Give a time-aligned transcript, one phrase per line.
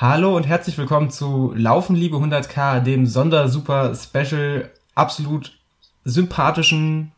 [0.00, 5.58] Hallo und herzlich willkommen zu Laufen Liebe 100k, dem Sondersuper Special, absolut
[6.04, 7.10] sympathischen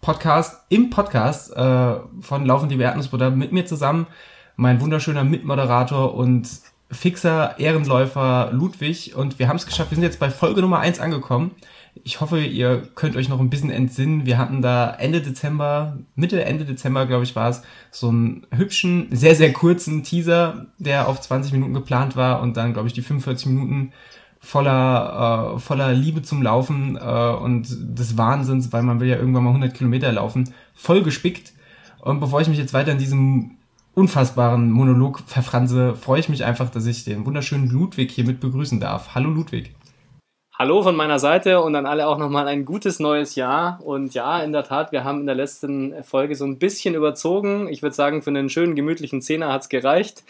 [0.00, 4.06] Podcast im Podcast äh, von Laufen Liebe Erdnussbutter mit mir zusammen
[4.54, 6.48] mein wunderschöner Mitmoderator und
[6.92, 9.90] fixer Ehrenläufer Ludwig und wir haben es geschafft.
[9.90, 11.50] Wir sind jetzt bei Folge Nummer eins angekommen.
[11.94, 14.24] Ich hoffe, ihr könnt euch noch ein bisschen entsinnen.
[14.24, 19.08] Wir hatten da Ende Dezember, Mitte, Ende Dezember, glaube ich, war es, so einen hübschen,
[19.10, 23.02] sehr, sehr kurzen Teaser, der auf 20 Minuten geplant war und dann, glaube ich, die
[23.02, 23.92] 45 Minuten
[24.40, 29.44] voller, äh, voller Liebe zum Laufen äh, und des Wahnsinns, weil man will ja irgendwann
[29.44, 31.52] mal 100 Kilometer laufen, voll gespickt.
[32.00, 33.58] Und bevor ich mich jetzt weiter in diesem
[33.94, 38.80] unfassbaren Monolog verfranse, freue ich mich einfach, dass ich den wunderschönen Ludwig hier mit begrüßen
[38.80, 39.14] darf.
[39.14, 39.74] Hallo Ludwig.
[40.62, 43.80] Hallo von meiner Seite und an alle auch nochmal ein gutes neues Jahr.
[43.82, 47.66] Und ja, in der Tat, wir haben in der letzten Folge so ein bisschen überzogen.
[47.66, 50.22] Ich würde sagen, für einen schönen, gemütlichen Zehner hat es gereicht.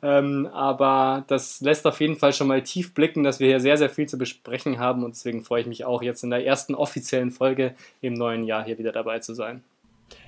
[0.00, 3.76] Ähm, aber das lässt auf jeden Fall schon mal tief blicken, dass wir hier sehr,
[3.78, 5.02] sehr viel zu besprechen haben.
[5.02, 8.62] Und deswegen freue ich mich auch jetzt in der ersten offiziellen Folge im neuen Jahr
[8.62, 9.64] hier wieder dabei zu sein.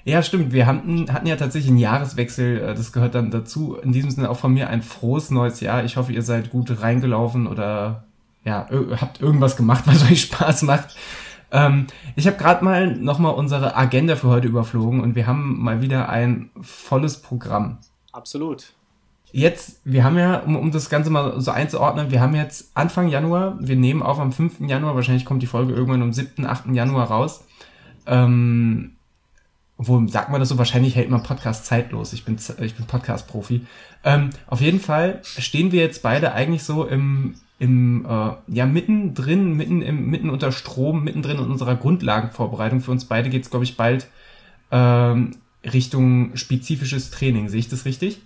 [0.05, 0.53] Ja, stimmt.
[0.53, 2.57] Wir hatten, hatten ja tatsächlich einen Jahreswechsel.
[2.59, 3.77] Äh, das gehört dann dazu.
[3.77, 5.85] In diesem Sinne auch von mir ein frohes neues Jahr.
[5.85, 8.03] Ich hoffe, ihr seid gut reingelaufen oder
[8.45, 8.69] ja,
[9.01, 10.97] habt irgendwas gemacht, was euch Spaß macht.
[11.51, 15.83] Ähm, ich habe gerade mal nochmal unsere Agenda für heute überflogen und wir haben mal
[15.83, 17.79] wieder ein volles Programm.
[18.11, 18.73] Absolut.
[19.33, 23.09] Jetzt, wir haben ja, um, um das Ganze mal so einzuordnen, wir haben jetzt Anfang
[23.09, 24.61] Januar, wir nehmen auf am 5.
[24.61, 26.67] Januar, wahrscheinlich kommt die Folge irgendwann am 7., 8.
[26.75, 27.45] Januar raus.
[28.07, 28.93] Ähm,
[29.79, 32.13] wo sagt man das so, wahrscheinlich hält man Podcast zeitlos.
[32.13, 33.67] Ich bin, ich bin Podcast-Profi.
[34.05, 39.57] Ähm, auf jeden Fall stehen wir jetzt beide eigentlich so im, im äh, ja, mittendrin,
[39.57, 42.81] mitten, im, mitten unter Strom, mittendrin in unserer Grundlagenvorbereitung.
[42.81, 44.09] Für uns beide geht es, glaube ich, bald
[44.73, 47.49] ähm, Richtung spezifisches Training.
[47.49, 48.21] Sehe ich das richtig?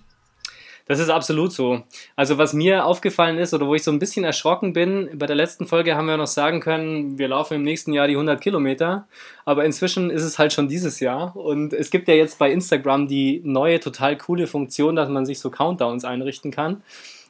[0.87, 1.83] Das ist absolut so.
[2.15, 5.35] Also was mir aufgefallen ist oder wo ich so ein bisschen erschrocken bin, bei der
[5.35, 9.05] letzten Folge haben wir noch sagen können, wir laufen im nächsten Jahr die 100 Kilometer,
[9.45, 13.07] aber inzwischen ist es halt schon dieses Jahr und es gibt ja jetzt bei Instagram
[13.07, 16.81] die neue total coole Funktion, dass man sich so Countdowns einrichten kann.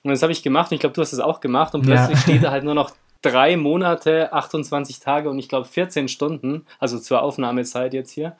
[0.04, 2.18] Und das habe ich gemacht und ich glaube, du hast es auch gemacht und plötzlich
[2.18, 2.22] ja.
[2.22, 2.92] steht da halt nur noch
[3.22, 8.36] drei Monate, 28 Tage und ich glaube 14 Stunden, also zur Aufnahmezeit jetzt hier.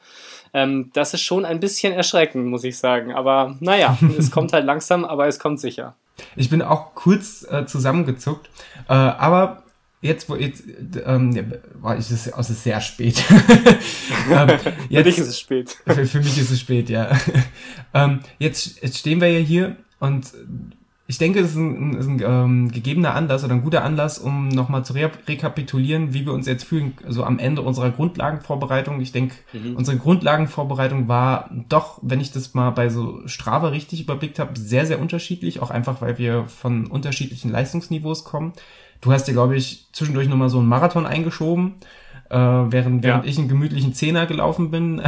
[0.54, 3.12] Ähm, das ist schon ein bisschen erschreckend, muss ich sagen.
[3.12, 5.94] Aber naja, es kommt halt langsam, aber es kommt sicher.
[6.36, 8.48] Ich bin auch kurz äh, zusammengezuckt,
[8.88, 9.62] äh, aber
[10.00, 10.64] jetzt, wo jetzt,
[11.04, 11.32] ähm,
[11.82, 13.22] ja, es ist, es ist sehr spät.
[14.30, 14.48] ähm,
[14.88, 15.76] jetzt, für dich ist es spät.
[15.86, 17.10] Für, für mich ist es spät, ja.
[17.94, 20.32] ähm, jetzt, jetzt stehen wir ja hier und
[21.10, 24.48] ich denke, es ist ein, ist ein ähm, gegebener Anlass oder ein guter Anlass, um
[24.48, 29.00] nochmal zu re rekapitulieren, wie wir uns jetzt fühlen, also am Ende unserer Grundlagenvorbereitung.
[29.00, 29.74] Ich denke, mhm.
[29.74, 34.84] unsere Grundlagenvorbereitung war doch, wenn ich das mal bei so Strava richtig überblickt habe, sehr,
[34.84, 38.52] sehr unterschiedlich, auch einfach, weil wir von unterschiedlichen Leistungsniveaus kommen.
[39.00, 41.76] Du hast dir, glaube ich, zwischendurch nochmal so einen Marathon eingeschoben,
[42.28, 43.12] äh, während, ja.
[43.12, 45.00] während ich einen gemütlichen Zehner gelaufen bin.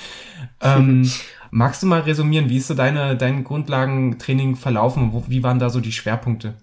[0.62, 1.10] ähm,
[1.56, 5.12] Magst du mal resumieren, wie ist so deine, dein Grundlagentraining verlaufen?
[5.12, 6.54] Wo, wie waren da so die Schwerpunkte?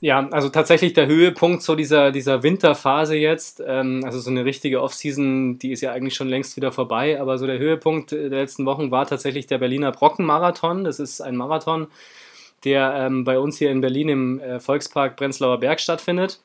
[0.00, 4.82] Ja, also tatsächlich der Höhepunkt so dieser, dieser Winterphase jetzt, ähm, also so eine richtige
[4.82, 8.66] Offseason, die ist ja eigentlich schon längst wieder vorbei, aber so der Höhepunkt der letzten
[8.66, 10.84] Wochen war tatsächlich der Berliner Brockenmarathon.
[10.84, 11.86] Das ist ein Marathon,
[12.64, 16.42] der ähm, bei uns hier in Berlin im äh, Volkspark Prenzlauer Berg stattfindet.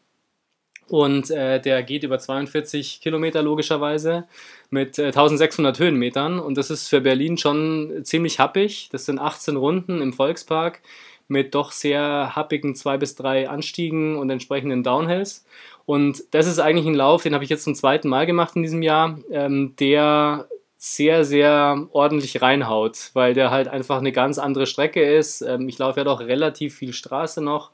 [0.87, 4.23] Und äh, der geht über 42 Kilometer logischerweise
[4.69, 6.39] mit äh, 1600 Höhenmetern.
[6.39, 8.89] Und das ist für Berlin schon ziemlich happig.
[8.91, 10.81] Das sind 18 Runden im Volkspark
[11.27, 15.45] mit doch sehr happigen zwei bis drei Anstiegen und entsprechenden Downhills.
[15.85, 18.63] Und das ist eigentlich ein Lauf, den habe ich jetzt zum zweiten Mal gemacht in
[18.63, 24.67] diesem Jahr, ähm, der sehr, sehr ordentlich reinhaut, weil der halt einfach eine ganz andere
[24.67, 25.41] Strecke ist.
[25.41, 27.71] Ähm, ich laufe ja doch relativ viel Straße noch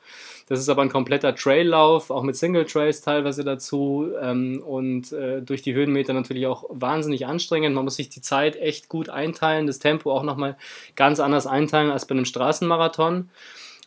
[0.54, 5.42] das ist aber ein kompletter Traillauf, auch mit Single Trails teilweise dazu ähm, und äh,
[5.42, 7.76] durch die Höhenmeter natürlich auch wahnsinnig anstrengend.
[7.76, 10.56] Man muss sich die Zeit echt gut einteilen, das Tempo auch nochmal
[10.96, 13.30] ganz anders einteilen als bei einem Straßenmarathon.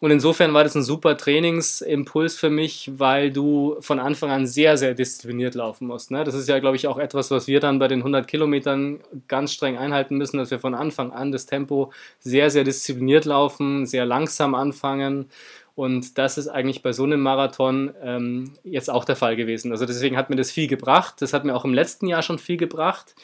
[0.01, 4.77] Und insofern war das ein super Trainingsimpuls für mich, weil du von Anfang an sehr,
[4.77, 6.11] sehr diszipliniert laufen musst.
[6.11, 6.23] Ne?
[6.23, 9.53] Das ist ja, glaube ich, auch etwas, was wir dann bei den 100 Kilometern ganz
[9.53, 14.05] streng einhalten müssen, dass wir von Anfang an das Tempo sehr, sehr diszipliniert laufen, sehr
[14.05, 15.31] langsam anfangen
[15.77, 19.73] und das ist eigentlich bei so einem Marathon ähm, jetzt auch der Fall gewesen.
[19.73, 21.17] Also deswegen hat mir das viel gebracht.
[21.21, 23.15] Das hat mir auch im letzten Jahr schon viel gebracht.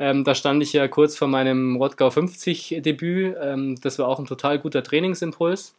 [0.00, 3.36] Ähm, da stand ich ja kurz vor meinem Rottgau 50 Debüt.
[3.40, 5.76] Ähm, das war auch ein total guter Trainingsimpuls.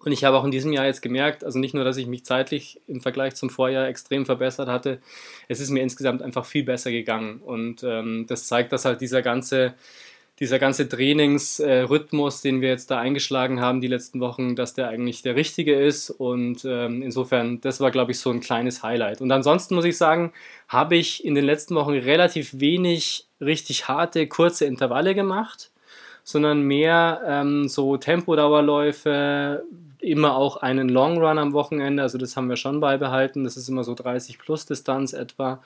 [0.00, 2.24] Und ich habe auch in diesem Jahr jetzt gemerkt, also nicht nur, dass ich mich
[2.24, 5.00] zeitlich im Vergleich zum Vorjahr extrem verbessert hatte,
[5.48, 7.40] es ist mir insgesamt einfach viel besser gegangen.
[7.40, 9.74] Und ähm, das zeigt, dass halt dieser ganze
[10.40, 15.22] dieser ganze Trainingsrhythmus, den wir jetzt da eingeschlagen haben die letzten Wochen, dass der eigentlich
[15.22, 16.10] der richtige ist.
[16.10, 19.20] Und ähm, insofern, das war, glaube ich, so ein kleines Highlight.
[19.20, 20.32] Und ansonsten muss ich sagen,
[20.68, 25.70] habe ich in den letzten Wochen relativ wenig richtig harte, kurze Intervalle gemacht,
[26.22, 29.64] sondern mehr ähm, so Tempodauerläufe,
[30.00, 32.02] immer auch einen Long Run am Wochenende.
[32.02, 33.44] Also das haben wir schon beibehalten.
[33.44, 35.60] Das ist immer so 30 plus Distanz etwa.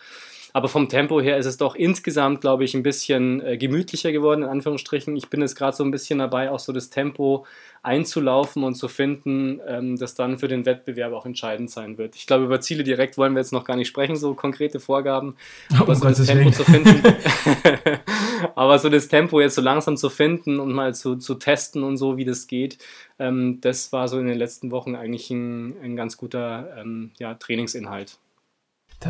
[0.52, 4.42] Aber vom Tempo her ist es doch insgesamt, glaube ich, ein bisschen äh, gemütlicher geworden,
[4.42, 5.16] in Anführungsstrichen.
[5.16, 7.46] Ich bin jetzt gerade so ein bisschen dabei, auch so das Tempo
[7.82, 12.14] einzulaufen und zu finden, ähm, das dann für den Wettbewerb auch entscheidend sein wird.
[12.16, 15.34] Ich glaube, über Ziele direkt wollen wir jetzt noch gar nicht sprechen, so konkrete Vorgaben.
[15.78, 17.02] Aber so das Tempo zu finden.
[18.54, 21.96] aber so das Tempo jetzt so langsam zu finden und mal zu, zu testen und
[21.96, 22.78] so, wie das geht,
[23.18, 27.34] ähm, das war so in den letzten Wochen eigentlich ein, ein ganz guter ähm, ja,
[27.34, 28.18] Trainingsinhalt.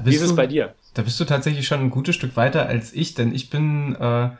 [0.04, 0.74] Wie ist es bei dir?
[0.94, 4.30] Da bist du tatsächlich schon ein gutes Stück weiter als ich, denn ich bin, äh,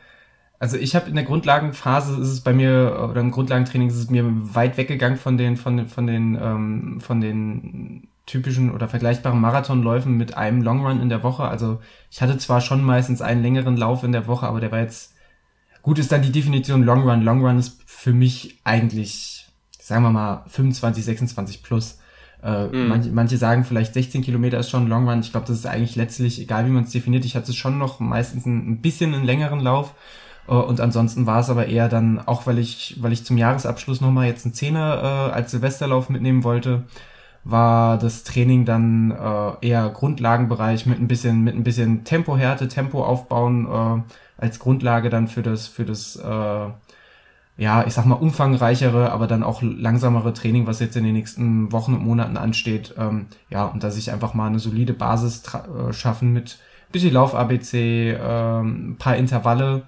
[0.59, 4.09] also ich habe in der Grundlagenphase ist es bei mir oder im Grundlagentraining ist es
[4.09, 9.41] mir weit weggegangen von den von den von den ähm, von den typischen oder vergleichbaren
[9.41, 11.43] Marathonläufen mit einem Longrun in der Woche.
[11.43, 14.79] Also ich hatte zwar schon meistens einen längeren Lauf in der Woche, aber der war
[14.79, 15.13] jetzt
[15.83, 17.21] gut ist dann die Definition Longrun.
[17.21, 19.47] Longrun ist für mich eigentlich,
[19.79, 21.99] sagen wir mal 25, 26 plus.
[22.43, 22.87] Äh, mhm.
[22.89, 25.21] manche, manche sagen vielleicht 16 Kilometer ist schon ein Long Run.
[25.21, 27.99] Ich glaube, das ist eigentlich letztlich, egal wie man es definiert, ich hatte schon noch
[27.99, 29.93] meistens ein, ein bisschen einen längeren Lauf.
[30.45, 34.01] Uh, und ansonsten war es aber eher dann, auch weil ich, weil ich zum Jahresabschluss
[34.01, 36.83] nochmal jetzt einen Zehner äh, als Silvesterlauf mitnehmen wollte,
[37.45, 43.05] war das Training dann äh, eher Grundlagenbereich mit ein bisschen, mit ein bisschen Tempohärte, Tempo
[43.05, 46.65] aufbauen äh, als Grundlage dann für das, für das äh,
[47.55, 51.71] ja, ich sag mal, umfangreichere, aber dann auch langsamere Training, was jetzt in den nächsten
[51.71, 52.95] Wochen und Monaten ansteht.
[52.97, 56.57] Ähm, ja, und dass ich einfach mal eine solide Basis äh, schaffen mit
[56.91, 59.83] bisschen Lauf-ABC, ähm, paar Intervalle,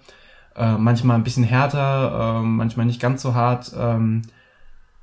[0.56, 3.72] äh, manchmal ein bisschen härter, äh, manchmal nicht ganz so hart.
[3.78, 4.24] Ähm,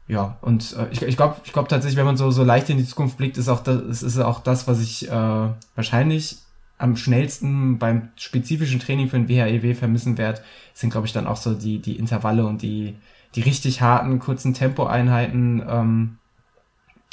[0.08, 2.78] ja, und äh, ich, ich glaube ich glaub tatsächlich, wenn man so, so leicht in
[2.78, 6.38] die Zukunft blickt, ist auch das, ist auch das, was ich äh, wahrscheinlich
[6.82, 10.42] am schnellsten beim spezifischen Training für ein WHEW vermissen werde,
[10.74, 12.96] sind, glaube ich, dann auch so die, die Intervalle und die,
[13.34, 15.64] die richtig harten, kurzen Tempoeinheiten.
[15.68, 16.18] Ähm,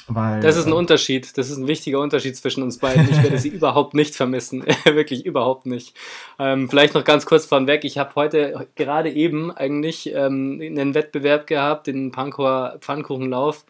[0.07, 1.37] weil, das ist ein äh, Unterschied.
[1.37, 3.07] Das ist ein wichtiger Unterschied zwischen uns beiden.
[3.11, 4.65] Ich werde sie überhaupt nicht vermissen.
[4.85, 5.95] Wirklich überhaupt nicht.
[6.39, 7.85] Ähm, vielleicht noch ganz kurz vorweg.
[7.85, 13.65] Ich habe heute gerade eben eigentlich ähm, einen Wettbewerb gehabt, den Pankower Pfannkuchenlauf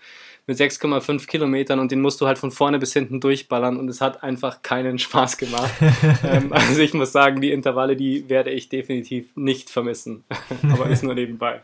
[0.50, 4.02] mit 6,5 Kilometern und den musst du halt von vorne bis hinten durchballern und es
[4.02, 5.72] hat einfach keinen Spaß gemacht.
[6.24, 10.24] ähm, also ich muss sagen, die Intervalle, die werde ich definitiv nicht vermissen.
[10.64, 11.62] Aber ist nur nebenbei.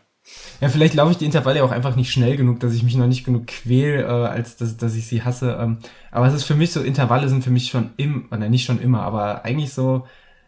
[0.60, 3.08] Ja, vielleicht laufe ich die Intervalle auch einfach nicht schnell genug, dass ich mich noch
[3.08, 5.58] nicht genug quäl, äh, als dass, dass ich sie hasse.
[5.60, 5.78] Ähm,
[6.12, 8.80] aber es ist für mich so, Intervalle sind für mich schon im, oder nicht schon
[8.80, 10.06] immer, aber eigentlich so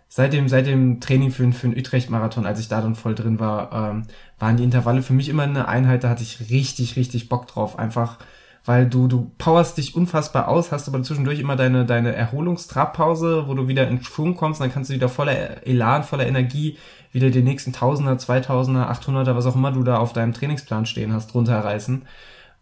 [0.08, 3.38] seit dem, seit dem Training für, für den Utrecht-Marathon, als ich da dann voll drin
[3.38, 4.02] war, ähm,
[4.38, 7.78] waren die Intervalle für mich immer eine Einheit, da hatte ich richtig, richtig Bock drauf.
[7.78, 8.18] Einfach,
[8.64, 13.54] weil du, du powerst dich unfassbar aus, hast aber zwischendurch immer deine, deine Erholungstrabpause, wo
[13.54, 16.78] du wieder in Schwung kommst, dann kannst du wieder voller Elan, voller Energie
[17.12, 21.12] wieder die nächsten Tausender, Zweitausender, Achthunderter, was auch immer du da auf deinem Trainingsplan stehen
[21.12, 22.02] hast, runterreißen.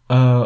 [0.09, 0.45] Äh,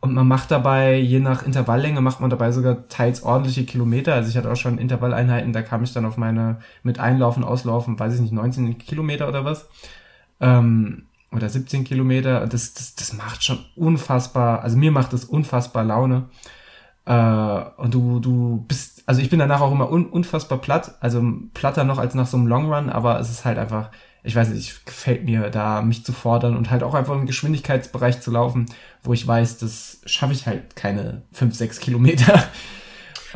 [0.00, 4.14] und man macht dabei, je nach Intervalllänge, macht man dabei sogar teils ordentliche Kilometer.
[4.14, 7.98] Also ich hatte auch schon Intervalleinheiten, da kam ich dann auf meine, mit Einlaufen, Auslaufen,
[7.98, 9.68] weiß ich nicht, 19 Kilometer oder was.
[10.40, 12.46] Ähm, oder 17 Kilometer.
[12.46, 16.28] Das, das, das macht schon unfassbar, also mir macht das unfassbar Laune.
[17.04, 21.22] Äh, und du, du bist, also ich bin danach auch immer un, unfassbar platt, also
[21.54, 23.90] platter noch als nach so einem Long Run, aber es ist halt einfach,
[24.22, 28.20] ich weiß nicht, gefällt mir da, mich zu fordern und halt auch einfach im Geschwindigkeitsbereich
[28.20, 28.66] zu laufen,
[29.02, 32.44] wo ich weiß, das schaffe ich halt keine 5, 6 Kilometer.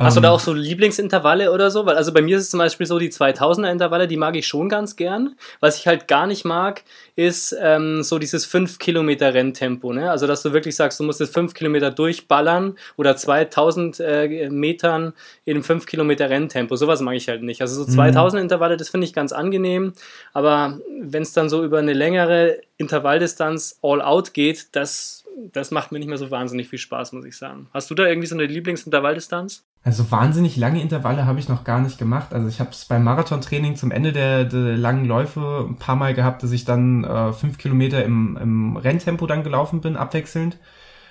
[0.02, 0.34] Hast du da ähm.
[0.34, 1.86] auch so Lieblingsintervalle oder so?
[1.86, 4.46] Weil also bei mir ist es zum Beispiel so, die 2000er Intervalle, die mag ich
[4.46, 5.36] schon ganz gern.
[5.60, 6.82] Was ich halt gar nicht mag,
[7.16, 9.92] ist ähm, so dieses 5 Kilometer Renntempo.
[9.92, 10.10] Ne?
[10.10, 15.12] Also dass du wirklich sagst, du musst jetzt 5 Kilometer durchballern oder 2000 äh, Metern
[15.44, 16.76] in 5 Kilometer Renntempo.
[16.76, 17.60] Sowas mag ich halt nicht.
[17.60, 18.44] Also so 2000 mhm.
[18.44, 19.92] Intervalle, das finde ich ganz angenehm.
[20.32, 25.92] Aber wenn es dann so über eine längere Intervalldistanz all out geht, das, das macht
[25.92, 27.68] mir nicht mehr so wahnsinnig viel Spaß, muss ich sagen.
[27.72, 29.64] Hast du da irgendwie so eine Lieblingsintervalldistanz?
[29.84, 32.32] Also wahnsinnig lange Intervalle habe ich noch gar nicht gemacht.
[32.32, 36.14] Also ich habe es beim Marathontraining zum Ende der, der, langen Läufe ein paar Mal
[36.14, 40.58] gehabt, dass ich dann äh, fünf Kilometer im, im Renntempo dann gelaufen bin, abwechselnd.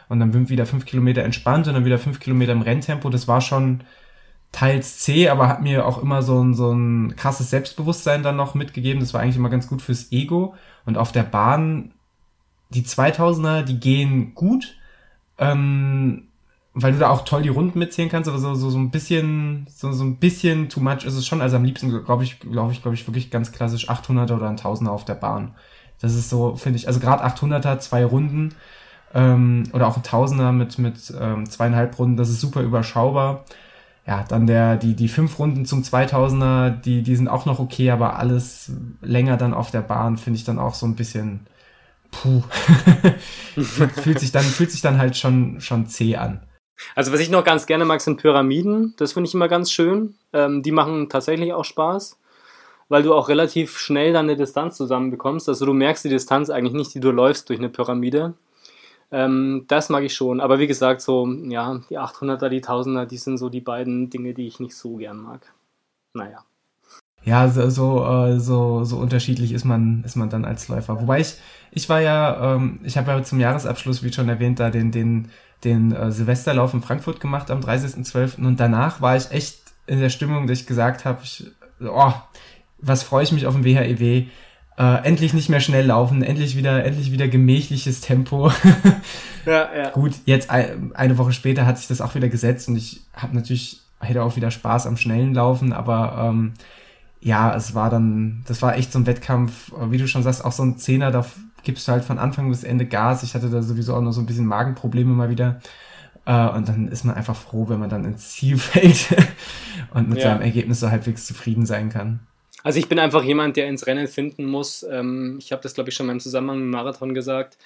[0.08, 3.10] Und dann wieder fünf Kilometer entspannt und dann wieder fünf Kilometer im Renntempo.
[3.10, 3.84] Das war schon
[4.52, 8.54] teils zäh, aber hat mir auch immer so ein, so ein krasses Selbstbewusstsein dann noch
[8.54, 9.00] mitgegeben.
[9.02, 10.56] Das war eigentlich immer ganz gut fürs Ego.
[10.86, 11.94] Und auf der Bahn,
[12.70, 14.76] die 2000er, die gehen gut.
[15.38, 16.28] Ähm,
[16.74, 19.68] weil du da auch toll die Runden mitzählen kannst, aber so, so, so ein bisschen,
[19.70, 21.42] so, so ein bisschen too much ist es schon.
[21.42, 24.90] Also am liebsten, glaube ich, glaube ich, glaube ich, wirklich ganz klassisch 800er oder 1000er
[24.90, 25.54] auf der Bahn.
[26.00, 28.56] Das ist so, finde ich, also gerade 800er, zwei Runden,
[29.14, 33.46] ähm, oder auch ein Tausender mit, mit ähm, zweieinhalb Runden, das ist super überschaubar.
[34.08, 37.92] Ja, dann der, die, die fünf Runden zum 2000er, die, die sind auch noch okay,
[37.92, 41.42] aber alles länger dann auf der Bahn finde ich dann auch so ein bisschen,
[42.10, 42.42] puh,
[43.62, 46.42] fühlt sich dann, fühlt sich dann halt schon, schon zäh an.
[46.96, 48.94] Also was ich noch ganz gerne mag, sind Pyramiden.
[48.98, 50.16] Das finde ich immer ganz schön.
[50.34, 52.20] Ähm, die machen tatsächlich auch Spaß,
[52.90, 55.48] weil du auch relativ schnell dann eine Distanz zusammenbekommst.
[55.50, 58.34] Also du merkst die Distanz eigentlich nicht, die du läufst durch eine Pyramide.
[59.12, 60.40] Ähm, das mag ich schon.
[60.40, 64.34] Aber wie gesagt, so, ja, die 800er, die 1000er, die sind so die beiden Dinge,
[64.34, 65.54] die ich nicht so gern mag.
[66.14, 66.46] Naja.
[67.24, 71.00] Ja, so, so, äh, so, so unterschiedlich ist man, ist man dann als Läufer.
[71.00, 71.36] Wobei ich,
[71.72, 75.30] ich war ja, ähm, ich habe ja zum Jahresabschluss, wie schon erwähnt, da den, den
[75.64, 78.44] den äh, Silvesterlauf in Frankfurt gemacht am 30.12.
[78.46, 81.46] Und danach war ich echt in der Stimmung, dass ich gesagt habe, ich,
[81.82, 82.14] oh,
[82.80, 84.02] was freue ich mich auf dem WHEW.
[84.02, 84.28] E
[84.78, 88.52] äh, endlich nicht mehr schnell laufen, endlich wieder, endlich wieder gemächliches Tempo.
[89.46, 89.90] ja, ja.
[89.92, 93.82] Gut, jetzt eine Woche später hat sich das auch wieder gesetzt und ich habe natürlich,
[94.00, 96.54] hätte auch wieder Spaß am schnellen Laufen, aber ähm,
[97.20, 100.52] ja, es war dann, das war echt so ein Wettkampf, wie du schon sagst, auch
[100.52, 101.26] so ein Zehner, da
[101.64, 103.24] gibst du halt von Anfang bis Ende Gas.
[103.24, 105.62] Ich hatte da sowieso auch noch so ein bisschen Magenprobleme mal wieder.
[106.26, 109.08] Äh, und dann ist man einfach froh, wenn man dann ins Ziel fällt
[109.94, 110.26] und mit ja.
[110.26, 112.20] seinem Ergebnis so halbwegs zufrieden sein kann.
[112.64, 114.84] Also ich bin einfach jemand, der ins Rennen finden muss.
[114.84, 117.58] Ähm, ich habe das, glaube ich, schon mal im Zusammenhang mit dem Marathon gesagt.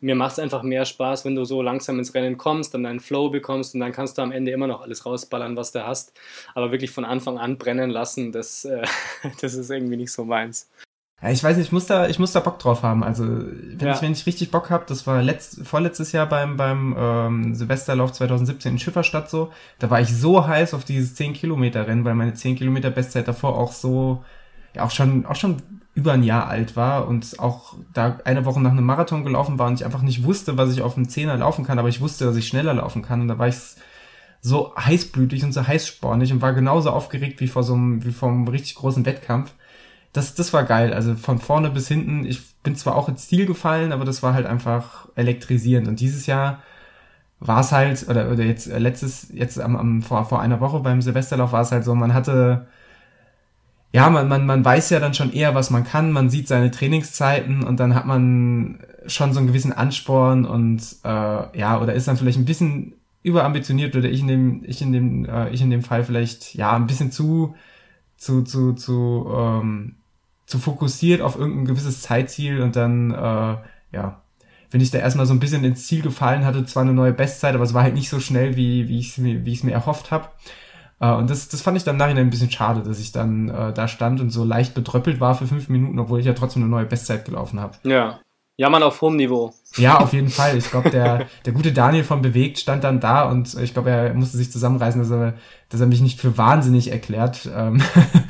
[0.00, 3.00] Mir macht es einfach mehr Spaß, wenn du so langsam ins Rennen kommst, dann deinen
[3.00, 6.12] Flow bekommst und dann kannst du am Ende immer noch alles rausballern, was du hast.
[6.54, 8.82] Aber wirklich von Anfang an brennen lassen, das, äh,
[9.40, 10.68] das ist irgendwie nicht so meins.
[11.24, 13.02] Ja, ich weiß nicht, ich muss da, ich muss da Bock drauf haben.
[13.02, 13.94] Also wenn ja.
[13.94, 18.12] ich, wenn ich richtig Bock habe, das war letzt, vorletztes Jahr beim, beim ähm, Silvesterlauf
[18.12, 22.14] 2017 in Schifferstadt so, da war ich so heiß auf dieses 10 Kilometer Rennen, weil
[22.14, 24.22] meine 10 Kilometer Bestzeit davor auch so,
[24.74, 25.62] ja auch schon, auch schon
[25.94, 29.68] über ein Jahr alt war und auch da eine Woche nach einem Marathon gelaufen war
[29.68, 32.26] und ich einfach nicht wusste, was ich auf dem Zehner laufen kann, aber ich wusste,
[32.26, 33.56] dass ich schneller laufen kann und da war ich
[34.42, 38.28] so heißblütig und so heißspornig und war genauso aufgeregt wie vor so einem, wie vor
[38.28, 39.54] einem richtig großen Wettkampf
[40.14, 40.94] das, das war geil.
[40.94, 42.24] Also von vorne bis hinten.
[42.24, 45.88] Ich bin zwar auch ins Stil gefallen, aber das war halt einfach elektrisierend.
[45.88, 46.62] Und dieses Jahr
[47.40, 50.80] war es halt, oder, oder jetzt äh, letztes, jetzt am, am, vor, vor einer Woche
[50.80, 52.68] beim Silvesterlauf war es halt so, man hatte,
[53.92, 56.70] ja, man, man, man weiß ja dann schon eher, was man kann, man sieht seine
[56.70, 62.08] Trainingszeiten und dann hat man schon so einen gewissen Ansporn und äh, ja, oder ist
[62.08, 65.70] dann vielleicht ein bisschen überambitioniert oder ich in dem, ich in dem, äh, ich in
[65.70, 67.54] dem Fall vielleicht ja ein bisschen zu,
[68.16, 69.96] zu, zu, zu, ähm,
[70.46, 73.56] zu fokussiert auf irgendein gewisses Zeitziel und dann, äh,
[73.92, 74.22] ja,
[74.70, 77.54] wenn ich da erstmal so ein bisschen ins Ziel gefallen hatte, zwar eine neue Bestzeit,
[77.54, 80.10] aber es war halt nicht so schnell, wie, wie ich es mir, wie mir erhofft
[80.10, 80.28] habe.
[81.00, 83.72] Äh, und das, das fand ich dann nachher ein bisschen schade, dass ich dann äh,
[83.72, 86.70] da stand und so leicht betröppelt war für fünf Minuten, obwohl ich ja trotzdem eine
[86.70, 87.76] neue Bestzeit gelaufen habe.
[87.84, 88.20] Ja.
[88.56, 89.52] Ja, man auf hohem Niveau.
[89.76, 90.56] Ja, auf jeden Fall.
[90.56, 94.14] Ich glaube, der, der gute Daniel von Bewegt stand dann da und ich glaube, er
[94.14, 95.34] musste sich zusammenreißen, dass er,
[95.68, 97.82] dass er mich nicht für wahnsinnig erklärt, ähm,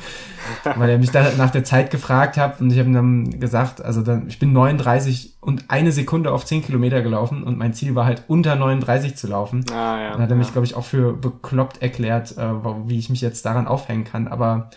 [0.75, 3.83] weil er mich da nach der Zeit gefragt hat und ich habe ihm dann gesagt,
[3.83, 7.95] also dann, ich bin 39 und eine Sekunde auf 10 Kilometer gelaufen und mein Ziel
[7.95, 9.65] war halt unter 39 zu laufen.
[9.71, 10.53] Ah, ja, dann hat er mich, ja.
[10.53, 12.53] glaube ich, auch für bekloppt erklärt, äh,
[12.87, 14.27] wie ich mich jetzt daran aufhängen kann.
[14.27, 14.69] Aber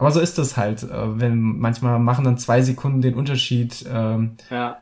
[0.00, 3.84] aber so ist es halt, äh, wenn manchmal machen dann zwei Sekunden den Unterschied.
[3.92, 4.78] Ähm, ja.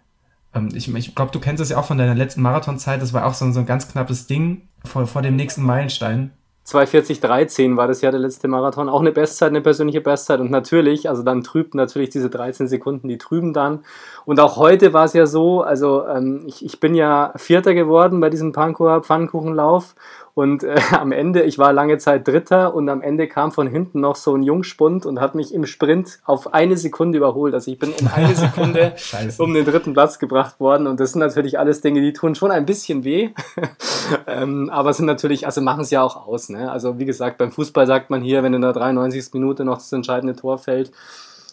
[0.54, 3.02] Ähm, ich ich glaube, du kennst es ja auch von deiner letzten Marathonzeit.
[3.02, 6.32] Das war auch so, so ein ganz knappes Ding vor, vor dem nächsten Meilenstein.
[6.68, 8.90] 2,40,13 war das ja der letzte Marathon.
[8.90, 10.38] Auch eine Bestzeit, eine persönliche Bestzeit.
[10.38, 13.84] Und natürlich, also dann trübt natürlich diese 13 Sekunden, die trüben dann.
[14.26, 18.20] Und auch heute war es ja so, also ähm, ich, ich bin ja Vierter geworden
[18.20, 19.94] bei diesem Pankower Pfannkuchenlauf.
[20.38, 23.98] Und äh, am Ende, ich war lange Zeit Dritter und am Ende kam von hinten
[23.98, 27.54] noch so ein Jungspund und hat mich im Sprint auf eine Sekunde überholt.
[27.54, 28.94] Also ich bin um eine Sekunde
[29.38, 30.86] um den dritten Platz gebracht worden.
[30.86, 33.30] Und das sind natürlich alles Dinge, die tun schon ein bisschen weh.
[34.28, 36.50] ähm, aber sind natürlich, also machen es ja auch aus.
[36.50, 36.70] Ne?
[36.70, 39.32] Also wie gesagt, beim Fußball sagt man hier, wenn in der 93.
[39.32, 40.92] Minute noch das entscheidende Tor fällt,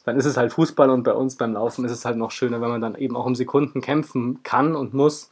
[0.06, 2.62] dann ist es halt Fußball und bei uns beim Laufen ist es halt noch schöner,
[2.62, 5.32] wenn man dann eben auch um Sekunden kämpfen kann und muss.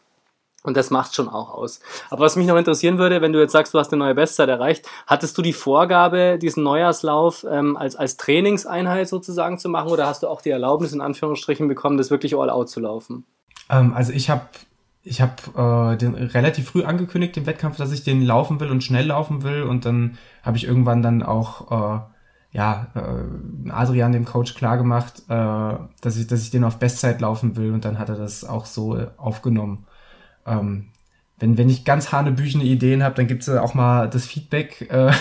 [0.64, 1.82] Und das macht schon auch aus.
[2.10, 4.48] Aber was mich noch interessieren würde, wenn du jetzt sagst, du hast eine neue Bestzeit
[4.48, 10.08] erreicht, hattest du die Vorgabe, diesen Neujahrslauf ähm, als, als Trainingseinheit sozusagen zu machen oder
[10.08, 13.26] hast du auch die Erlaubnis in Anführungsstrichen bekommen, das wirklich all out zu laufen?
[13.70, 14.44] Ähm, also ich habe
[15.04, 18.86] ich hab, äh, den relativ früh angekündigt, den Wettkampf, dass ich den laufen will und
[18.86, 22.00] schnell laufen will und dann habe ich irgendwann dann auch äh,
[22.54, 27.20] ja, äh, Adrian, dem Coach, klar gemacht, äh, dass, ich, dass ich den auf Bestzeit
[27.20, 29.88] laufen will und dann hat er das auch so aufgenommen
[30.46, 30.88] ähm,
[31.40, 35.12] wenn, wenn ich ganz hanebüchene Ideen habe, dann gibt es auch mal das Feedback, äh,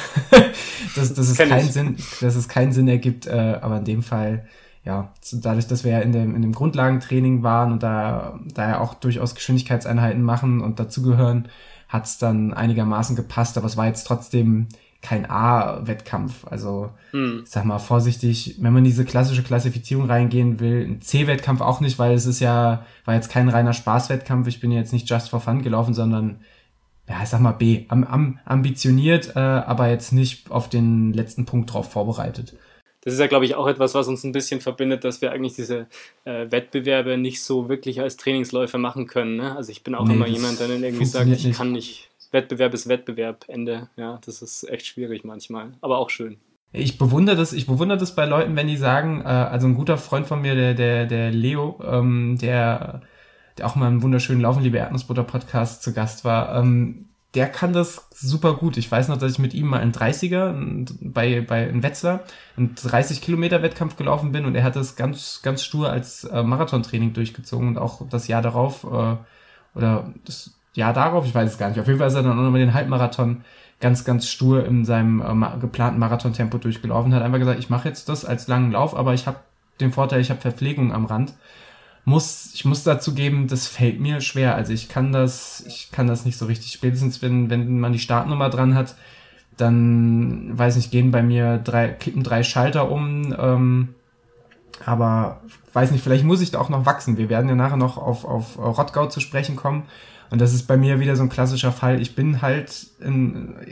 [0.95, 3.27] dass, dass, es keinen Sinn, dass es keinen Sinn ergibt.
[3.27, 4.47] Äh, aber in dem Fall,
[4.85, 8.81] ja, dadurch, dass wir ja in dem, in dem Grundlagentraining waren und da, da ja
[8.81, 11.49] auch durchaus Geschwindigkeitseinheiten machen und dazugehören,
[11.89, 14.69] hat es dann einigermaßen gepasst, aber es war jetzt trotzdem
[15.03, 16.47] kein A-Wettkampf.
[16.47, 17.43] Also, hm.
[17.45, 21.99] ich sag mal vorsichtig, wenn man diese klassische Klassifizierung reingehen will, ein C-Wettkampf auch nicht,
[21.99, 24.47] weil es ist ja, war jetzt kein reiner Spaßwettkampf.
[24.47, 26.41] Ich bin jetzt nicht just for fun gelaufen, sondern,
[27.09, 31.47] ja, ich sag mal B, am, am, ambitioniert, äh, aber jetzt nicht auf den letzten
[31.47, 32.57] Punkt drauf vorbereitet.
[33.05, 35.57] Das ist ja, glaube ich, auch etwas, was uns ein bisschen verbindet, dass wir eigentlich
[35.57, 35.89] diese
[36.25, 39.35] äh, Wettbewerbe nicht so wirklich als Trainingsläufer machen können.
[39.35, 39.57] Ne?
[39.57, 41.57] Also ich bin auch nee, immer jemand, der dann irgendwie sagt, ich nicht.
[41.57, 43.89] kann nicht Wettbewerb ist Wettbewerb, Ende.
[43.97, 46.39] Ja, das ist echt schwierig manchmal, aber auch schön.
[46.73, 49.99] Ich bewundere das, ich bewundere das bei Leuten, wenn die sagen, äh, also ein guter
[49.99, 53.03] Freund von mir, der, der, der Leo, ähm, der,
[53.59, 57.73] der auch mal im wunderschönen Laufen, liebe Erdnussbutter Podcast zu Gast war, ähm, der kann
[57.73, 58.77] das super gut.
[58.77, 62.21] Ich weiß noch, dass ich mit ihm mal einen 30er bei, bei in Wetzlar
[62.57, 66.43] einen 30 Kilometer Wettkampf gelaufen bin und er hat das ganz, ganz stur als äh,
[66.43, 69.17] Marathontraining durchgezogen und auch das Jahr darauf, äh,
[69.75, 71.81] oder das Jahr darauf, ich weiß es gar nicht.
[71.81, 73.45] Auf jeden Fall ist er dann nochmal den Halbmarathon
[73.81, 78.09] ganz, ganz stur in seinem äh, geplanten Marathontempo durchgelaufen, hat einfach gesagt, ich mache jetzt
[78.09, 79.39] das als langen Lauf, aber ich habe
[79.81, 81.35] den Vorteil, ich habe Verpflegung am Rand.
[82.05, 84.57] Muss, ich muss dazu geben, das fällt mir schwer.
[84.57, 86.73] Also ich kann das, ich kann das nicht so richtig.
[86.73, 88.97] Spätestens wenn, wenn man die Startnummer dran hat,
[89.57, 93.35] dann weiß nicht, gehen bei mir drei, kippen drei Schalter um.
[93.39, 93.95] Ähm,
[94.85, 97.19] aber weiß nicht, vielleicht muss ich da auch noch wachsen.
[97.19, 99.85] Wir werden ja nachher noch auf, auf Rottgau zu sprechen kommen.
[100.33, 102.01] Und das ist bei mir wieder so ein klassischer Fall.
[102.01, 102.87] Ich bin halt,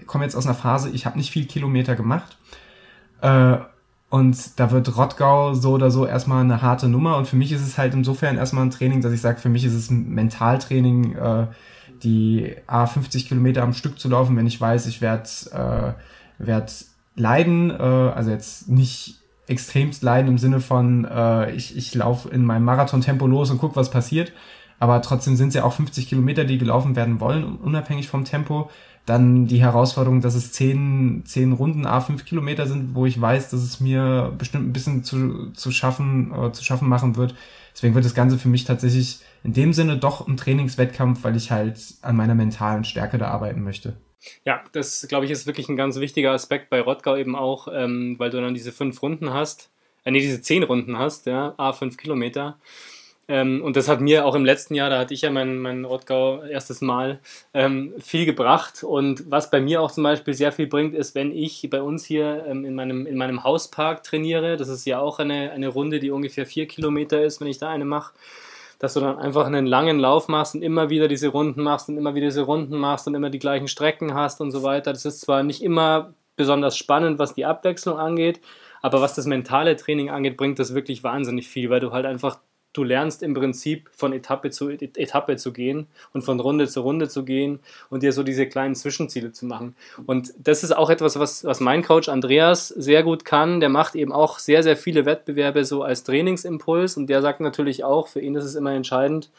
[0.06, 2.36] komme jetzt aus einer Phase, ich habe nicht viel Kilometer gemacht.
[3.22, 3.56] Äh,
[4.10, 7.16] und da wird Rottgau so oder so erstmal eine harte Nummer.
[7.16, 9.64] Und für mich ist es halt insofern erstmal ein Training, dass ich sage, für mich
[9.64, 11.46] ist es ein Mentaltraining, äh,
[12.02, 16.84] die A50 Kilometer am Stück zu laufen, wenn ich weiß, ich werde äh, werd
[17.16, 17.70] leiden.
[17.70, 22.64] Äh, also jetzt nicht extremst leiden im Sinne von, äh, ich, ich laufe in meinem
[22.64, 24.32] Marathon-Tempo los und guck, was passiert,
[24.80, 28.70] aber trotzdem sind es ja auch 50 Kilometer, die gelaufen werden wollen, unabhängig vom Tempo.
[29.06, 33.60] Dann die Herausforderung, dass es 10, 10 Runden A5 Kilometer sind, wo ich weiß, dass
[33.60, 37.34] es mir bestimmt ein bisschen zu, zu schaffen, äh, zu schaffen machen wird.
[37.74, 41.50] Deswegen wird das Ganze für mich tatsächlich in dem Sinne doch ein Trainingswettkampf, weil ich
[41.50, 43.96] halt an meiner mentalen Stärke da arbeiten möchte.
[44.44, 48.16] Ja, das glaube ich ist wirklich ein ganz wichtiger Aspekt bei Rottgau eben auch, ähm,
[48.18, 49.70] weil du dann diese fünf Runden hast,
[50.04, 52.58] äh, nee, diese zehn Runden hast, ja, A5 Kilometer.
[53.30, 55.84] Ähm, und das hat mir auch im letzten Jahr, da hatte ich ja mein, mein
[55.84, 57.20] Rottgau erstes Mal,
[57.54, 58.82] ähm, viel gebracht.
[58.82, 62.04] Und was bei mir auch zum Beispiel sehr viel bringt, ist, wenn ich bei uns
[62.04, 66.00] hier ähm, in, meinem, in meinem Hauspark trainiere, das ist ja auch eine, eine Runde,
[66.00, 68.14] die ungefähr vier Kilometer ist, wenn ich da eine mache,
[68.80, 71.98] dass du dann einfach einen langen Lauf machst und immer wieder diese Runden machst und
[71.98, 74.92] immer wieder diese Runden machst und immer die gleichen Strecken hast und so weiter.
[74.92, 78.40] Das ist zwar nicht immer besonders spannend, was die Abwechslung angeht,
[78.82, 82.40] aber was das mentale Training angeht, bringt das wirklich wahnsinnig viel, weil du halt einfach
[82.72, 87.08] du lernst im Prinzip von Etappe zu Etappe zu gehen und von Runde zu Runde
[87.08, 89.74] zu gehen und dir so diese kleinen Zwischenziele zu machen.
[90.06, 93.60] Und das ist auch etwas, was, was mein Coach Andreas sehr gut kann.
[93.60, 97.82] Der macht eben auch sehr, sehr viele Wettbewerbe so als Trainingsimpuls und der sagt natürlich
[97.82, 99.30] auch, für ihn ist es immer entscheidend,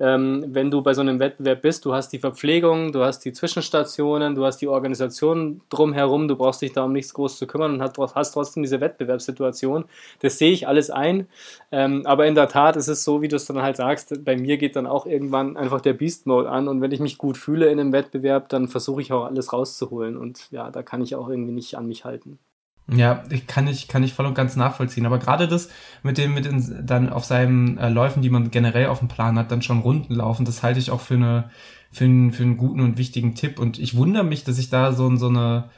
[0.00, 3.32] ähm, wenn du bei so einem Wettbewerb bist, du hast die Verpflegung, du hast die
[3.32, 7.80] Zwischenstationen, du hast die Organisation drumherum, du brauchst dich da um nichts groß zu kümmern
[7.80, 9.84] und hast trotzdem diese Wettbewerbssituation.
[10.20, 11.28] Das sehe ich alles ein,
[11.70, 14.36] ähm, aber in der Tat ist es so, wie du es dann halt sagst, bei
[14.36, 17.36] mir geht dann auch irgendwann einfach der Beast Mode an und wenn ich mich gut
[17.36, 21.14] fühle in einem Wettbewerb, dann versuche ich auch alles rauszuholen und ja, da kann ich
[21.14, 22.38] auch irgendwie nicht an mich halten.
[22.86, 25.06] Ja, ich kann ich kann ich voll und ganz nachvollziehen.
[25.06, 25.70] Aber gerade das
[26.02, 29.38] mit dem mit den dann auf seinen äh, Läufen, die man generell auf dem Plan
[29.38, 31.50] hat, dann schon Runden laufen, das halte ich auch für eine
[31.94, 33.58] für einen, für einen guten und wichtigen Tipp.
[33.58, 35.70] Und ich wundere mich, dass ich da so, so eine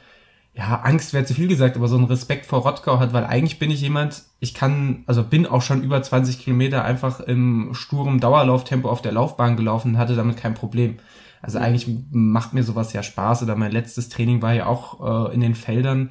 [0.55, 3.59] ja, Angst wäre zu viel gesagt, aber so ein Respekt vor Rottgau hat, weil eigentlich
[3.59, 8.19] bin ich jemand, ich kann, also bin auch schon über 20 Kilometer einfach im sturem
[8.19, 10.97] Dauerlauftempo auf der Laufbahn gelaufen und hatte damit kein Problem.
[11.43, 15.35] Also eigentlich macht mir sowas ja Spaß oder mein letztes Training war ja auch äh,
[15.35, 16.09] in den Feldern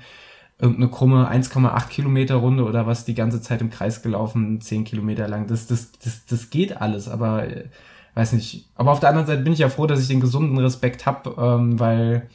[0.58, 5.28] irgendeine krumme 1,8 Kilometer Runde oder was die ganze Zeit im Kreis gelaufen, 10 Kilometer
[5.28, 5.46] lang.
[5.46, 7.64] Das, das, das, das geht alles, aber äh,
[8.14, 8.68] weiß nicht.
[8.74, 11.38] Aber auf der anderen Seite bin ich ja froh, dass ich den gesunden Respekt hab,
[11.38, 12.28] ähm, weil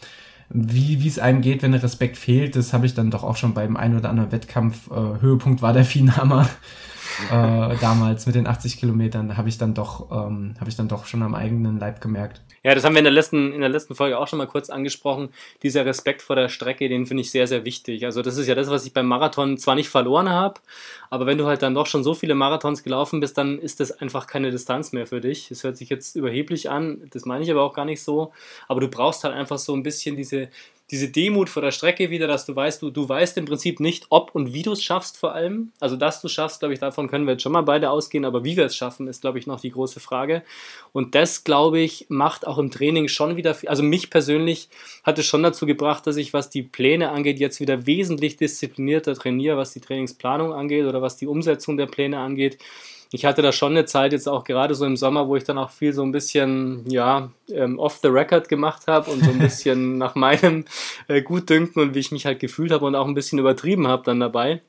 [0.49, 3.37] wie wie es einem geht, wenn der Respekt fehlt, das habe ich dann doch auch
[3.37, 4.91] schon beim einen oder anderen Wettkampf.
[4.91, 6.47] Äh, Höhepunkt war der Finama.
[7.31, 11.05] Äh, damals mit den 80 Kilometern, habe ich dann doch, ähm, habe ich dann doch
[11.05, 12.41] schon am eigenen Leib gemerkt.
[12.63, 14.69] Ja, das haben wir in der letzten, in der letzten Folge auch schon mal kurz
[14.69, 15.29] angesprochen.
[15.63, 18.05] Dieser Respekt vor der Strecke, den finde ich sehr, sehr wichtig.
[18.05, 20.59] Also das ist ja das, was ich beim Marathon zwar nicht verloren habe,
[21.09, 23.91] aber wenn du halt dann doch schon so viele Marathons gelaufen bist, dann ist das
[23.91, 25.49] einfach keine Distanz mehr für dich.
[25.49, 28.31] Das hört sich jetzt überheblich an, das meine ich aber auch gar nicht so.
[28.67, 30.49] Aber du brauchst halt einfach so ein bisschen diese,
[30.91, 34.07] diese Demut vor der Strecke wieder, dass du weißt, du, du weißt im Prinzip nicht,
[34.09, 35.71] ob und wie du es schaffst vor allem.
[35.79, 38.43] Also, dass du schaffst, glaube ich, davon können wir jetzt schon mal beide ausgehen, aber
[38.43, 40.43] wie wir es schaffen, ist, glaube ich, noch die große Frage.
[40.91, 44.67] Und das, glaube ich, macht auch im Training schon wieder, also mich persönlich
[45.03, 49.15] hat es schon dazu gebracht, dass ich, was die Pläne angeht, jetzt wieder wesentlich disziplinierter
[49.15, 52.57] trainiere, was die Trainingsplanung angeht oder was die Umsetzung der Pläne angeht
[53.13, 55.57] ich hatte da schon eine Zeit jetzt auch gerade so im Sommer, wo ich dann
[55.57, 59.39] auch viel so ein bisschen, ja, ähm, off the record gemacht habe und so ein
[59.39, 60.65] bisschen nach meinem
[61.07, 64.03] äh, Gutdünken und wie ich mich halt gefühlt habe und auch ein bisschen übertrieben habe
[64.03, 64.61] dann dabei.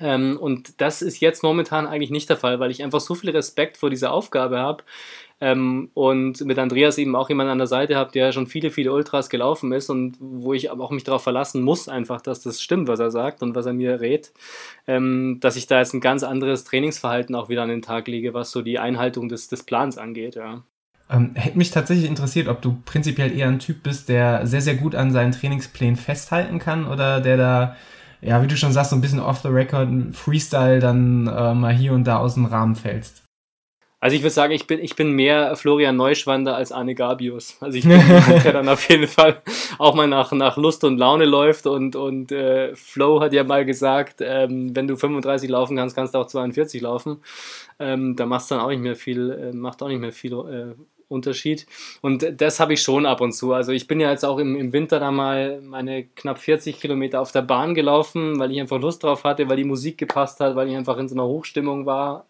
[0.00, 3.30] Ähm, und das ist jetzt momentan eigentlich nicht der Fall, weil ich einfach so viel
[3.30, 4.84] Respekt vor dieser Aufgabe habe,
[5.40, 8.92] ähm, und mit Andreas eben auch jemand an der Seite habe, der schon viele, viele
[8.92, 12.60] Ultras gelaufen ist und wo ich aber auch mich darauf verlassen muss, einfach, dass das
[12.60, 14.32] stimmt, was er sagt und was er mir rät,
[14.86, 18.34] ähm, dass ich da jetzt ein ganz anderes Trainingsverhalten auch wieder an den Tag lege,
[18.34, 20.62] was so die Einhaltung des, des Plans angeht, ja.
[21.10, 24.74] Ähm, hätte mich tatsächlich interessiert, ob du prinzipiell eher ein Typ bist, der sehr, sehr
[24.74, 27.76] gut an seinen Trainingsplänen festhalten kann oder der da,
[28.20, 31.72] ja, wie du schon sagst, so ein bisschen off the record, Freestyle dann äh, mal
[31.72, 33.27] hier und da aus dem Rahmen fällst.
[34.00, 37.56] Also ich würde sagen, ich bin, ich bin mehr Florian Neuschwander als Arne Gabius.
[37.60, 39.42] Also ich bin jemand, der dann auf jeden Fall
[39.78, 43.64] auch mal nach, nach Lust und Laune läuft und, und äh, Flo hat ja mal
[43.64, 47.18] gesagt, ähm, wenn du 35 laufen kannst, kannst du auch 42 laufen.
[47.80, 50.74] Ähm, da machst dann auch nicht mehr viel, äh, macht auch nicht mehr viel äh,
[51.08, 51.66] Unterschied.
[52.00, 53.52] Und das habe ich schon ab und zu.
[53.52, 57.20] Also ich bin ja jetzt auch im, im Winter da mal meine knapp 40 Kilometer
[57.20, 60.54] auf der Bahn gelaufen, weil ich einfach Lust drauf hatte, weil die Musik gepasst hat,
[60.54, 62.26] weil ich einfach in so einer Hochstimmung war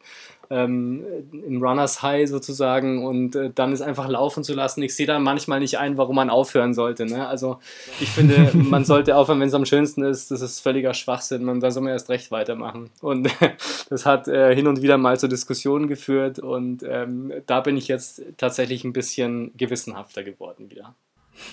[0.51, 4.83] ähm, im Runners High sozusagen und äh, dann es einfach laufen zu lassen.
[4.83, 7.07] Ich sehe da manchmal nicht ein, warum man aufhören sollte.
[7.07, 7.27] Ne?
[7.27, 7.59] Also
[8.01, 10.31] ich finde, man sollte aufhören, wenn es am schönsten ist.
[10.31, 11.45] Das ist völliger Schwachsinn.
[11.45, 12.91] Man, da soll man erst recht weitermachen.
[13.01, 13.29] Und
[13.91, 17.89] das hat äh, hin und wieder mal zu Diskussionen geführt und ähm, da bin ich
[17.89, 20.95] jetzt tatsächlich ein bisschen gewissenhafter geworden wieder.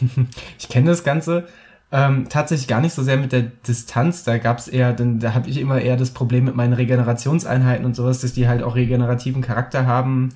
[0.59, 1.47] Ich kenne das Ganze
[1.91, 4.23] ähm, tatsächlich gar nicht so sehr mit der Distanz.
[4.23, 7.85] Da gab es eher, denn da habe ich immer eher das Problem mit meinen Regenerationseinheiten
[7.85, 10.33] und sowas, dass die halt auch regenerativen Charakter haben.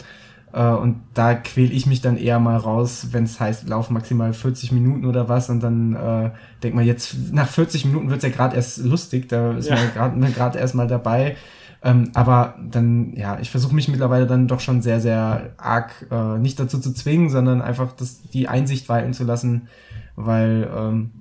[0.54, 4.34] Äh, und da quäle ich mich dann eher mal raus, wenn es heißt, lauf maximal
[4.34, 5.50] 40 Minuten oder was.
[5.50, 6.32] Und dann äh,
[6.64, 9.78] denkt man, jetzt nach 40 Minuten wird's ja gerade erst lustig, da ist ja.
[9.96, 11.36] man gerade erst mal dabei.
[11.82, 16.38] Ähm, aber dann, ja, ich versuche mich mittlerweile dann doch schon sehr, sehr arg äh,
[16.38, 19.70] nicht dazu zu zwingen, sondern einfach das, die Einsicht walten zu lassen,
[20.18, 21.12] weil ähm,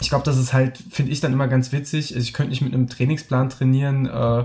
[0.00, 2.14] ich glaube, das ist halt, finde ich dann immer ganz witzig.
[2.14, 4.44] Ich könnte nicht mit einem Trainingsplan trainieren, äh,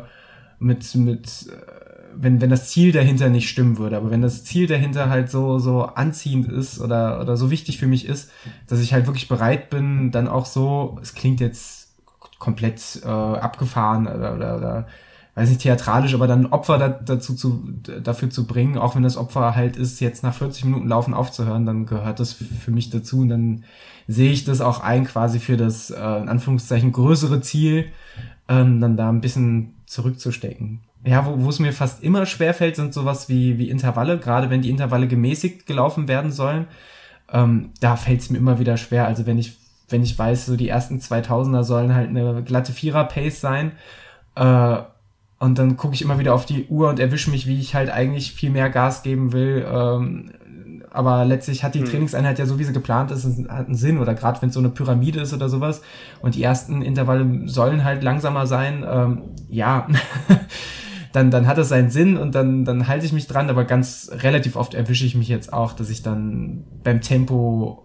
[0.59, 1.81] mit, mit, äh,
[2.15, 3.97] wenn, wenn das Ziel dahinter nicht stimmen würde.
[3.97, 7.87] Aber wenn das Ziel dahinter halt so, so anziehend ist oder, oder so wichtig für
[7.87, 8.31] mich ist,
[8.67, 11.89] dass ich halt wirklich bereit bin, dann auch so, es klingt jetzt
[12.39, 14.87] komplett äh, abgefahren oder, oder, oder
[15.41, 17.63] weiß nicht, theatralisch, aber dann Opfer da, dazu zu,
[18.03, 21.65] dafür zu bringen, auch wenn das Opfer halt ist, jetzt nach 40 Minuten Laufen aufzuhören,
[21.65, 23.63] dann gehört das für mich dazu und dann
[24.07, 27.85] sehe ich das auch ein, quasi für das, äh, in Anführungszeichen, größere Ziel,
[28.47, 30.81] ähm, dann da ein bisschen zurückzustecken.
[31.03, 34.69] Ja, wo, es mir fast immer schwerfällt, sind sowas wie, wie Intervalle, gerade wenn die
[34.69, 36.67] Intervalle gemäßigt gelaufen werden sollen.
[37.31, 39.07] Ähm, da fällt es mir immer wieder schwer.
[39.07, 39.57] Also wenn ich,
[39.89, 43.71] wenn ich weiß, so die ersten 2000er sollen halt eine glatte Vierer-Pace sein,
[44.35, 44.77] äh,
[45.41, 47.89] und dann gucke ich immer wieder auf die Uhr und erwische mich, wie ich halt
[47.89, 49.65] eigentlich viel mehr Gas geben will.
[49.67, 50.29] Ähm,
[50.91, 51.85] aber letztlich hat die mhm.
[51.85, 53.97] Trainingseinheit ja so, wie sie geplant ist, hat einen Sinn.
[53.97, 55.81] Oder gerade wenn es so eine Pyramide ist oder sowas.
[56.21, 58.85] Und die ersten Intervalle sollen halt langsamer sein.
[58.87, 59.87] Ähm, ja,
[61.11, 63.49] dann, dann hat es seinen Sinn und dann, dann halte ich mich dran.
[63.49, 67.83] Aber ganz relativ oft erwische ich mich jetzt auch, dass ich dann beim Tempo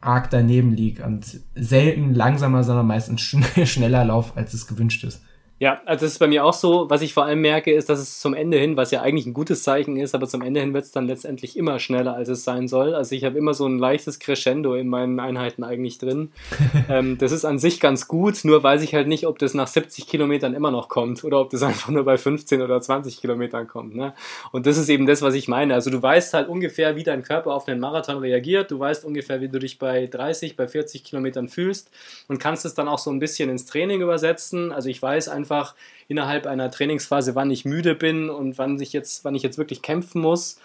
[0.00, 3.20] arg daneben liege und selten langsamer, sondern meistens
[3.66, 5.22] schneller lauf, als es gewünscht ist.
[5.62, 6.90] Ja, also das ist bei mir auch so.
[6.90, 9.32] Was ich vor allem merke, ist, dass es zum Ende hin, was ja eigentlich ein
[9.32, 12.42] gutes Zeichen ist, aber zum Ende hin wird es dann letztendlich immer schneller, als es
[12.42, 12.96] sein soll.
[12.96, 16.32] Also ich habe immer so ein leichtes Crescendo in meinen Einheiten eigentlich drin.
[16.88, 19.68] ähm, das ist an sich ganz gut, nur weiß ich halt nicht, ob das nach
[19.68, 23.68] 70 Kilometern immer noch kommt oder ob das einfach nur bei 15 oder 20 Kilometern
[23.68, 23.94] kommt.
[23.94, 24.14] Ne?
[24.50, 25.74] Und das ist eben das, was ich meine.
[25.74, 28.72] Also du weißt halt ungefähr, wie dein Körper auf einen Marathon reagiert.
[28.72, 31.92] Du weißt ungefähr, wie du dich bei 30, bei 40 Kilometern fühlst
[32.26, 34.72] und kannst es dann auch so ein bisschen ins Training übersetzen.
[34.72, 35.74] Also ich weiß einfach, einfach
[36.08, 39.82] innerhalb einer Trainingsphase, wann ich müde bin und wann ich jetzt, wann ich jetzt wirklich
[39.82, 40.58] kämpfen muss.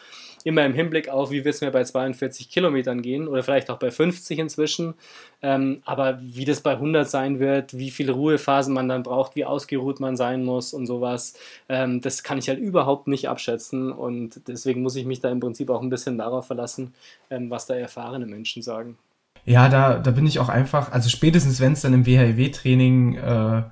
[0.43, 3.79] immer im Hinblick auf, wie wird es mir bei 42 Kilometern gehen oder vielleicht auch
[3.79, 4.93] bei 50 inzwischen.
[5.41, 9.43] Ähm, aber wie das bei 100 sein wird, wie viele Ruhephasen man dann braucht, wie
[9.43, 11.33] ausgeruht man sein muss und sowas,
[11.67, 13.91] ähm, das kann ich halt überhaupt nicht abschätzen.
[13.91, 16.93] Und deswegen muss ich mich da im Prinzip auch ein bisschen darauf verlassen,
[17.29, 18.97] ähm, was da erfahrene Menschen sagen.
[19.43, 23.63] Ja, da, da bin ich auch einfach, also spätestens wenn es dann im WHIW-Training äh,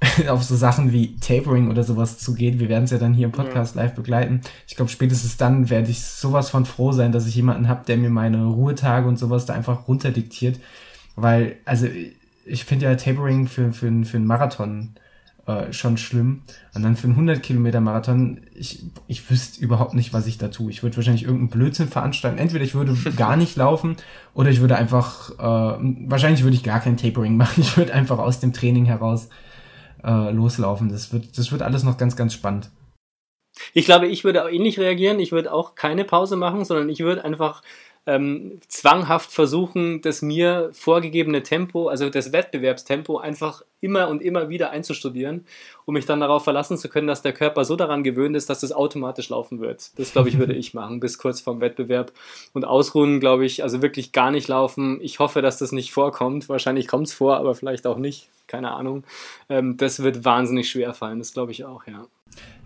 [0.28, 2.58] auf so Sachen wie Tapering oder sowas zugeht.
[2.58, 3.82] Wir werden es ja dann hier im Podcast ja.
[3.82, 4.40] live begleiten.
[4.66, 7.98] Ich glaube, spätestens dann werde ich sowas von froh sein, dass ich jemanden habe, der
[7.98, 10.58] mir meine Ruhetage und sowas da einfach runterdiktiert.
[11.16, 11.86] Weil, also
[12.46, 14.94] ich finde ja Tapering für, für, für einen Marathon
[15.46, 16.42] äh, schon schlimm.
[16.74, 20.48] Und dann für einen 100 Kilometer Marathon, ich, ich wüsste überhaupt nicht, was ich da
[20.48, 20.70] tue.
[20.70, 22.38] Ich würde wahrscheinlich irgendeinen Blödsinn veranstalten.
[22.38, 23.96] Entweder ich würde gar nicht laufen
[24.32, 27.60] oder ich würde einfach, äh, wahrscheinlich würde ich gar kein Tapering machen.
[27.60, 29.28] Ich würde einfach aus dem Training heraus
[30.04, 30.88] äh, loslaufen.
[30.88, 32.70] Das wird, das wird alles noch ganz, ganz spannend.
[33.74, 35.20] Ich glaube, ich würde auch ähnlich reagieren.
[35.20, 37.62] Ich würde auch keine Pause machen, sondern ich würde einfach
[38.06, 44.70] ähm, zwanghaft versuchen, das mir vorgegebene Tempo, also das Wettbewerbstempo, einfach immer und immer wieder
[44.70, 45.44] einzustudieren,
[45.84, 48.62] um mich dann darauf verlassen zu können, dass der Körper so daran gewöhnt ist, dass
[48.62, 49.98] es automatisch laufen wird.
[49.98, 52.12] Das, glaube ich, würde ich machen, bis kurz vorm Wettbewerb.
[52.52, 54.98] Und ausruhen, glaube ich, also wirklich gar nicht laufen.
[55.02, 56.48] Ich hoffe, dass das nicht vorkommt.
[56.48, 58.28] Wahrscheinlich kommt es vor, aber vielleicht auch nicht.
[58.46, 59.04] Keine Ahnung.
[59.48, 62.06] Ähm, das wird wahnsinnig schwer fallen, das glaube ich auch, ja.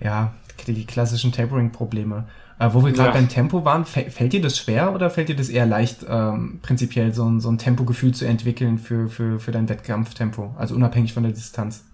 [0.01, 0.35] Ja,
[0.67, 2.27] die klassischen Tapering-Probleme.
[2.59, 3.15] Äh, wo wir gerade ja.
[3.15, 7.13] beim Tempo waren, fällt dir das schwer oder fällt dir das eher leicht, ähm, prinzipiell
[7.13, 11.25] so ein, so ein Tempogefühl zu entwickeln für, für, für dein Wettkampftempo, also unabhängig von
[11.25, 11.85] der Distanz?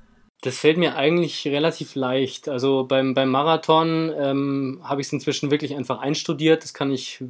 [0.43, 2.49] Das fällt mir eigentlich relativ leicht.
[2.49, 6.63] Also beim, beim Marathon ähm, habe ich es inzwischen wirklich einfach einstudiert.
[6.63, 7.23] Das kann ich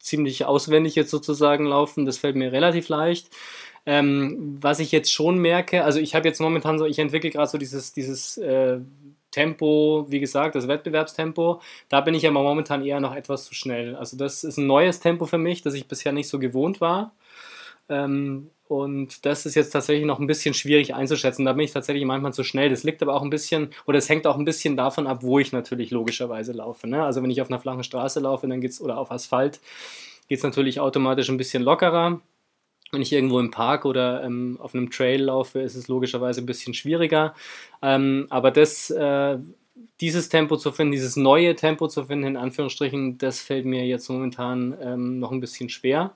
[0.00, 2.06] ziemlich auswendig jetzt sozusagen laufen.
[2.06, 3.28] Das fällt mir relativ leicht.
[3.88, 7.48] Ähm, was ich jetzt schon merke, also ich habe jetzt momentan so, ich entwickle gerade
[7.48, 8.80] so dieses, dieses äh,
[9.36, 13.94] Tempo, wie gesagt, das Wettbewerbstempo, da bin ich aber momentan eher noch etwas zu schnell.
[13.94, 17.12] Also das ist ein neues Tempo für mich, das ich bisher nicht so gewohnt war.
[17.90, 21.44] Ähm, und das ist jetzt tatsächlich noch ein bisschen schwierig einzuschätzen.
[21.44, 22.70] Da bin ich tatsächlich manchmal zu schnell.
[22.70, 25.38] Das liegt aber auch ein bisschen, oder es hängt auch ein bisschen davon ab, wo
[25.38, 26.88] ich natürlich logischerweise laufe.
[26.88, 27.04] Ne?
[27.04, 29.60] Also wenn ich auf einer flachen Straße laufe, dann geht's, oder auf Asphalt,
[30.28, 32.22] geht es natürlich automatisch ein bisschen lockerer.
[32.92, 36.46] Wenn ich irgendwo im Park oder ähm, auf einem Trail laufe, ist es logischerweise ein
[36.46, 37.34] bisschen schwieriger.
[37.82, 39.38] Ähm, aber das, äh,
[40.00, 44.08] dieses Tempo zu finden, dieses neue Tempo zu finden, in Anführungsstrichen, das fällt mir jetzt
[44.08, 46.14] momentan ähm, noch ein bisschen schwer.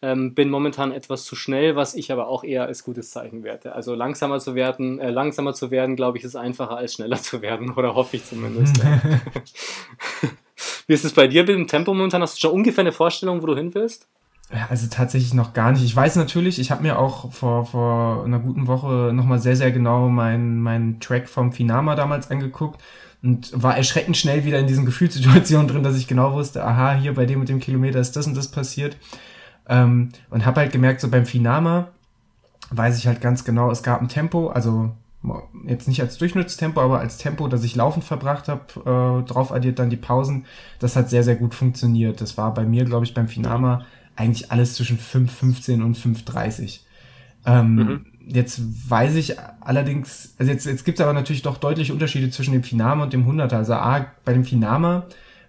[0.00, 3.74] Ähm, bin momentan etwas zu schnell, was ich aber auch eher als gutes Zeichen werte.
[3.74, 7.42] Also langsamer zu werden, äh, langsamer zu werden, glaube ich, ist einfacher als schneller zu
[7.42, 8.80] werden, oder hoffe ich zumindest.
[10.86, 12.22] Wie ist es bei dir mit dem Tempo momentan?
[12.22, 14.06] Hast du schon ungefähr eine Vorstellung, wo du hin willst?
[14.50, 15.84] Ja, also tatsächlich noch gar nicht.
[15.84, 19.72] Ich weiß natürlich, ich habe mir auch vor, vor einer guten Woche nochmal sehr, sehr
[19.72, 22.80] genau meinen mein Track vom Finama damals angeguckt
[23.22, 27.14] und war erschreckend schnell wieder in diesen Gefühlssituationen drin, dass ich genau wusste, aha, hier
[27.14, 28.96] bei dem und dem Kilometer ist das und das passiert.
[29.68, 31.88] Ähm, und habe halt gemerkt, so beim Finama
[32.70, 34.92] weiß ich halt ganz genau, es gab ein Tempo, also
[35.64, 39.78] jetzt nicht als Durchschnittstempo, aber als Tempo, das ich laufend verbracht habe, äh, drauf addiert
[39.78, 40.46] dann die Pausen,
[40.78, 42.20] das hat sehr, sehr gut funktioniert.
[42.20, 43.84] Das war bei mir, glaube ich, beim Finama
[44.18, 46.80] eigentlich alles zwischen 5,15 und 5,30.
[47.46, 48.06] Ähm, mhm.
[48.26, 52.52] Jetzt weiß ich allerdings, also jetzt, jetzt gibt es aber natürlich doch deutliche Unterschiede zwischen
[52.52, 53.54] dem Finama und dem 100er.
[53.54, 55.06] Also A, bei dem Finama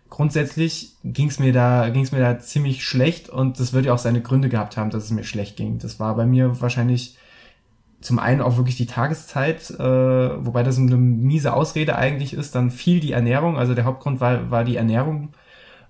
[0.10, 3.94] grundsätzlich ging es mir da ging es mir da ziemlich schlecht und das wird ja
[3.94, 5.78] auch seine Gründe gehabt haben, dass es mir schlecht ging.
[5.78, 7.18] Das war bei mir wahrscheinlich
[8.02, 12.72] zum einen auch wirklich die Tageszeit, äh, wobei das eine miese Ausrede eigentlich ist, dann
[12.72, 15.34] viel die Ernährung, also der Hauptgrund war, war die Ernährung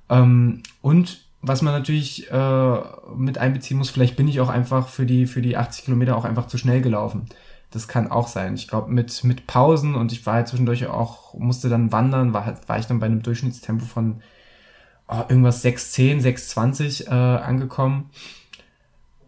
[0.10, 2.80] ähm, und was man natürlich äh,
[3.16, 6.26] mit einbeziehen muss, vielleicht bin ich auch einfach für die, für die 80 Kilometer auch
[6.26, 7.28] einfach zu schnell gelaufen.
[7.72, 8.56] Das kann auch sein.
[8.56, 12.46] Ich glaube, mit, mit Pausen und ich war halt zwischendurch auch, musste dann wandern, war,
[12.46, 14.22] halt, war ich dann bei einem Durchschnittstempo von
[15.08, 18.10] oh, irgendwas 6,10, 6,20 äh, angekommen.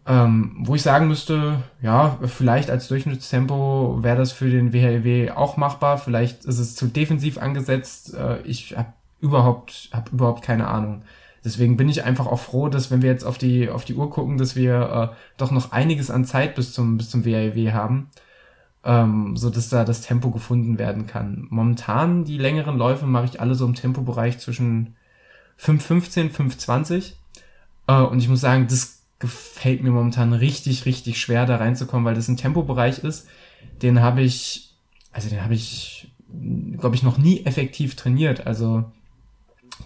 [0.07, 5.57] Ähm, wo ich sagen müsste, ja, vielleicht als Durchschnittstempo wäre das für den WHEW auch
[5.57, 5.99] machbar.
[5.99, 8.15] Vielleicht ist es zu defensiv angesetzt.
[8.15, 11.03] Äh, ich habe überhaupt, hab überhaupt keine Ahnung.
[11.43, 14.09] Deswegen bin ich einfach auch froh, dass wenn wir jetzt auf die, auf die Uhr
[14.09, 18.09] gucken, dass wir äh, doch noch einiges an Zeit bis zum, bis zum WAW haben,
[18.83, 21.47] ähm, so dass da das Tempo gefunden werden kann.
[21.49, 24.95] Momentan die längeren Läufe mache ich alle so im Tempobereich zwischen
[25.59, 27.13] 5,15, 5,20.
[27.87, 32.15] Äh, und ich muss sagen, das gefällt mir momentan richtig, richtig schwer, da reinzukommen, weil
[32.15, 33.27] das ein Tempobereich ist,
[33.81, 34.73] den habe ich,
[35.11, 36.11] also den habe ich,
[36.77, 38.47] glaube ich, noch nie effektiv trainiert.
[38.47, 38.85] Also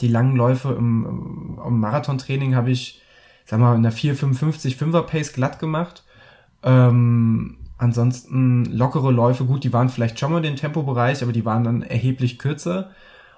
[0.02, 3.02] die langen Läufe im, im Marathontraining habe ich,
[3.46, 6.04] sag mal, in der 4,55 5er Pace glatt gemacht.
[6.64, 11.64] Ähm, ansonsten lockere Läufe, gut, die waren vielleicht schon mal den Tempobereich, aber die waren
[11.64, 12.92] dann erheblich kürzer.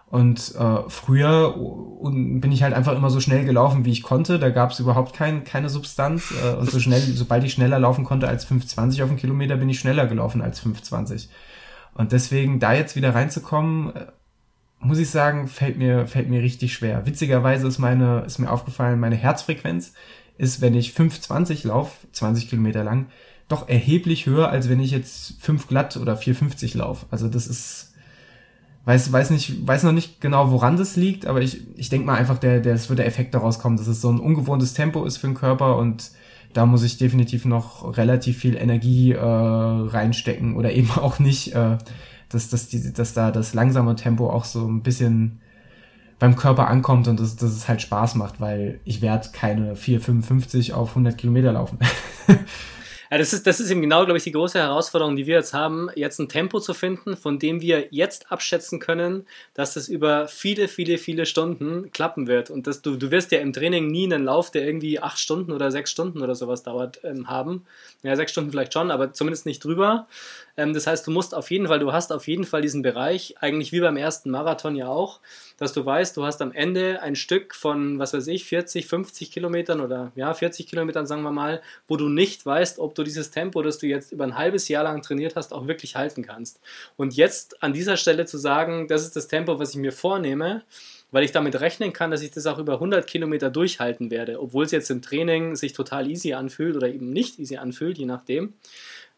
[0.09, 4.39] Und äh, früher und bin ich halt einfach immer so schnell gelaufen, wie ich konnte.
[4.39, 6.33] Da gab es überhaupt kein, keine Substanz.
[6.41, 9.67] Äh, und so schnell, sobald ich schneller laufen konnte als 5,20 auf den Kilometer, bin
[9.67, 11.27] ich schneller gelaufen als 5,20.
[11.93, 14.05] Und deswegen da jetzt wieder reinzukommen, äh,
[14.79, 17.05] muss ich sagen, fällt mir, fällt mir richtig schwer.
[17.05, 19.93] Witzigerweise ist meine, ist mir aufgefallen, meine Herzfrequenz
[20.37, 23.07] ist, wenn ich 5,20 laufe, 20 Kilometer lang,
[23.47, 27.05] doch erheblich höher, als wenn ich jetzt 5 glatt oder 4,50 laufe.
[27.09, 27.93] Also das ist,
[28.85, 32.15] weiß, weiß nicht, weiß noch nicht genau, woran das liegt, aber ich, ich denke mal
[32.15, 35.05] einfach, der, der, es wird der Effekt daraus kommen, dass es so ein ungewohntes Tempo
[35.05, 36.11] ist für den Körper und
[36.53, 41.77] da muss ich definitiv noch relativ viel Energie äh, reinstecken oder eben auch nicht, äh,
[42.29, 45.41] dass, dass, die, dass da das langsame Tempo auch so ein bisschen
[46.19, 50.73] beim Körper ankommt und dass, dass es halt Spaß macht, weil ich werde keine 4,55
[50.73, 51.79] auf 100 Kilometer laufen.
[53.09, 55.53] Ja, das ist, das ist eben genau, glaube ich, die große Herausforderung, die wir jetzt
[55.53, 60.27] haben, jetzt ein Tempo zu finden, von dem wir jetzt abschätzen können, dass es über
[60.27, 62.49] viele, viele, viele Stunden klappen wird.
[62.49, 65.53] Und das, du, du wirst ja im Training nie einen Lauf, der irgendwie acht Stunden
[65.53, 67.65] oder sechs Stunden oder sowas dauert, ähm, haben.
[68.03, 70.07] Ja, sechs Stunden vielleicht schon, aber zumindest nicht drüber.
[70.57, 73.35] Ähm, das heißt, du musst auf jeden Fall, du hast auf jeden Fall diesen Bereich,
[73.39, 75.21] eigentlich wie beim ersten Marathon ja auch,
[75.57, 79.31] dass du weißt, du hast am Ende ein Stück von, was weiß ich, 40, 50
[79.31, 83.31] Kilometern oder ja, 40 Kilometern, sagen wir mal, wo du nicht weißt, ob du dieses
[83.31, 86.59] Tempo, das du jetzt über ein halbes Jahr lang trainiert hast, auch wirklich halten kannst.
[86.97, 90.63] Und jetzt an dieser Stelle zu sagen, das ist das Tempo, was ich mir vornehme,
[91.11, 94.65] weil ich damit rechnen kann, dass ich das auch über 100 Kilometer durchhalten werde, obwohl
[94.65, 98.53] es jetzt im Training sich total easy anfühlt oder eben nicht easy anfühlt, je nachdem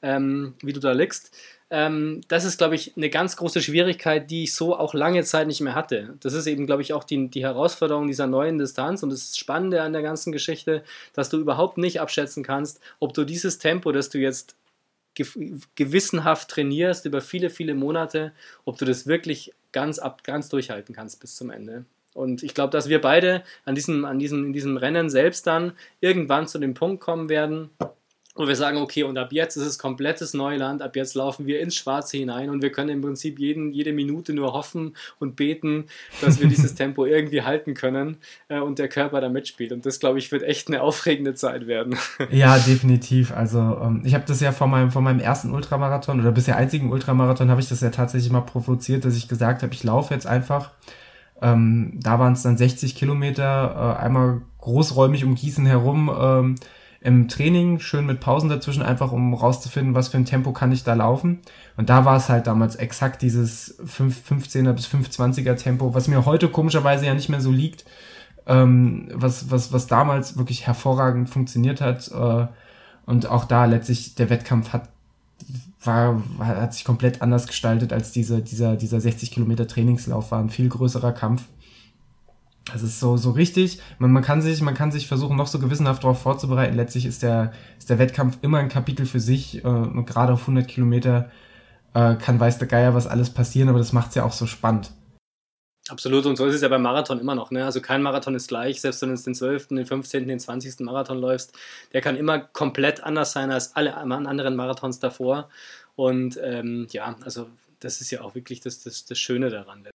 [0.02, 1.36] ähm, wie du da liegst.
[1.72, 5.48] Ähm, das ist, glaube ich, eine ganz große Schwierigkeit, die ich so auch lange Zeit
[5.48, 6.16] nicht mehr hatte.
[6.20, 9.84] Das ist eben, glaube ich, auch die, die Herausforderung dieser neuen Distanz und das Spannende
[9.84, 10.84] an der ganzen Geschichte,
[11.14, 14.56] dass du überhaupt nicht abschätzen kannst, ob du dieses Tempo, das du jetzt
[15.76, 18.32] gewissenhaft trainierst über viele, viele Monate,
[18.66, 21.86] ob du das wirklich ganz ab, ganz durchhalten kannst bis zum Ende.
[22.14, 25.74] Und ich glaube, dass wir beide an diesem, an diesem, in diesem Rennen selbst dann
[26.00, 27.70] irgendwann zu dem Punkt kommen werden,
[28.40, 31.60] und wir sagen, okay, und ab jetzt ist es komplettes Neuland, ab jetzt laufen wir
[31.60, 35.88] ins Schwarze hinein und wir können im Prinzip jeden, jede Minute nur hoffen und beten,
[36.22, 38.16] dass wir dieses Tempo irgendwie halten können
[38.48, 39.74] äh, und der Körper da mitspielt.
[39.74, 41.98] Und das, glaube ich, wird echt eine aufregende Zeit werden.
[42.32, 43.34] Ja, definitiv.
[43.34, 46.94] Also ähm, ich habe das ja vor meinem, vor meinem ersten Ultramarathon oder bisher einzigen
[46.94, 50.28] Ultramarathon habe ich das ja tatsächlich mal provoziert, dass ich gesagt habe, ich laufe jetzt
[50.28, 50.72] einfach.
[51.42, 56.10] Ähm, da waren es dann 60 Kilometer, äh, einmal großräumig um Gießen herum.
[56.18, 56.56] Ähm,
[57.02, 60.84] im Training, schön mit Pausen dazwischen, einfach um rauszufinden, was für ein Tempo kann ich
[60.84, 61.40] da laufen.
[61.78, 66.26] Und da war es halt damals exakt dieses 5, 15er bis 520er Tempo, was mir
[66.26, 67.86] heute komischerweise ja nicht mehr so liegt,
[68.48, 72.12] ähm, was, was, was damals wirklich hervorragend funktioniert hat.
[72.12, 72.48] Äh,
[73.06, 74.90] und auch da letztlich der Wettkampf hat
[75.84, 80.50] war, hat sich komplett anders gestaltet als diese, dieser, dieser 60 Kilometer Trainingslauf, war ein
[80.50, 81.44] viel größerer Kampf.
[82.76, 85.60] Es ist so, so richtig, man, man, kann sich, man kann sich versuchen, noch so
[85.60, 86.76] gewissenhaft darauf vorzubereiten.
[86.76, 89.64] Letztlich ist der, ist der Wettkampf immer ein Kapitel für sich.
[89.64, 91.32] Äh, gerade auf 100 Kilometer
[91.94, 94.46] äh, kann weiß der Geier, was alles passieren, aber das macht es ja auch so
[94.46, 94.92] spannend.
[95.90, 97.50] Absolut, und so ist es ja beim Marathon immer noch.
[97.50, 97.66] Ne?
[97.66, 100.82] Also kein Marathon ist gleich, selbst wenn du den 12., den 15., den 20.
[100.82, 101.58] Marathon läufst,
[101.94, 105.50] der kann immer komplett anders sein als alle anderen Marathons davor.
[105.96, 109.88] Und ähm, ja, also das ist ja auch wirklich das, das, das Schöne daran.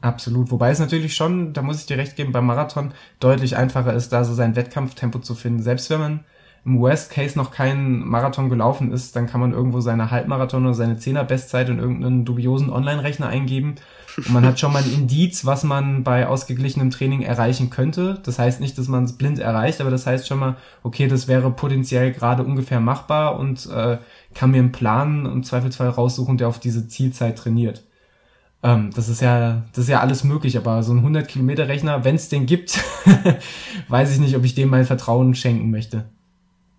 [0.00, 0.50] Absolut.
[0.50, 4.10] Wobei es natürlich schon, da muss ich dir recht geben, beim Marathon deutlich einfacher ist,
[4.10, 5.62] da so sein Wettkampftempo zu finden.
[5.62, 6.24] Selbst wenn man
[6.64, 10.74] im Worst Case noch keinen Marathon gelaufen ist, dann kann man irgendwo seine Halbmarathon oder
[10.74, 13.76] seine Zehner-Bestzeit in irgendeinen dubiosen Online-Rechner eingeben.
[14.16, 18.20] Und man hat schon mal ein Indiz, was man bei ausgeglichenem Training erreichen könnte.
[18.24, 21.28] Das heißt nicht, dass man es blind erreicht, aber das heißt schon mal, okay, das
[21.28, 23.98] wäre potenziell gerade ungefähr machbar und äh,
[24.34, 27.84] kann mir einen Plan im Zweifelsfall raussuchen, der auf diese Zielzeit trainiert.
[28.66, 32.04] Ähm, das ist ja, das ist ja alles möglich, aber so ein 100 Kilometer Rechner,
[32.04, 32.80] wenn es den gibt,
[33.88, 36.06] weiß ich nicht, ob ich dem mein Vertrauen schenken möchte.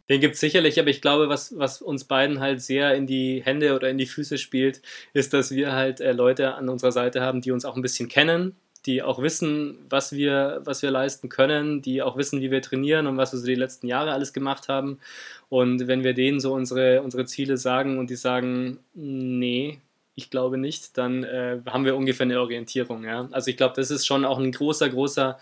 [0.10, 3.42] Den gibt es sicherlich, aber ich glaube, was, was uns beiden halt sehr in die
[3.42, 4.82] Hände oder in die Füße spielt,
[5.14, 8.10] ist, dass wir halt äh, Leute an unserer Seite haben, die uns auch ein bisschen
[8.10, 12.62] kennen, die auch wissen, was wir, was wir leisten können, die auch wissen, wie wir
[12.62, 15.00] trainieren und was wir so die letzten Jahre alles gemacht haben.
[15.48, 19.80] Und wenn wir denen so unsere, unsere Ziele sagen und die sagen, nee,
[20.18, 23.04] ich glaube nicht, dann äh, haben wir ungefähr eine Orientierung.
[23.04, 23.30] Ja?
[23.32, 25.38] Also ich glaube, das ist schon auch ein großer, großer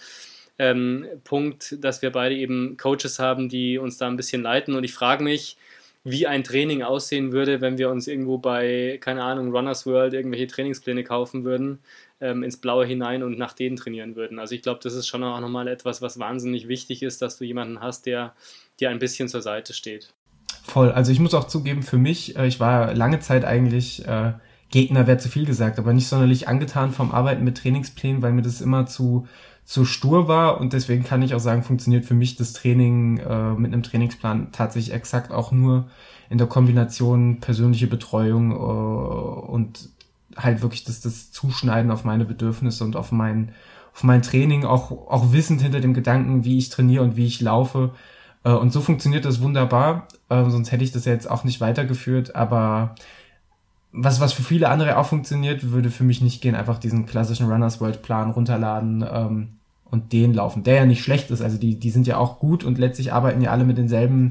[0.59, 4.75] ähm, Punkt, dass wir beide eben Coaches haben, die uns da ein bisschen leiten.
[4.75, 5.55] Und ich frage mich,
[6.03, 10.47] wie ein Training aussehen würde, wenn wir uns irgendwo bei, keine Ahnung, Runners World irgendwelche
[10.47, 11.79] Trainingspläne kaufen würden,
[12.19, 14.39] ähm, ins Blaue hinein und nach denen trainieren würden.
[14.39, 17.45] Also ich glaube, das ist schon auch nochmal etwas, was wahnsinnig wichtig ist, dass du
[17.45, 18.33] jemanden hast, der
[18.81, 20.13] dir ein bisschen zur Seite steht.
[20.63, 20.91] Voll.
[20.91, 24.33] Also ich muss auch zugeben, für mich, äh, ich war lange Zeit eigentlich äh,
[24.69, 28.41] Gegner wäre zu viel gesagt, aber nicht sonderlich angetan vom Arbeiten mit Trainingsplänen, weil mir
[28.41, 29.27] das immer zu,
[29.63, 33.53] zu stur war und deswegen kann ich auch sagen, funktioniert für mich das Training äh,
[33.53, 35.87] mit einem Trainingsplan tatsächlich exakt auch nur
[36.29, 39.89] in der Kombination persönliche Betreuung äh, und
[40.35, 43.51] halt wirklich das, das Zuschneiden auf meine Bedürfnisse und auf mein,
[43.93, 47.41] auf mein Training, auch, auch wissend hinter dem Gedanken, wie ich trainiere und wie ich
[47.41, 47.91] laufe.
[48.43, 50.07] Äh, und so funktioniert das wunderbar.
[50.29, 52.95] Äh, sonst hätte ich das ja jetzt auch nicht weitergeführt, aber
[53.95, 57.49] was, was für viele andere auch funktioniert, würde für mich nicht gehen, einfach diesen klassischen
[57.49, 59.49] Runners World Plan runterladen ähm,
[59.85, 61.41] und den laufen, der ja nicht schlecht ist.
[61.41, 64.29] Also die, die sind ja auch gut und letztlich arbeiten ja alle mit denselben,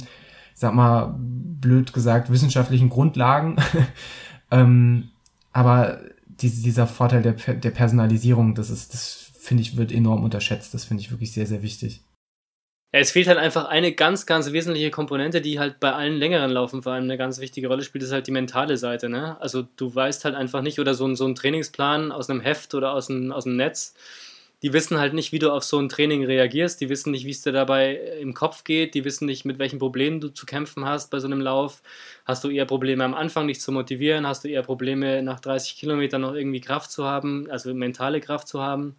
[0.55, 3.57] sag mal, blöd gesagt, wissenschaftlichen Grundlagen.
[4.51, 5.09] ähm,
[5.53, 10.75] aber diese, dieser Vorteil der, der Personalisierung, das ist, das finde ich, wird enorm unterschätzt.
[10.75, 12.03] Das finde ich wirklich sehr, sehr wichtig.
[12.97, 16.81] Es fehlt halt einfach eine ganz, ganz wesentliche Komponente, die halt bei allen längeren Laufen
[16.85, 19.09] vor allem eine ganz wichtige Rolle spielt, ist halt die mentale Seite.
[19.09, 19.37] Ne?
[19.41, 22.73] Also du weißt halt einfach nicht, oder so ein, so ein Trainingsplan aus einem Heft
[22.73, 23.97] oder aus dem, aus dem Netz,
[24.63, 27.33] die wissen halt nicht, wie du auf so ein Training reagierst, die wissen nicht, wie
[27.33, 30.85] es dir dabei im Kopf geht, die wissen nicht, mit welchen Problemen du zu kämpfen
[30.85, 31.83] hast bei so einem Lauf.
[32.25, 34.25] Hast du eher Probleme am Anfang, dich zu motivieren?
[34.25, 38.47] Hast du eher Probleme, nach 30 Kilometern noch irgendwie Kraft zu haben, also mentale Kraft
[38.47, 38.95] zu haben?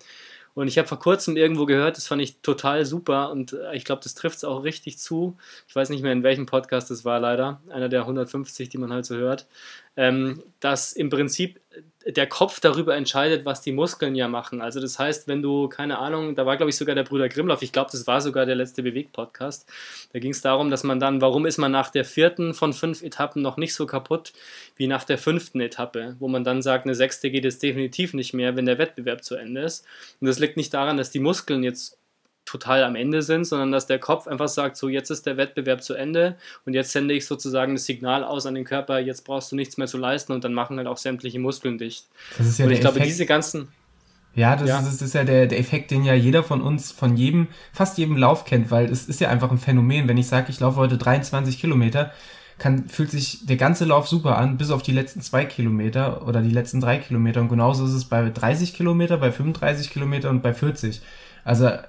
[0.56, 3.84] Und ich habe vor kurzem irgendwo gehört, das fand ich total super und äh, ich
[3.86, 5.38] glaube, das trifft es auch richtig zu.
[5.68, 7.62] Ich weiß nicht mehr, in welchem Podcast das war, leider.
[7.70, 9.48] Einer der 150, die man halt so hört.
[9.98, 11.62] Ähm, dass im Prinzip
[12.06, 14.62] der Kopf darüber entscheidet, was die Muskeln ja machen.
[14.62, 17.64] Also das heißt, wenn du, keine Ahnung, da war glaube ich sogar der Bruder Grimloff,
[17.64, 19.68] ich glaube, das war sogar der letzte Bewegt-Podcast,
[20.14, 23.02] da ging es darum, dass man dann, warum ist man nach der vierten von fünf
[23.02, 24.34] Etappen noch nicht so kaputt
[24.76, 28.34] wie nach der fünften Etappe, wo man dann sagt, eine sechste geht es definitiv nicht
[28.34, 29.86] mehr, wenn der Wettbewerb zu Ende ist.
[30.22, 31.98] Und das liegt nicht daran, dass die Muskeln jetzt
[32.46, 35.84] total am Ende sind, sondern dass der Kopf einfach sagt, so jetzt ist der Wettbewerb
[35.84, 36.36] zu Ende
[36.66, 39.78] und jetzt sende ich sozusagen das Signal aus an den Körper, jetzt brauchst du nichts
[39.78, 42.06] mehr zu leisten und dann machen halt auch sämtliche Muskeln dicht.
[42.38, 43.68] Das ist ja und ich glaube, diese ganzen...
[44.36, 44.80] Ja, das, ja.
[44.80, 47.98] Ist, das ist ja der, der Effekt, den ja jeder von uns, von jedem, fast
[47.98, 50.10] jedem Lauf kennt, weil es ist ja einfach ein Phänomen.
[50.10, 52.12] Wenn ich sage, ich laufe heute 23 Kilometer,
[52.58, 56.42] kann, fühlt sich der ganze Lauf super an, bis auf die letzten zwei Kilometer oder
[56.42, 57.40] die letzten drei Kilometer.
[57.40, 61.02] Und genauso ist es bei 30 Kilometer, bei 35 Kilometer und bei 40.
[61.46, 61.86] Also äh,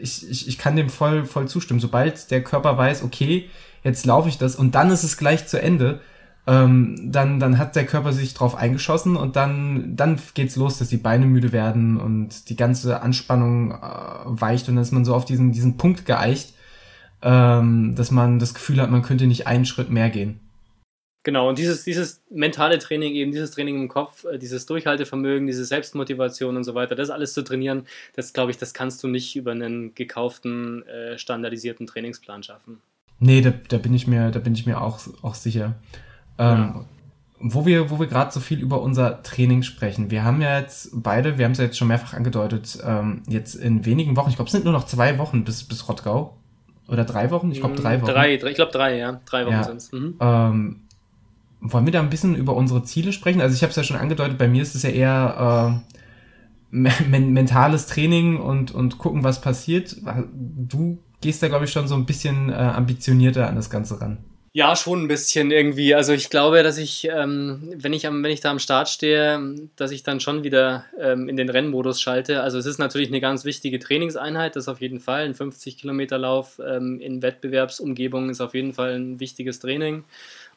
[0.00, 1.80] ich, ich, ich kann dem voll, voll zustimmen.
[1.80, 3.50] Sobald der Körper weiß, okay,
[3.82, 6.00] jetzt laufe ich das und dann ist es gleich zu Ende,
[6.46, 10.88] ähm, dann, dann hat der Körper sich drauf eingeschossen und dann, dann geht's los, dass
[10.88, 13.76] die Beine müde werden und die ganze Anspannung äh,
[14.24, 16.54] weicht und dann ist man so auf diesen, diesen Punkt geeicht,
[17.22, 20.40] ähm, dass man das Gefühl hat, man könnte nicht einen Schritt mehr gehen.
[21.24, 25.64] Genau, und dieses, dieses mentale Training, eben dieses Training im Kopf, äh, dieses Durchhaltevermögen, diese
[25.64, 29.34] Selbstmotivation und so weiter, das alles zu trainieren, das glaube ich, das kannst du nicht
[29.34, 32.80] über einen gekauften, äh, standardisierten Trainingsplan schaffen.
[33.18, 35.76] Nee, da, da bin ich mir, da bin ich mir auch, auch sicher.
[36.38, 36.84] Ähm, ja.
[37.40, 40.10] Wo wir, wo wir gerade so viel über unser Training sprechen.
[40.10, 43.54] Wir haben ja jetzt beide, wir haben es ja jetzt schon mehrfach angedeutet, ähm, jetzt
[43.54, 46.36] in wenigen Wochen, ich glaube, es sind nur noch zwei Wochen bis, bis Rottgau.
[46.86, 47.50] Oder drei Wochen?
[47.50, 48.12] Ich glaube, drei Wochen.
[48.12, 49.20] Drei, ich glaube, drei, ja.
[49.24, 49.64] Drei Wochen ja.
[49.64, 49.92] sind es.
[49.92, 50.16] Mhm.
[50.20, 50.80] Ähm,
[51.64, 53.40] wollen wir da ein bisschen über unsere Ziele sprechen?
[53.40, 55.94] Also ich habe es ja schon angedeutet, bei mir ist es ja eher äh,
[56.70, 59.96] men mentales Training und, und gucken, was passiert.
[60.34, 64.18] Du gehst da, glaube ich, schon so ein bisschen äh, ambitionierter an das Ganze ran.
[64.56, 65.96] Ja, schon ein bisschen irgendwie.
[65.96, 69.40] Also ich glaube, dass ich, ähm, wenn ich am, wenn ich da am Start stehe,
[69.74, 72.40] dass ich dann schon wieder ähm, in den Rennmodus schalte.
[72.40, 75.24] Also es ist natürlich eine ganz wichtige Trainingseinheit, das auf jeden Fall.
[75.24, 80.04] Ein 50 Kilometer Lauf ähm, in Wettbewerbsumgebung ist auf jeden Fall ein wichtiges Training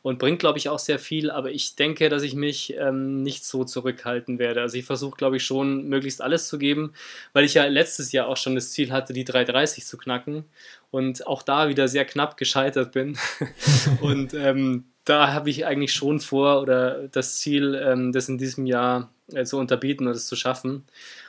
[0.08, 1.30] und bringt, glaube ich, auch sehr viel.
[1.30, 4.62] Aber ich denke, dass ich mich ähm, nicht so zurückhalten werde.
[4.62, 6.94] Also ich versuche, glaube ich, schon möglichst alles zu geben,
[7.34, 10.46] weil ich ja letztes Jahr auch schon das Ziel hatte, die 330 zu knacken
[10.92, 13.18] und auch da wieder sehr knapp gescheitert bin.
[14.02, 18.66] und ähm, da habe ich eigentlich schon vor oder das Ziel, ähm, das in diesem
[18.66, 20.86] Jahr äh, zu unterbieten oder das zu schaffen.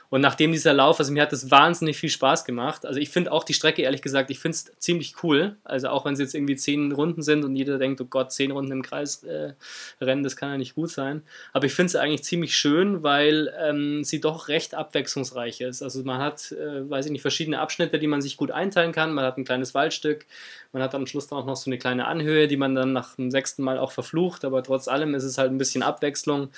[0.09, 2.85] Und nachdem dieser Lauf, also mir hat das wahnsinnig viel Spaß gemacht.
[2.85, 5.57] Also ich finde auch die Strecke, ehrlich gesagt, ich finde es ziemlich cool.
[5.63, 8.49] Also auch wenn es jetzt irgendwie zehn Runden sind und jeder denkt, oh Gott, zehn
[8.49, 9.53] Runden im Kreis äh,
[10.01, 11.21] rennen, das kann ja nicht gut sein.
[11.53, 15.83] Aber ich finde es eigentlich ziemlich schön, weil ähm, sie doch recht abwechslungsreich ist.
[15.83, 19.13] Also man hat, äh, weiß ich nicht, verschiedene Abschnitte, die man sich gut einteilen kann.
[19.13, 20.25] Man hat ein kleines Waldstück,
[20.71, 23.15] man hat am Schluss dann auch noch so eine kleine Anhöhe, die man dann nach
[23.15, 24.43] dem sechsten Mal auch verflucht.
[24.43, 26.49] Aber trotz allem ist es halt ein bisschen Abwechslung.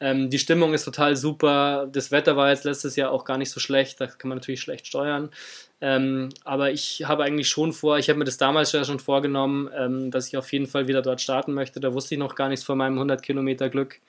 [0.00, 1.86] Ähm, die Stimmung ist total super.
[1.92, 4.00] Das Wetter war jetzt letztes Jahr auch gar nicht so schlecht.
[4.00, 5.30] Das kann man natürlich schlecht steuern.
[5.82, 9.70] Ähm, aber ich habe eigentlich schon vor, ich habe mir das damals ja schon vorgenommen,
[9.76, 11.80] ähm, dass ich auf jeden Fall wieder dort starten möchte.
[11.80, 14.00] Da wusste ich noch gar nichts von meinem 100 Kilometer Glück.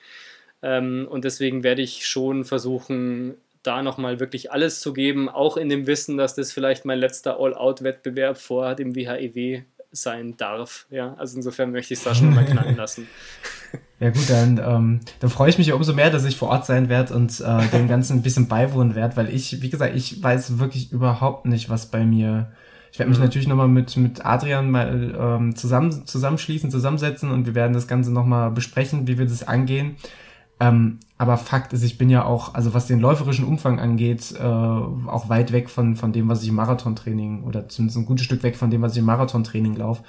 [0.62, 5.70] Ähm, und deswegen werde ich schon versuchen, da nochmal wirklich alles zu geben, auch in
[5.70, 10.88] dem Wissen, dass das vielleicht mein letzter All-Out-Wettbewerb vor dem WHEW e sein darf.
[10.89, 13.08] Ja, also insofern möchte ich es da schon mal knallen lassen.
[14.02, 16.66] Ja gut, dann, ähm, dann freue ich mich ja umso mehr, dass ich vor Ort
[16.66, 20.22] sein werde und äh, dem Ganzen ein bisschen beiwohnen werde, weil ich, wie gesagt, ich
[20.22, 22.52] weiß wirklich überhaupt nicht, was bei mir.
[22.91, 23.26] Ich werde mich mhm.
[23.26, 28.12] natürlich nochmal mit, mit Adrian mal ähm, zusammen, zusammenschließen, zusammensetzen und wir werden das Ganze
[28.12, 29.97] nochmal besprechen, wie wir das angehen.
[30.60, 34.43] Ähm, aber Fakt ist, ich bin ja auch, also was den läuferischen Umfang angeht, äh,
[34.43, 38.41] auch weit weg von, von dem, was ich im Marathontraining oder zumindest ein gutes Stück
[38.41, 40.04] weg von dem, was ich im Marathontraining laufe.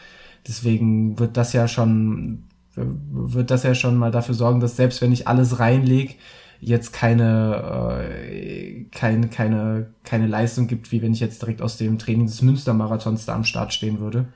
[0.49, 2.45] Deswegen wird das ja schon
[2.75, 6.15] wird das ja schon mal dafür sorgen, dass selbst wenn ich alles reinlege,
[6.61, 11.99] jetzt keine, äh, keine, keine, keine Leistung gibt, wie wenn ich jetzt direkt aus dem
[11.99, 14.27] Training des Münstermarathons da am Start stehen würde.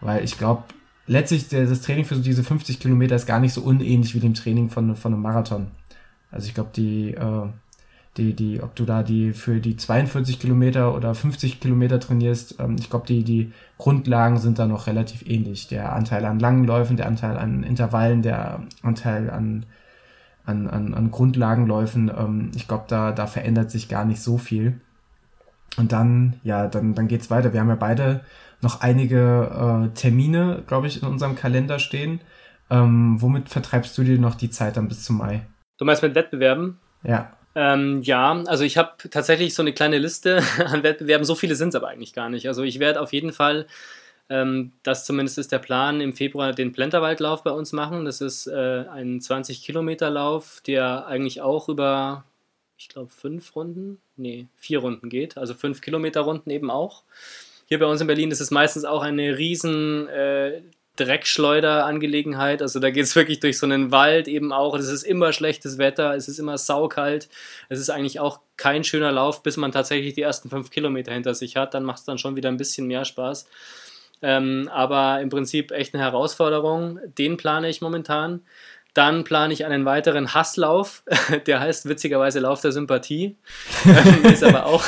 [0.00, 0.62] Weil ich glaube,
[1.06, 4.20] letztlich der, das Training für so diese 50 Kilometer ist gar nicht so unähnlich wie
[4.20, 5.72] dem Training von, von einem Marathon.
[6.30, 7.48] Also ich glaube, die, äh,
[8.16, 12.76] die, die, ob du da die für die 42 Kilometer oder 50 Kilometer trainierst, ähm,
[12.78, 15.66] ich glaube, die, die Grundlagen sind da noch relativ ähnlich.
[15.68, 19.66] Der Anteil an langen Läufen, der Anteil an Intervallen, der Anteil an,
[20.44, 24.80] an, an, an Grundlagenläufen, ähm, ich glaube, da, da verändert sich gar nicht so viel.
[25.76, 27.52] Und dann, ja, dann, dann geht's weiter.
[27.52, 28.20] Wir haben ja beide
[28.60, 32.20] noch einige äh, Termine, glaube ich, in unserem Kalender stehen.
[32.70, 35.42] Ähm, womit vertreibst du dir noch die Zeit dann bis zum Mai?
[35.78, 36.78] Du meinst mit Wettbewerben?
[37.02, 37.32] Ja.
[37.54, 41.24] Ähm, ja, also ich habe tatsächlich so eine kleine Liste an Wettbewerben.
[41.24, 42.48] So viele sind es aber eigentlich gar nicht.
[42.48, 43.66] Also ich werde auf jeden Fall,
[44.28, 48.04] ähm, das zumindest ist der Plan, im Februar den Plenterwaldlauf bei uns machen.
[48.04, 52.24] Das ist äh, ein 20-Kilometer-Lauf, der eigentlich auch über,
[52.76, 55.36] ich glaube, fünf Runden, nee, vier Runden geht.
[55.36, 57.04] Also fünf Kilometer Runden eben auch.
[57.66, 60.60] Hier bei uns in Berlin ist es meistens auch eine riesen äh,
[60.96, 62.62] Dreckschleuder-Angelegenheit.
[62.62, 64.74] Also da geht es wirklich durch so einen Wald eben auch.
[64.76, 67.28] Es ist immer schlechtes Wetter, es ist immer saukalt.
[67.68, 71.34] Es ist eigentlich auch kein schöner Lauf, bis man tatsächlich die ersten fünf Kilometer hinter
[71.34, 71.74] sich hat.
[71.74, 73.46] Dann macht es dann schon wieder ein bisschen mehr Spaß.
[74.22, 76.98] Ähm, aber im Prinzip echt eine Herausforderung.
[77.18, 78.40] Den plane ich momentan.
[78.94, 81.02] Dann plane ich einen weiteren Hasslauf,
[81.46, 83.36] der heißt witzigerweise Lauf der Sympathie.
[84.22, 84.84] ist, aber auch,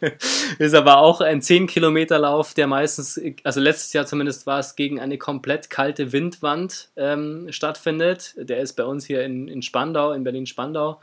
[0.58, 5.18] ist aber auch ein 10-Kilometer-Lauf, der meistens, also letztes Jahr zumindest war es gegen eine
[5.18, 8.34] komplett kalte Windwand ähm, stattfindet.
[8.38, 11.00] Der ist bei uns hier in, in Spandau, in Berlin-Spandau.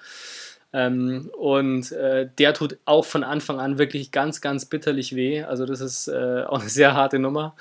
[0.74, 5.44] Ähm, und äh, der tut auch von Anfang an wirklich ganz, ganz bitterlich weh.
[5.44, 7.56] Also das ist äh, auch eine sehr harte Nummer.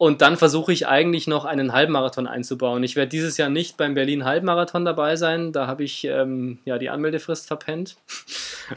[0.00, 2.82] Und dann versuche ich eigentlich noch einen Halbmarathon einzubauen.
[2.82, 5.52] Ich werde dieses Jahr nicht beim Berlin Halbmarathon dabei sein.
[5.52, 7.96] Da habe ich ähm, ja die Anmeldefrist verpennt.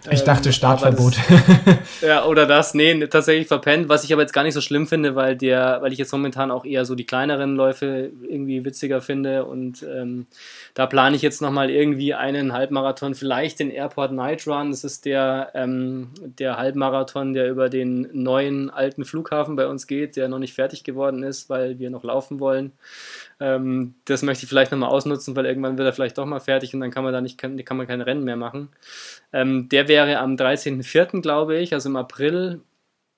[0.09, 1.13] Ich dachte ähm, Startverbot.
[1.29, 2.73] Das, ja, oder das.
[2.73, 3.89] Nee, tatsächlich verpennt.
[3.89, 6.49] Was ich aber jetzt gar nicht so schlimm finde, weil der, weil ich jetzt momentan
[6.49, 9.45] auch eher so die kleineren Läufe irgendwie witziger finde.
[9.45, 10.25] Und ähm,
[10.73, 14.71] da plane ich jetzt nochmal irgendwie einen Halbmarathon, vielleicht den Airport Night Run.
[14.71, 16.09] Das ist der, ähm,
[16.39, 20.83] der Halbmarathon, der über den neuen alten Flughafen bei uns geht, der noch nicht fertig
[20.83, 22.71] geworden geworden ist, weil wir noch laufen wollen.
[23.39, 26.73] Ähm, das möchte ich vielleicht nochmal ausnutzen, weil irgendwann wird er vielleicht doch mal fertig
[26.73, 28.69] und dann kann man da nicht, kann, kann man kein Rennen mehr machen.
[29.31, 32.61] Ähm, der wäre am 13.04., glaube ich, also im April.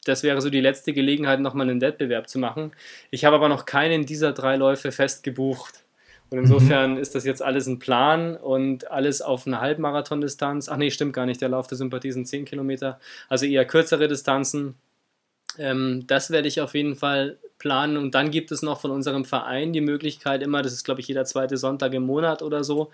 [0.05, 2.71] Das wäre so die letzte Gelegenheit, nochmal einen Wettbewerb zu machen.
[3.09, 5.81] Ich habe aber noch keinen dieser drei Läufe fest gebucht.
[6.31, 6.97] Und insofern mhm.
[6.97, 10.69] ist das jetzt alles ein Plan und alles auf eine Halbmarathon-Distanz.
[10.69, 11.41] Ach nee, stimmt gar nicht.
[11.41, 12.99] Der Lauf der Sympathie sind 10 Kilometer.
[13.29, 14.75] Also eher kürzere Distanzen.
[15.57, 17.97] Ähm, das werde ich auf jeden Fall planen.
[17.97, 21.07] Und dann gibt es noch von unserem Verein die Möglichkeit, immer, das ist glaube ich
[21.07, 22.91] jeder zweite Sonntag im Monat oder so,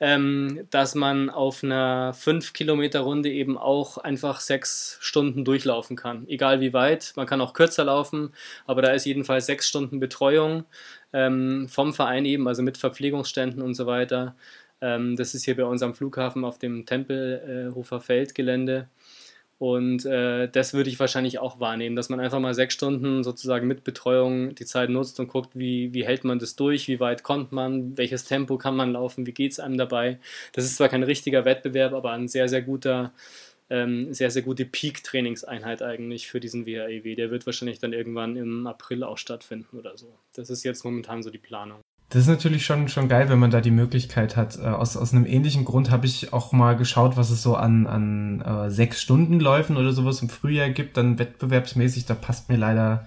[0.00, 6.26] ähm, dass man auf einer 5-Kilometer-Runde eben auch einfach sechs Stunden durchlaufen kann.
[6.26, 8.32] Egal wie weit, man kann auch kürzer laufen,
[8.64, 10.64] aber da ist jedenfalls sechs Stunden Betreuung
[11.12, 14.36] ähm, vom Verein eben, also mit Verpflegungsständen und so weiter.
[14.80, 18.88] Ähm, das ist hier bei uns am Flughafen auf dem Tempelhofer äh, Feldgelände.
[19.58, 23.66] Und äh, das würde ich wahrscheinlich auch wahrnehmen, dass man einfach mal sechs Stunden sozusagen
[23.66, 27.24] mit Betreuung die Zeit nutzt und guckt, wie, wie hält man das durch, wie weit
[27.24, 30.20] kommt man, welches Tempo kann man laufen, wie geht es einem dabei.
[30.52, 33.12] Das ist zwar kein richtiger Wettbewerb, aber ein sehr, sehr guter,
[33.68, 37.16] ähm, sehr, sehr gute Peak-Trainingseinheit eigentlich für diesen WHEW.
[37.16, 40.06] Der wird wahrscheinlich dann irgendwann im April auch stattfinden oder so.
[40.34, 41.80] Das ist jetzt momentan so die Planung.
[42.10, 44.58] Das ist natürlich schon, schon geil, wenn man da die Möglichkeit hat.
[44.58, 47.86] Äh, aus, aus einem ähnlichen Grund habe ich auch mal geschaut, was es so an,
[47.86, 52.56] an äh, sechs Stunden Läufen oder sowas im Frühjahr gibt, dann wettbewerbsmäßig, da passt mir
[52.56, 53.06] leider,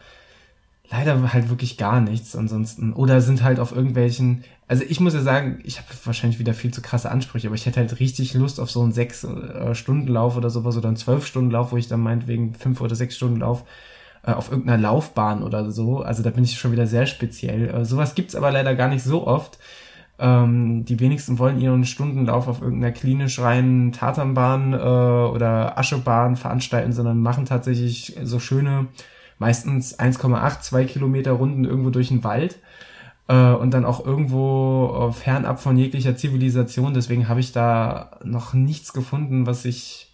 [0.91, 2.93] leider halt wirklich gar nichts ansonsten.
[2.93, 6.71] Oder sind halt auf irgendwelchen, also ich muss ja sagen, ich habe wahrscheinlich wieder viel
[6.71, 10.09] zu krasse Ansprüche, aber ich hätte halt richtig Lust auf so einen sechs äh, Stunden
[10.09, 13.15] Lauf oder sowas oder einen zwölf Stunden Lauf, wo ich dann meinetwegen fünf oder sechs
[13.15, 13.63] Stunden Lauf
[14.23, 15.99] äh, auf irgendeiner Laufbahn oder so.
[16.01, 17.69] Also da bin ich schon wieder sehr speziell.
[17.69, 19.59] Äh, sowas gibt's aber leider gar nicht so oft.
[20.19, 26.93] Ähm, die wenigsten wollen ihren Stundenlauf auf irgendeiner klinisch reinen Tatanbahn äh, oder Aschebahn veranstalten,
[26.93, 28.87] sondern machen tatsächlich so schöne,
[29.39, 32.59] meistens 1,8, 2 Kilometer Runden irgendwo durch den Wald.
[33.27, 36.93] äh, und dann auch irgendwo äh, fernab von jeglicher Zivilisation.
[36.93, 40.10] Deswegen habe ich da noch nichts gefunden, was ich,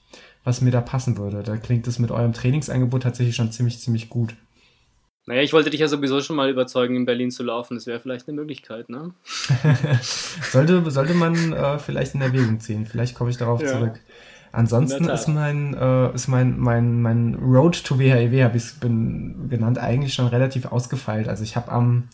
[0.48, 1.44] was mir da passen würde.
[1.44, 4.34] Da klingt es mit eurem Trainingsangebot tatsächlich schon ziemlich, ziemlich gut.
[5.26, 7.76] Naja, ich wollte dich ja sowieso schon mal überzeugen, in Berlin zu laufen.
[7.76, 9.12] Das wäre vielleicht eine Möglichkeit, ne?
[10.52, 12.86] sollte, sollte man äh, vielleicht in Erwägung ziehen.
[12.86, 13.68] Vielleicht komme ich darauf ja.
[13.68, 14.00] zurück.
[14.54, 19.80] Ansonsten ist mein, äh, ist mein, mein, mein Road to WHEW, habe ich es genannt,
[19.80, 21.28] eigentlich schon relativ ausgefeilt.
[21.28, 22.08] Also ich habe am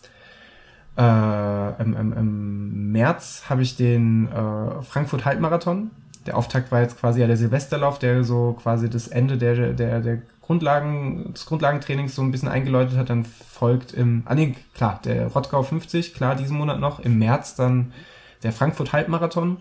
[0.96, 5.92] äh, im, im, im März habe ich den äh, Frankfurt Halbmarathon.
[6.26, 10.00] Der Auftakt war jetzt quasi ja der Silvesterlauf, der so quasi das Ende der, der,
[10.00, 13.10] der Grundlagen, des Grundlagentrainings so ein bisschen eingeläutet hat.
[13.10, 17.00] Dann folgt im, ah nee, klar, der Rottgau 50, klar, diesen Monat noch.
[17.00, 17.92] Im März dann
[18.42, 19.58] der Frankfurt Halbmarathon.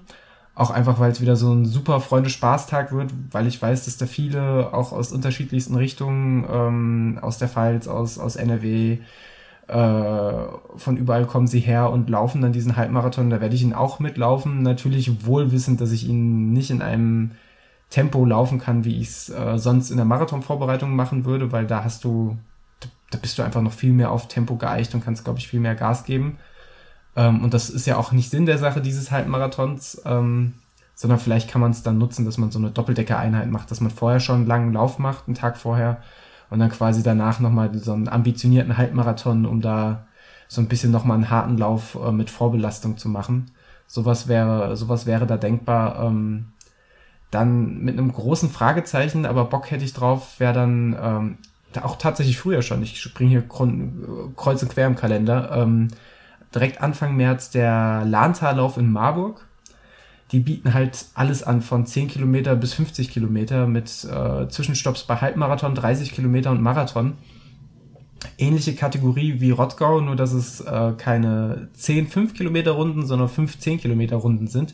[0.55, 4.05] Auch einfach, weil es wieder so ein super Freunde-Spaß-Tag wird, weil ich weiß, dass da
[4.05, 8.99] viele auch aus unterschiedlichsten Richtungen, ähm, aus der Pfalz, aus, aus NRW,
[9.67, 13.29] von überall kommen sie her und laufen dann diesen Halbmarathon.
[13.29, 14.61] Da werde ich ihn auch mitlaufen.
[14.61, 17.31] Natürlich wohlwissend, dass ich ihn nicht in einem
[17.93, 21.83] Tempo laufen kann, wie ich es äh, sonst in der Marathonvorbereitung machen würde, weil da
[21.83, 22.37] hast du,
[23.11, 25.59] da bist du einfach noch viel mehr auf Tempo geeicht und kannst, glaube ich, viel
[25.59, 26.39] mehr Gas geben.
[27.15, 30.53] Ähm, und das ist ja auch nicht Sinn der Sache dieses Halbmarathons, ähm,
[30.95, 33.91] sondern vielleicht kann man es dann nutzen, dass man so eine Doppeldecker-Einheit macht, dass man
[33.91, 36.01] vorher schon einen langen Lauf macht, einen Tag vorher,
[36.53, 40.05] und dann quasi danach nochmal so einen ambitionierten Halbmarathon, um da
[40.47, 43.49] so ein bisschen nochmal einen harten Lauf äh, mit Vorbelastung zu machen.
[43.87, 46.05] Sowas wäre, sowas wäre da denkbar.
[46.05, 46.49] Ähm,
[47.31, 51.37] dann mit einem großen Fragezeichen, aber Bock hätte ich drauf, wäre dann ähm,
[51.81, 52.83] auch tatsächlich früher schon.
[52.83, 53.43] Ich springe hier
[54.35, 55.49] kreuz und quer im Kalender.
[55.53, 55.87] Ähm,
[56.53, 59.47] direkt Anfang März der Lahntallauf in Marburg
[60.33, 65.17] die bieten halt alles an, von 10 Kilometer bis 50 Kilometer mit äh, Zwischenstopps bei
[65.17, 67.13] Halbmarathon, 30 Kilometer und Marathon.
[68.39, 73.59] Ähnliche Kategorie wie Rottgau, nur dass es äh, keine 10 5 Kilometer Runden, sondern 5
[73.59, 74.73] 10 Kilometer Runden sind.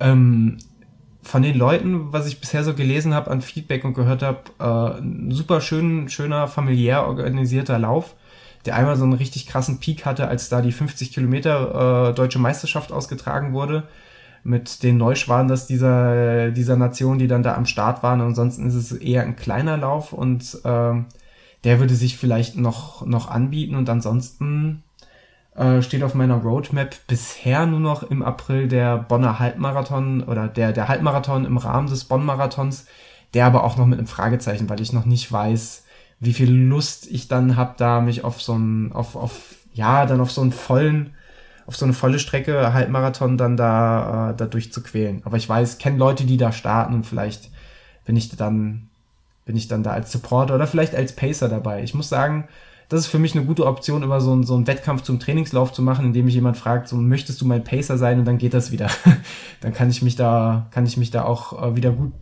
[0.00, 0.56] Ähm,
[1.22, 5.00] von den Leuten, was ich bisher so gelesen habe an Feedback und gehört habe, äh,
[5.02, 8.14] ein super schön, schöner, familiär organisierter Lauf,
[8.64, 12.38] der einmal so einen richtig krassen Peak hatte, als da die 50 Kilometer äh, deutsche
[12.38, 13.82] Meisterschaft ausgetragen wurde
[14.44, 18.20] mit den Neuschwaders dieser, dieser Nation, die dann da am Start waren.
[18.20, 20.94] Ansonsten ist es eher ein kleiner Lauf und äh,
[21.64, 23.76] der würde sich vielleicht noch, noch anbieten.
[23.76, 24.82] Und ansonsten
[25.54, 30.72] äh, steht auf meiner Roadmap bisher nur noch im April der Bonner Halbmarathon oder der,
[30.72, 32.86] der Halbmarathon im Rahmen des Bonn-Marathons,
[33.34, 35.84] der aber auch noch mit einem Fragezeichen, weil ich noch nicht weiß,
[36.20, 40.20] wie viel Lust ich dann habe, da mich auf so einen, auf, auf, ja, dann
[40.20, 41.14] auf so einen vollen
[41.66, 45.22] auf so eine volle Strecke Halbmarathon dann da, äh, da durchzuquälen.
[45.24, 47.50] Aber ich weiß, kenne Leute, die da starten und vielleicht
[48.04, 48.88] bin ich dann,
[49.44, 51.82] bin ich dann da als Supporter oder vielleicht als Pacer dabei.
[51.82, 52.48] Ich muss sagen,
[52.88, 55.72] das ist für mich eine gute Option, immer so, ein, so einen Wettkampf zum Trainingslauf
[55.72, 58.54] zu machen, indem mich jemand fragt, so möchtest du mein Pacer sein und dann geht
[58.54, 58.90] das wieder.
[59.60, 62.12] dann kann ich mich da, kann ich mich da auch äh, wieder gut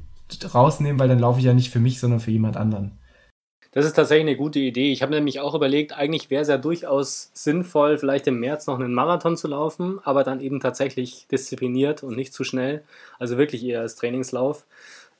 [0.54, 2.92] rausnehmen, weil dann laufe ich ja nicht für mich, sondern für jemand anderen.
[3.72, 4.90] Das ist tatsächlich eine gute Idee.
[4.92, 8.80] Ich habe nämlich auch überlegt, eigentlich wäre es ja durchaus sinnvoll, vielleicht im März noch
[8.80, 12.82] einen Marathon zu laufen, aber dann eben tatsächlich diszipliniert und nicht zu schnell.
[13.20, 14.66] Also wirklich eher als Trainingslauf.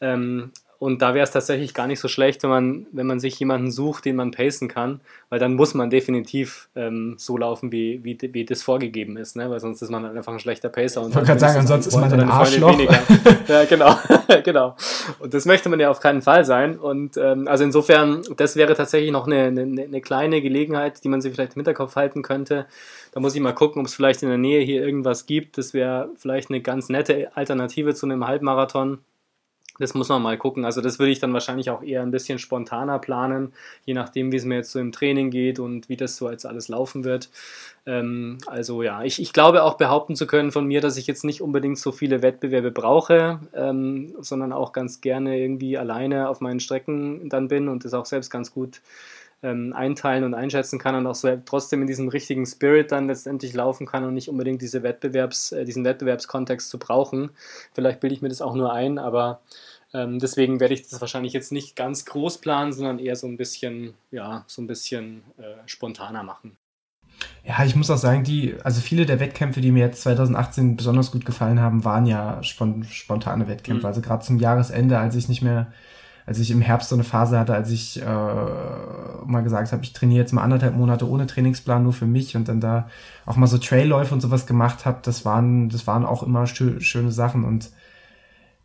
[0.01, 3.39] Ähm, und da wäre es tatsächlich gar nicht so schlecht, wenn man, wenn man sich
[3.39, 8.03] jemanden sucht, den man pacen kann, weil dann muss man definitiv ähm, so laufen, wie,
[8.03, 9.51] wie, wie das vorgegeben ist, ne?
[9.51, 11.07] weil sonst ist man halt einfach ein schlechter Pacer.
[11.07, 12.81] ich wollte gerade sagen, ansonsten ist man ein Arschloch.
[13.49, 13.95] ja, genau,
[14.43, 14.75] genau.
[15.19, 16.79] Und das möchte man ja auf keinen Fall sein.
[16.79, 21.21] Und ähm, also insofern, das wäre tatsächlich noch eine, eine, eine kleine Gelegenheit, die man
[21.21, 22.65] sich vielleicht im Hinterkopf halten könnte.
[23.13, 25.59] Da muss ich mal gucken, ob es vielleicht in der Nähe hier irgendwas gibt.
[25.59, 29.01] Das wäre vielleicht eine ganz nette Alternative zu einem Halbmarathon
[29.81, 30.65] das muss man mal gucken.
[30.65, 33.53] Also das würde ich dann wahrscheinlich auch eher ein bisschen spontaner planen,
[33.87, 36.45] je nachdem, wie es mir jetzt so im Training geht und wie das so als
[36.45, 37.31] alles laufen wird.
[37.87, 41.25] Ähm, also ja, ich, ich glaube auch behaupten zu können von mir, dass ich jetzt
[41.25, 46.61] nicht unbedingt so viele Wettbewerbe brauche, ähm, sondern auch ganz gerne irgendwie alleine auf meinen
[46.61, 48.83] Strecken dann bin und das auch selbst ganz gut
[49.43, 53.55] ähm, einteilen und einschätzen kann und auch so trotzdem in diesem richtigen Spirit dann letztendlich
[53.55, 57.31] laufen kann und nicht unbedingt diese Wettbewerbs, äh, diesen Wettbewerbskontext zu brauchen.
[57.73, 59.41] Vielleicht bilde ich mir das auch nur ein, aber
[59.93, 63.37] ähm, deswegen werde ich das wahrscheinlich jetzt nicht ganz groß planen, sondern eher so ein
[63.37, 66.57] bisschen, ja, so ein bisschen äh, spontaner machen.
[67.45, 71.11] Ja, ich muss auch sagen, die, also viele der Wettkämpfe, die mir jetzt 2018 besonders
[71.11, 73.83] gut gefallen haben, waren ja spontane Wettkämpfe.
[73.83, 73.87] Mhm.
[73.87, 75.73] Also gerade zum Jahresende, als ich nicht mehr,
[76.31, 79.93] als ich im Herbst so eine Phase hatte, als ich äh, mal gesagt habe, ich
[79.93, 82.89] trainiere jetzt mal anderthalb Monate ohne Trainingsplan nur für mich und dann da
[83.27, 86.81] auch mal so Trailläufe und sowas gemacht habe, das waren, das waren auch immer schö
[86.81, 87.73] schöne Sachen und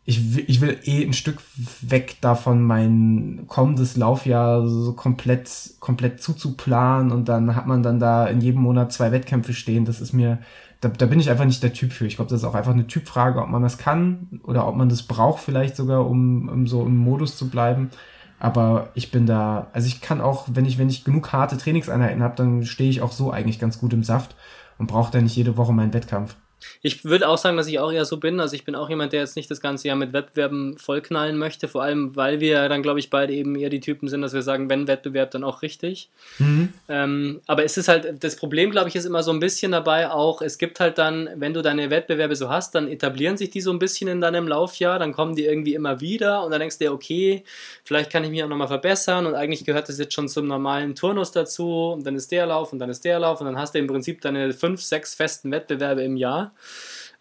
[0.04, 1.38] ich, ich will eh ein Stück
[1.80, 5.50] weg davon, mein kommendes Laufjahr so komplett,
[5.80, 9.84] komplett zuzuplanen und dann hat man dann da in jedem Monat zwei Wettkämpfe stehen.
[9.84, 10.38] Das ist mir,
[10.80, 12.06] da, da bin ich einfach nicht der Typ für.
[12.06, 14.88] Ich glaube, das ist auch einfach eine Typfrage, ob man das kann oder ob man
[14.88, 17.90] das braucht vielleicht sogar, um, um so im Modus zu bleiben.
[18.38, 22.22] Aber ich bin da, also ich kann auch, wenn ich, wenn ich genug harte Trainingseinheiten
[22.22, 24.36] habe, dann stehe ich auch so eigentlich ganz gut im Saft
[24.78, 26.36] und brauche dann nicht jede Woche meinen Wettkampf.
[26.82, 28.40] Ich würde auch sagen, dass ich auch eher so bin.
[28.40, 31.68] Also ich bin auch jemand, der jetzt nicht das ganze Jahr mit Wettbewerben vollknallen möchte,
[31.68, 34.42] vor allem weil wir dann, glaube ich, beide eben eher die Typen sind, dass wir
[34.42, 36.08] sagen, wenn Wettbewerb, dann auch richtig.
[36.38, 36.72] Mhm.
[36.88, 40.10] Ähm, aber es ist halt, das Problem, glaube ich, ist immer so ein bisschen dabei
[40.10, 43.60] auch, es gibt halt dann, wenn du deine Wettbewerbe so hast, dann etablieren sich die
[43.60, 46.78] so ein bisschen in deinem Laufjahr, dann kommen die irgendwie immer wieder und dann denkst
[46.78, 47.44] du dir, okay,
[47.84, 50.94] vielleicht kann ich mich auch nochmal verbessern und eigentlich gehört das jetzt schon zum normalen
[50.94, 53.74] Turnus dazu und dann ist der Lauf und dann ist der Lauf und dann hast
[53.74, 56.45] du im Prinzip deine fünf, sechs festen Wettbewerbe im Jahr.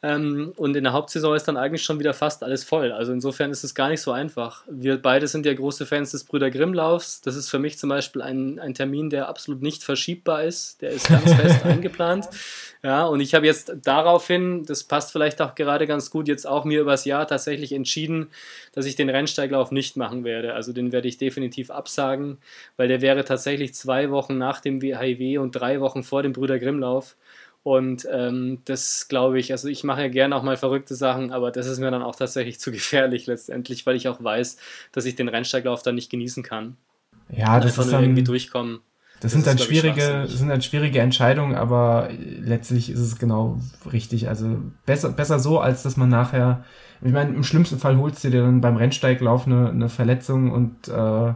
[0.05, 2.91] Ähm, und in der Hauptsaison ist dann eigentlich schon wieder fast alles voll.
[2.91, 4.63] Also insofern ist es gar nicht so einfach.
[4.69, 7.21] Wir beide sind ja große Fans des Brüder Grimm-Laufs.
[7.21, 10.81] Das ist für mich zum Beispiel ein, ein Termin, der absolut nicht verschiebbar ist.
[10.81, 12.27] Der ist ganz fest eingeplant.
[12.83, 16.65] Ja, und ich habe jetzt daraufhin, das passt vielleicht auch gerade ganz gut, jetzt auch
[16.65, 18.27] mir übers Jahr tatsächlich entschieden,
[18.73, 20.53] dass ich den Rennsteiglauf nicht machen werde.
[20.53, 22.37] Also den werde ich definitiv absagen,
[22.77, 26.59] weil der wäre tatsächlich zwei Wochen nach dem WHIW und drei Wochen vor dem Brüder
[26.59, 27.15] Grimm-Lauf.
[27.65, 31.49] Und ähm, das glaube ich, also ich mache ja gerne auch mal verrückte Sachen, aber
[31.49, 34.57] das ist mir dann auch tatsächlich zu gefährlich letztendlich, weil ich auch weiß,
[34.91, 36.77] dass ich den Rennsteiglauf dann nicht genießen kann.
[37.35, 38.81] Ja, das ist dann, irgendwie durchkommen.
[39.13, 42.09] Das, das sind dann schwierige, sind dann schwierige Entscheidungen, aber
[42.39, 43.59] letztlich ist es genau
[43.91, 44.29] richtig.
[44.29, 46.63] Also besser, besser so, als dass man nachher,
[47.01, 50.87] ich meine, im schlimmsten Fall holst du dir dann beim Rennsteiglauf eine, eine Verletzung und
[50.87, 51.33] äh,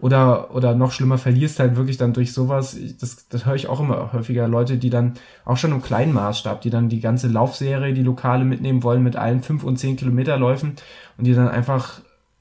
[0.00, 2.76] oder, oder noch schlimmer, verlierst halt wirklich dann durch sowas.
[3.00, 4.46] Das, das höre ich auch immer häufiger.
[4.46, 8.44] Leute, die dann auch schon im kleinen Maßstab, die dann die ganze Laufserie, die Lokale
[8.44, 10.74] mitnehmen wollen mit allen fünf und zehn Kilometerläufen
[11.16, 12.00] und die dann einfach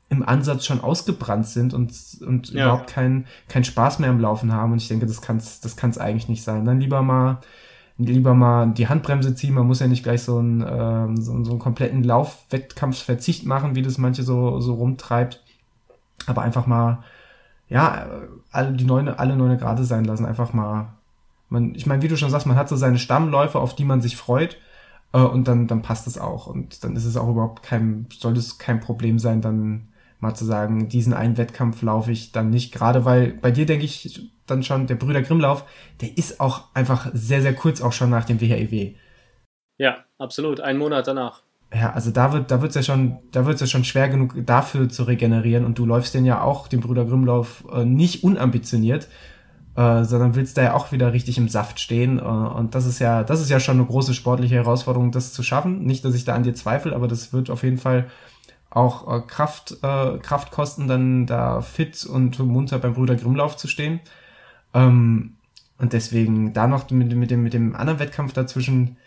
[0.10, 1.92] im Ansatz schon ausgebrannt sind und,
[2.26, 2.66] und ja.
[2.66, 4.72] überhaupt keinen kein Spaß mehr im Laufen haben.
[4.72, 6.64] Und ich denke, das kann's das kann's eigentlich nicht sein.
[6.64, 7.40] Dann lieber mal
[7.98, 9.56] lieber mal die Handbremse ziehen.
[9.56, 13.82] Man muss ja nicht gleich so einen, ähm, so, so einen kompletten Laufwettkampfsverzicht machen, wie
[13.82, 15.44] das manche so, so rumtreibt.
[16.28, 17.04] Aber einfach mal
[17.70, 18.08] ja,
[18.52, 20.94] alle die neune, alle neune Grade sein lassen, einfach mal.
[21.50, 24.02] Man, ich meine, wie du schon sagst, man hat so seine Stammläufe, auf die man
[24.02, 24.58] sich freut,
[25.14, 26.48] äh, und dann, dann passt es auch.
[26.48, 29.88] Und dann ist es auch überhaupt kein, soll es kein Problem sein, dann
[30.20, 32.74] mal zu sagen, diesen einen Wettkampf laufe ich dann nicht.
[32.74, 35.66] Gerade weil bei dir denke ich dann schon, der Brüder Grimmlauf,
[36.02, 38.96] der ist auch einfach sehr, sehr kurz auch schon nach dem WHEW.
[39.78, 40.60] Ja, absolut.
[40.60, 41.44] Ein Monat danach
[41.80, 44.90] ja, also da wird, da wird's ja schon, da wird's ja schon schwer genug dafür
[44.90, 49.08] zu regenerieren und du läufst den ja auch, den Brüder Grimmlauf, äh, nicht unambitioniert,
[49.76, 53.00] äh, sondern willst da ja auch wieder richtig im Saft stehen äh, und das ist
[53.00, 55.86] ja, das ist ja schon eine große sportliche Herausforderung, das zu schaffen.
[55.86, 58.08] Nicht, dass ich da an dir zweifle, aber das wird auf jeden Fall
[58.70, 63.68] auch äh, Kraft, äh, Kraft kosten, dann da fit und munter beim Brüder Grimmlauf zu
[63.68, 64.00] stehen.
[64.74, 65.36] Ähm,
[65.78, 68.98] und deswegen da noch mit, mit dem, mit dem anderen Wettkampf dazwischen,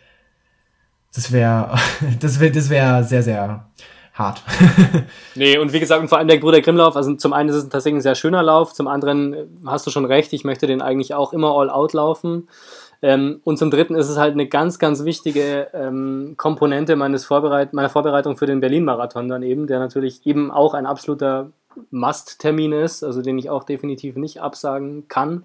[1.15, 1.77] das wäre
[2.21, 3.67] das wäre das wäre sehr, sehr
[4.15, 4.43] hart.
[5.35, 7.99] nee, und wie gesagt, vor allem der Bruder Grimmlauf, also zum einen ist es tatsächlich
[7.99, 11.33] ein sehr schöner Lauf, zum anderen hast du schon recht, ich möchte den eigentlich auch
[11.33, 12.49] immer all out laufen.
[13.03, 17.73] Ähm, und zum dritten ist es halt eine ganz, ganz wichtige ähm, Komponente meines Vorbereit
[17.73, 21.51] meiner Vorbereitung für den Berlin-Marathon dann eben, der natürlich eben auch ein absoluter
[21.91, 25.45] Must-Termin ist, also den ich auch definitiv nicht absagen kann.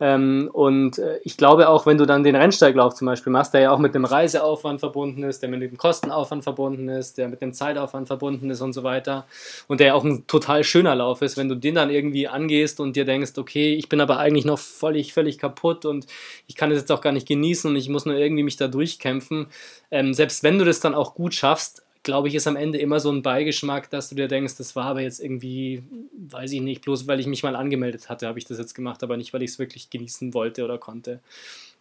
[0.00, 3.62] Ähm, und äh, ich glaube auch, wenn du dann den Rennsteiglauf zum Beispiel machst, der
[3.62, 7.40] ja auch mit einem Reiseaufwand verbunden ist, der mit dem Kostenaufwand verbunden ist, der mit
[7.42, 9.26] dem Zeitaufwand verbunden ist und so weiter
[9.66, 12.78] und der ja auch ein total schöner Lauf ist, wenn du den dann irgendwie angehst
[12.78, 16.06] und dir denkst, okay, ich bin aber eigentlich noch völlig, völlig kaputt und
[16.46, 18.68] ich kann es jetzt auch gar nicht genießen und ich muss nur irgendwie mich da
[18.68, 19.48] durchkämpfen.
[19.90, 23.00] Ähm, selbst wenn du das dann auch gut schaffst, glaube ich, ist am Ende immer
[23.00, 25.82] so ein Beigeschmack, dass du dir denkst, das war aber jetzt irgendwie,
[26.30, 29.02] weiß ich nicht, bloß weil ich mich mal angemeldet hatte, habe ich das jetzt gemacht,
[29.02, 31.20] aber nicht, weil ich es wirklich genießen wollte oder konnte.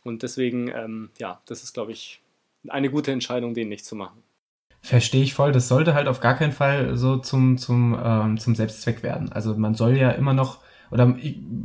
[0.04, 2.20] Und deswegen, ähm, ja, das ist, glaube ich,
[2.68, 4.22] eine gute Entscheidung, den nicht zu machen.
[4.82, 5.54] Verstehe ich voll.
[5.54, 9.32] Das sollte halt auf gar keinen Fall so zum, zum, ähm, zum Selbstzweck werden.
[9.32, 10.60] Also man soll ja immer noch,
[10.92, 11.16] oder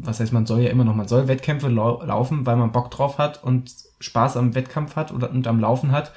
[0.02, 2.92] was heißt man soll ja immer noch, man soll Wettkämpfe lau laufen, weil man Bock
[2.92, 6.12] drauf hat und Spaß am Wettkampf hat oder, und am Laufen hat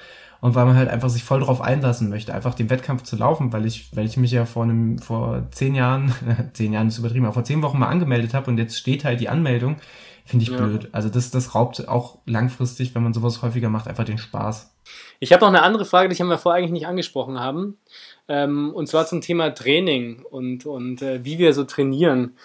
[0.45, 3.51] und weil man halt einfach sich voll drauf einlassen möchte, einfach den Wettkampf zu laufen,
[3.51, 6.13] weil ich, weil ich mich ja vor einem, vor zehn Jahren,
[6.53, 9.19] zehn Jahren ist übertrieben, aber vor zehn Wochen mal angemeldet habe und jetzt steht halt
[9.19, 9.77] die Anmeldung,
[10.23, 10.57] finde ich ja.
[10.57, 10.89] blöd.
[10.91, 14.71] Also das, das raubt auch langfristig, wenn man sowas häufiger macht, einfach den Spaß.
[15.19, 17.79] Ich habe noch eine andere Frage, die haben wir vorher eigentlich nicht angesprochen haben.
[18.27, 22.35] Ähm, und zwar zum Thema Training und, und äh, wie wir so trainieren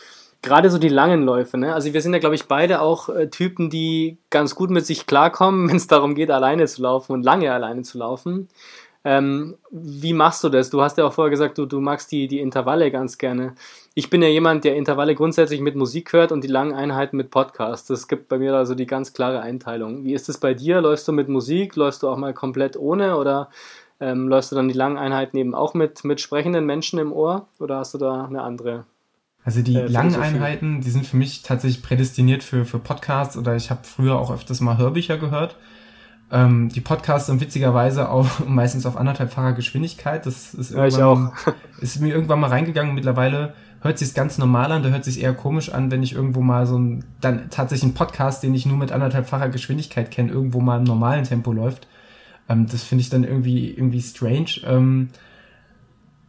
[0.43, 1.75] gerade so die langen Läufe, ne?
[1.75, 5.07] Also wir sind ja, glaube ich, beide auch äh, Typen, die ganz gut mit sich
[5.07, 8.49] klarkommen, wenn es darum geht, alleine zu laufen und lange alleine zu laufen.
[9.03, 10.69] Ähm, wie machst du das?
[10.69, 13.55] Du hast ja auch vorher gesagt, du, du magst die, die Intervalle ganz gerne.
[13.95, 17.31] Ich bin ja jemand, der Intervalle grundsätzlich mit Musik hört und die langen Einheiten mit
[17.31, 17.89] Podcasts.
[17.89, 20.05] Das gibt bei mir also die ganz klare Einteilung.
[20.05, 20.83] Wie ist es bei dir?
[20.83, 21.77] Läufst du mit Musik?
[21.77, 23.17] Läufst du auch mal komplett ohne?
[23.17, 23.49] Oder
[24.01, 27.49] ähm, läufst du dann die langen Einheiten eben auch mit, mit sprechenden Menschen im Ohr?
[27.59, 28.85] Oder hast du da eine andere?
[29.45, 33.57] Also die äh, langen Einheiten, die sind für mich tatsächlich prädestiniert für, für Podcasts oder
[33.57, 35.57] ich habe früher auch öfters mal Hörbücher gehört.
[36.33, 40.27] Ähm, die Podcasts sind witzigerweise auch meistens auf anderthalbfacher Geschwindigkeit.
[40.27, 41.33] Das ist, ja, ich auch.
[41.81, 42.95] ist mir irgendwann mal reingegangen.
[42.95, 44.83] Mittlerweile hört sich ganz normal an.
[44.83, 47.95] Da hört sich eher komisch an, wenn ich irgendwo mal so ein, dann tatsächlich einen
[47.95, 51.89] Podcast, den ich nur mit anderthalbfacher Geschwindigkeit kenne, irgendwo mal im normalen Tempo läuft.
[52.49, 54.61] Ähm, das finde ich dann irgendwie, irgendwie strange.
[54.65, 55.09] Ähm,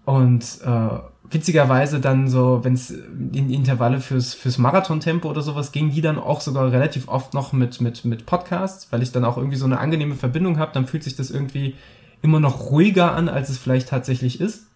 [0.05, 0.97] und äh,
[1.32, 6.19] witzigerweise dann so, wenn es in Intervalle fürs, fürs Marathontempo oder sowas ging, die dann
[6.19, 9.65] auch sogar relativ oft noch mit, mit, mit Podcasts, weil ich dann auch irgendwie so
[9.65, 11.75] eine angenehme Verbindung habe, dann fühlt sich das irgendwie
[12.21, 14.67] immer noch ruhiger an, als es vielleicht tatsächlich ist.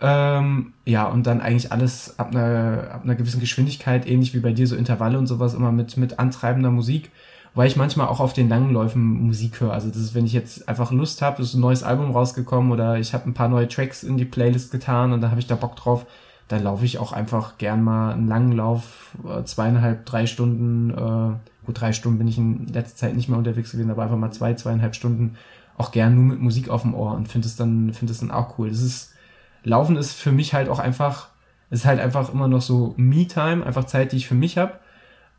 [0.00, 4.52] Ähm, ja, und dann eigentlich alles ab einer, ab einer gewissen Geschwindigkeit, ähnlich wie bei
[4.52, 7.10] dir, so Intervalle und sowas, immer mit, mit antreibender Musik
[7.54, 9.72] weil ich manchmal auch auf den langen Läufen Musik höre.
[9.72, 12.98] Also das ist, wenn ich jetzt einfach Lust habe, ist ein neues Album rausgekommen oder
[12.98, 15.56] ich habe ein paar neue Tracks in die Playlist getan und da habe ich da
[15.56, 16.06] Bock drauf,
[16.48, 21.66] dann laufe ich auch einfach gern mal einen langen Lauf, äh, zweieinhalb, drei Stunden, äh,
[21.66, 24.30] gut, drei Stunden bin ich in letzter Zeit nicht mehr unterwegs gewesen, aber einfach mal
[24.30, 25.36] zwei, zweieinhalb Stunden
[25.76, 28.30] auch gern nur mit Musik auf dem Ohr und finde es dann, finde es dann
[28.30, 28.70] auch cool.
[28.70, 29.14] Das ist,
[29.62, 31.28] Laufen ist für mich halt auch einfach,
[31.70, 34.72] ist halt einfach immer noch so Me-Time, einfach Zeit, die ich für mich habe.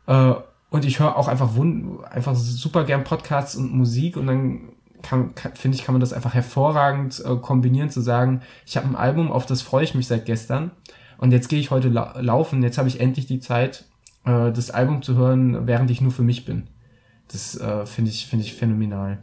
[0.06, 0.34] Äh,
[0.70, 1.50] und ich höre auch einfach,
[2.10, 6.12] einfach super gern Podcasts und Musik und dann kann, kann, finde ich, kann man das
[6.12, 10.06] einfach hervorragend äh, kombinieren, zu sagen, ich habe ein Album, auf das freue ich mich
[10.06, 10.70] seit gestern
[11.18, 13.84] und jetzt gehe ich heute la laufen, jetzt habe ich endlich die Zeit,
[14.24, 16.68] äh, das Album zu hören, während ich nur für mich bin.
[17.28, 19.18] Das äh, finde ich, finde ich phänomenal.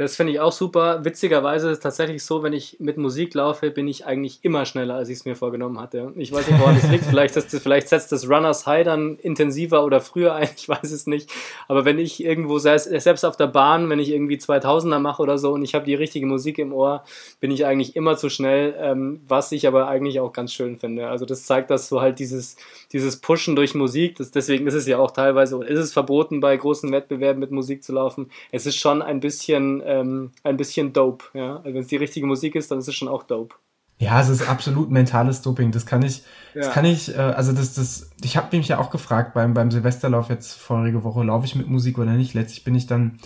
[0.00, 1.04] Das finde ich auch super.
[1.04, 4.94] Witzigerweise ist es tatsächlich so, wenn ich mit Musik laufe, bin ich eigentlich immer schneller,
[4.94, 6.14] als ich es mir vorgenommen hatte.
[6.16, 7.04] Ich weiß nicht, woran das liegt.
[7.04, 10.48] Vielleicht, das, vielleicht setzt das Runners High dann intensiver oder früher ein.
[10.56, 11.30] Ich weiß es nicht.
[11.68, 15.52] Aber wenn ich irgendwo, selbst auf der Bahn, wenn ich irgendwie 2000er mache oder so
[15.52, 17.04] und ich habe die richtige Musik im Ohr,
[17.40, 21.08] bin ich eigentlich immer zu schnell, ähm, was ich aber eigentlich auch ganz schön finde.
[21.08, 22.56] Also das zeigt, dass so halt dieses,
[22.92, 26.40] dieses Pushen durch Musik, das, deswegen ist es ja auch teilweise, oder ist es verboten,
[26.40, 28.30] bei großen Wettbewerben mit Musik zu laufen.
[28.50, 31.24] Es ist schon ein bisschen ähm, ein bisschen dope.
[31.34, 31.56] Ja?
[31.56, 33.56] Also wenn es die richtige Musik ist, dann ist es schon auch dope.
[33.98, 35.72] Ja, es ist absolut mentales Doping.
[35.72, 36.22] Das kann ich,
[36.54, 36.62] ja.
[36.62, 39.70] das kann ich, äh, also das, das, ich habe mich ja auch gefragt beim, beim
[39.70, 42.32] Silvesterlauf jetzt vorige Woche, laufe ich mit Musik oder nicht?
[42.32, 43.18] Letztlich bin ich dann,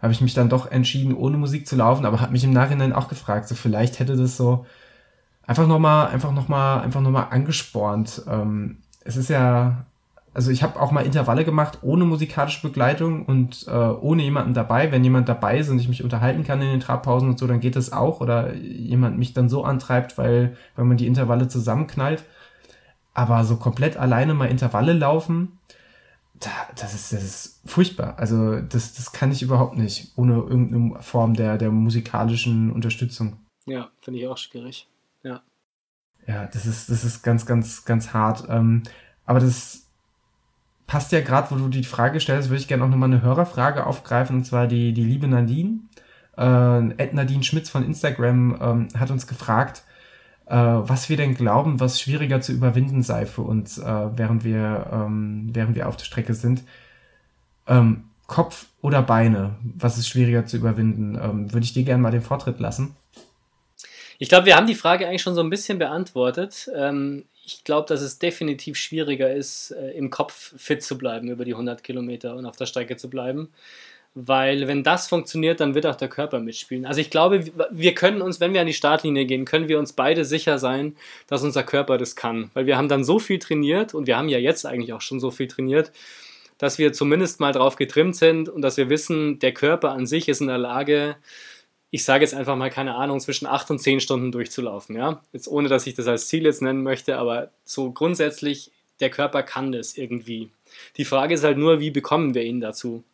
[0.00, 2.92] habe ich mich dann doch entschieden, ohne Musik zu laufen, aber habe mich im Nachhinein
[2.92, 4.66] auch gefragt, so vielleicht hätte das so
[5.42, 8.22] einfach nochmal, einfach nochmal, einfach nochmal angespornt.
[8.28, 9.84] Ähm, es ist ja,
[10.34, 14.90] also ich habe auch mal Intervalle gemacht ohne musikalische Begleitung und äh, ohne jemanden dabei.
[14.90, 17.60] Wenn jemand dabei ist und ich mich unterhalten kann in den Trabpausen und so, dann
[17.60, 18.20] geht das auch.
[18.20, 22.24] Oder jemand mich dann so antreibt, weil, weil man die Intervalle zusammenknallt.
[23.14, 25.60] Aber so komplett alleine mal Intervalle laufen,
[26.40, 28.18] da, das, ist, das ist furchtbar.
[28.18, 33.38] Also das, das kann ich überhaupt nicht, ohne irgendeine Form der, der musikalischen Unterstützung.
[33.66, 34.88] Ja, finde ich auch schwierig.
[35.22, 35.42] Ja.
[36.26, 38.46] Ja, das ist, das ist ganz, ganz, ganz hart.
[38.48, 38.82] Ähm,
[39.26, 39.83] aber das
[40.86, 43.86] passt ja gerade, wo du die Frage stellst, würde ich gerne auch nochmal eine Hörerfrage
[43.86, 45.80] aufgreifen, und zwar die, die liebe Nadine.
[46.36, 49.84] Äh, Ed Nadine Schmitz von Instagram ähm, hat uns gefragt,
[50.46, 54.90] äh, was wir denn glauben, was schwieriger zu überwinden sei für uns, äh, während, wir,
[54.92, 56.64] ähm, während wir auf der Strecke sind.
[57.66, 61.18] Ähm, Kopf oder Beine, was ist schwieriger zu überwinden?
[61.20, 62.96] Ähm, würde ich dir gerne mal den Vortritt lassen.
[64.18, 66.70] Ich glaube, wir haben die Frage eigentlich schon so ein bisschen beantwortet.
[66.74, 71.44] Ähm, ich glaube, dass es definitiv schwieriger ist, äh, im Kopf fit zu bleiben über
[71.44, 73.50] die 100 Kilometer und auf der Strecke zu bleiben.
[74.16, 76.86] Weil wenn das funktioniert, dann wird auch der Körper mitspielen.
[76.86, 79.92] Also ich glaube, wir können uns, wenn wir an die Startlinie gehen, können wir uns
[79.92, 82.50] beide sicher sein, dass unser Körper das kann.
[82.54, 85.18] Weil wir haben dann so viel trainiert und wir haben ja jetzt eigentlich auch schon
[85.18, 85.90] so viel trainiert,
[86.58, 90.28] dass wir zumindest mal drauf getrimmt sind und dass wir wissen, der Körper an sich
[90.28, 91.16] ist in der Lage,
[91.94, 94.96] ich sage jetzt einfach mal, keine Ahnung, zwischen acht und zehn Stunden durchzulaufen.
[94.96, 95.22] Ja?
[95.32, 99.44] Jetzt ohne, dass ich das als Ziel jetzt nennen möchte, aber so grundsätzlich, der Körper
[99.44, 100.50] kann das irgendwie.
[100.96, 103.04] Die Frage ist halt nur, wie bekommen wir ihn dazu?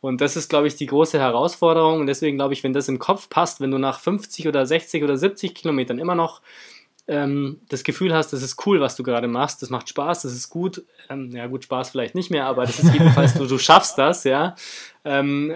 [0.00, 1.98] Und das ist, glaube ich, die große Herausforderung.
[1.98, 5.02] Und deswegen glaube ich, wenn das im Kopf passt, wenn du nach 50 oder 60
[5.02, 6.40] oder 70 Kilometern immer noch
[7.10, 10.32] ähm, das Gefühl hast, das ist cool, was du gerade machst, das macht Spaß, das
[10.32, 10.84] ist gut.
[11.08, 14.22] Ähm, ja, gut, Spaß vielleicht nicht mehr, aber das ist jedenfalls, du, du schaffst das,
[14.22, 14.54] ja.
[15.04, 15.52] Ähm,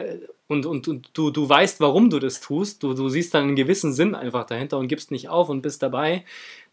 [0.48, 3.56] und, und, und du, du weißt, warum du das tust, du, du siehst dann einen
[3.56, 6.24] gewissen Sinn einfach dahinter und gibst nicht auf und bist dabei,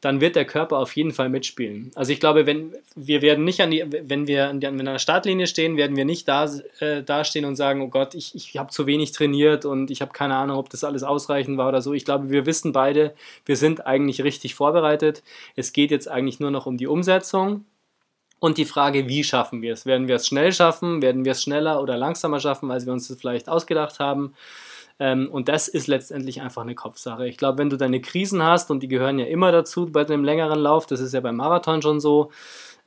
[0.02, 1.91] dann wird der Körper auf jeden Fall mitspielen.
[1.93, 5.78] Also ich glaube, wenn wir werden nicht an die, wenn wir an, der Startlinie stehen,
[5.78, 6.49] werden wir nicht da,
[6.80, 10.02] äh, da stehen und sagen, oh Gott, ich, ich habe zu wenig trainiert und ich
[10.02, 11.93] habe keine Ahnung, ob das alles ausreichend war oder so.
[11.93, 13.14] Ich glaube, wir wissen beide,
[13.45, 15.22] wir sind eigentlich richtig vorbereitet.
[15.56, 17.66] Es geht jetzt eigentlich nur noch um die Umsetzung
[18.39, 19.86] und die Frage, wie schaffen wir es?
[19.86, 21.04] Werden wir es schnell schaffen?
[21.04, 24.34] Werden wir es schneller oder langsamer schaffen, als wir uns das vielleicht ausgedacht haben?
[25.02, 27.28] Ähm, und das ist letztendlich einfach eine Kopfsache.
[27.28, 30.24] Ich glaube, wenn du deine Krisen hast, und die gehören ja immer dazu bei einem
[30.24, 32.30] längeren Lauf, das ist ja beim Marathon schon so,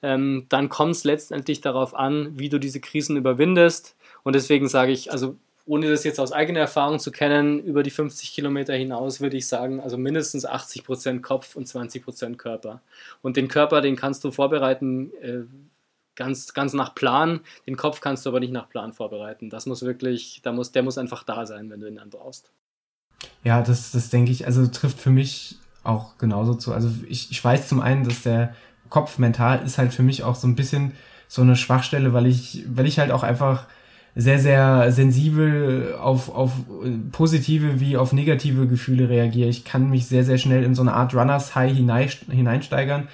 [0.01, 3.97] ähm, dann kommt es letztendlich darauf an, wie du diese Krisen überwindest.
[4.23, 5.35] Und deswegen sage ich, also
[5.67, 9.49] ohne das jetzt aus eigener Erfahrung zu kennen, über die 50 Kilometer hinaus würde ich
[9.49, 12.81] sagen, also mindestens 80 Prozent Kopf und 20 Prozent Körper.
[13.23, 15.41] Und den Körper, den kannst du vorbereiten äh,
[16.17, 17.41] ganz, ganz nach Plan.
[17.67, 19.51] Den Kopf kannst du aber nicht nach Plan vorbereiten.
[19.51, 22.51] Das muss wirklich, da muss, der muss einfach da sein, wenn du ihn dann brauchst.
[23.43, 26.73] Ja, das, das denke ich, also trifft für mich auch genauso zu.
[26.73, 28.55] Also ich, ich weiß zum einen, dass der
[28.89, 30.93] Kopf mental ist halt für mich auch so ein bisschen
[31.29, 33.67] so eine Schwachstelle, weil ich, weil ich halt auch einfach
[34.15, 36.53] sehr, sehr sensibel auf, auf
[37.11, 39.49] positive wie auf negative Gefühle reagiere.
[39.49, 43.09] Ich kann mich sehr, sehr schnell in so eine Art Runners High hineinsteigern.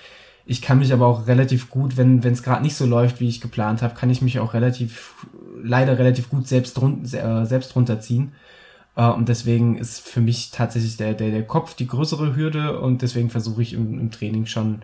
[0.47, 3.41] Ich kann mich aber auch relativ gut, wenn es gerade nicht so läuft, wie ich
[3.41, 5.15] geplant habe, kann ich mich auch relativ,
[5.63, 8.33] leider relativ gut selbst, run, äh, selbst runterziehen.
[8.97, 13.03] Äh, und deswegen ist für mich tatsächlich der, der, der Kopf die größere Hürde und
[13.03, 14.83] deswegen versuche ich im, im Training schon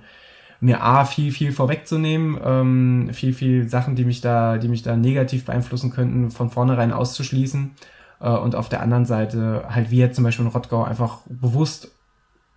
[0.61, 4.97] mir A viel, viel vorwegzunehmen, ähm, viel, viel Sachen, die mich da, die mich da
[4.97, 7.73] negativ beeinflussen könnten, von vornherein auszuschließen.
[8.21, 11.91] Äh, und auf der anderen Seite halt wie jetzt zum Beispiel in Rottgau einfach bewusst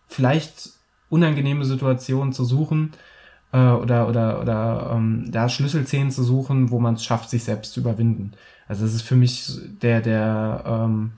[0.07, 0.78] vielleicht
[1.09, 2.91] unangenehme Situationen zu suchen
[3.51, 7.73] äh, oder, oder, oder ähm, da Schlüsselszenen zu suchen, wo man es schafft, sich selbst
[7.73, 8.31] zu überwinden.
[8.67, 11.11] Also das ist für mich der, der, ähm,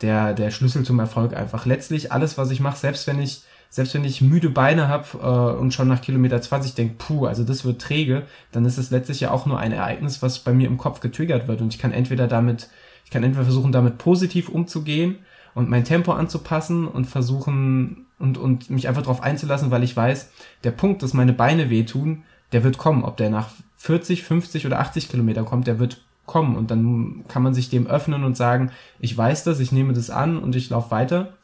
[0.00, 1.66] der, der Schlüssel zum Erfolg einfach.
[1.66, 3.44] Letztlich alles, was ich mache, selbst wenn ich
[3.74, 7.42] selbst wenn ich müde Beine habe äh, und schon nach Kilometer 20 denke, puh, also
[7.42, 8.22] das wird träge,
[8.52, 11.48] dann ist es letztlich ja auch nur ein Ereignis, was bei mir im Kopf getriggert
[11.48, 11.60] wird.
[11.60, 12.68] Und ich kann entweder damit,
[13.04, 15.18] ich kann entweder versuchen, damit positiv umzugehen
[15.54, 20.30] und mein Tempo anzupassen und versuchen und, und mich einfach darauf einzulassen, weil ich weiß,
[20.62, 23.04] der Punkt, dass meine Beine wehtun, der wird kommen.
[23.04, 26.56] Ob der nach 40, 50 oder 80 Kilometer kommt, der wird kommen.
[26.56, 30.10] Und dann kann man sich dem öffnen und sagen, ich weiß das, ich nehme das
[30.10, 31.34] an und ich laufe weiter.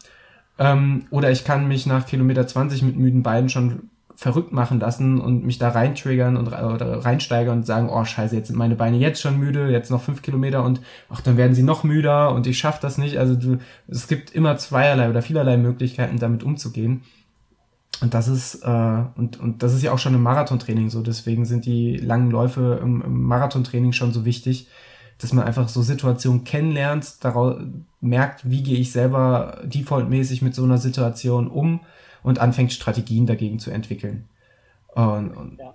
[0.59, 3.91] Ähm, oder ich kann mich nach Kilometer 20 mit müden Beinen schon
[4.21, 8.49] verrückt machen lassen und mich da reintriggern und oder reinsteigern und sagen, oh scheiße, jetzt
[8.49, 11.62] sind meine Beine jetzt schon müde, jetzt noch fünf Kilometer und ach, dann werden sie
[11.62, 13.16] noch müder und ich schaffe das nicht.
[13.16, 13.57] Also du,
[13.89, 17.01] es gibt immer zweierlei oder vielerlei Möglichkeiten, damit umzugehen.
[18.03, 21.01] Und das ist, äh, und, und das ist ja auch schon im Marathontraining so.
[21.01, 24.68] Deswegen sind die langen Läufe im, im Marathontraining schon so wichtig,
[25.16, 27.57] dass man einfach so Situationen kennenlernt, daraus
[28.03, 31.81] merkt, wie gehe ich selber defaultmäßig mit so einer Situation um
[32.23, 34.29] und anfängt Strategien dagegen zu entwickeln.
[34.95, 35.75] Und, und ja.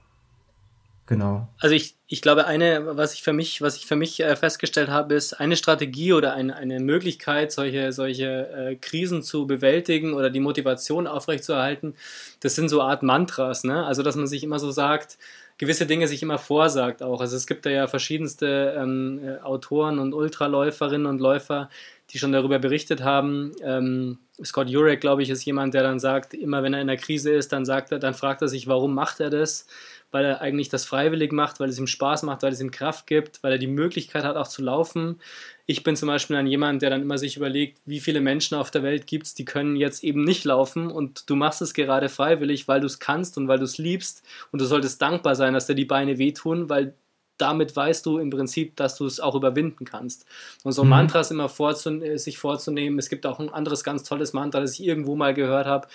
[1.08, 1.48] Genau.
[1.60, 4.90] Also ich, ich glaube, eine, was ich für mich, was ich für mich äh, festgestellt
[4.90, 10.32] habe, ist eine Strategie oder eine, eine Möglichkeit, solche, solche äh, Krisen zu bewältigen oder
[10.32, 11.94] die Motivation aufrechtzuerhalten.
[12.40, 13.86] Das sind so Art Mantras, ne?
[13.86, 15.20] Also dass man sich immer so sagt,
[15.58, 17.22] gewisse Dinge sich immer vorsagt auch.
[17.22, 21.70] Also es gibt da ja verschiedenste ähm, äh, Autoren und Ultraläuferinnen und Läufer,
[22.12, 23.54] die schon darüber berichtet haben.
[23.64, 26.98] Ähm, Scott Jurek, glaube ich, ist jemand, der dann sagt, immer wenn er in der
[26.98, 29.68] Krise ist, dann sagt er, dann fragt er sich, warum macht er das?
[30.12, 33.08] Weil er eigentlich das freiwillig macht, weil es ihm Spaß macht, weil es ihm Kraft
[33.08, 35.20] gibt, weil er die Möglichkeit hat, auch zu laufen.
[35.66, 38.72] Ich bin zum Beispiel dann jemand, der dann immer sich überlegt, wie viele Menschen auf
[38.72, 42.08] der Welt gibt es, die können jetzt eben nicht laufen und du machst es gerade
[42.08, 45.54] freiwillig, weil du es kannst und weil du es liebst und du solltest dankbar sein,
[45.54, 46.94] dass dir die Beine wehtun, weil
[47.38, 50.26] damit weißt du im Prinzip, dass du es auch überwinden kannst.
[50.64, 50.92] Und so mhm.
[50.92, 52.98] Mantras immer vorzun sich vorzunehmen.
[53.00, 55.88] Es gibt auch ein anderes ganz tolles Mantra, das ich irgendwo mal gehört habe.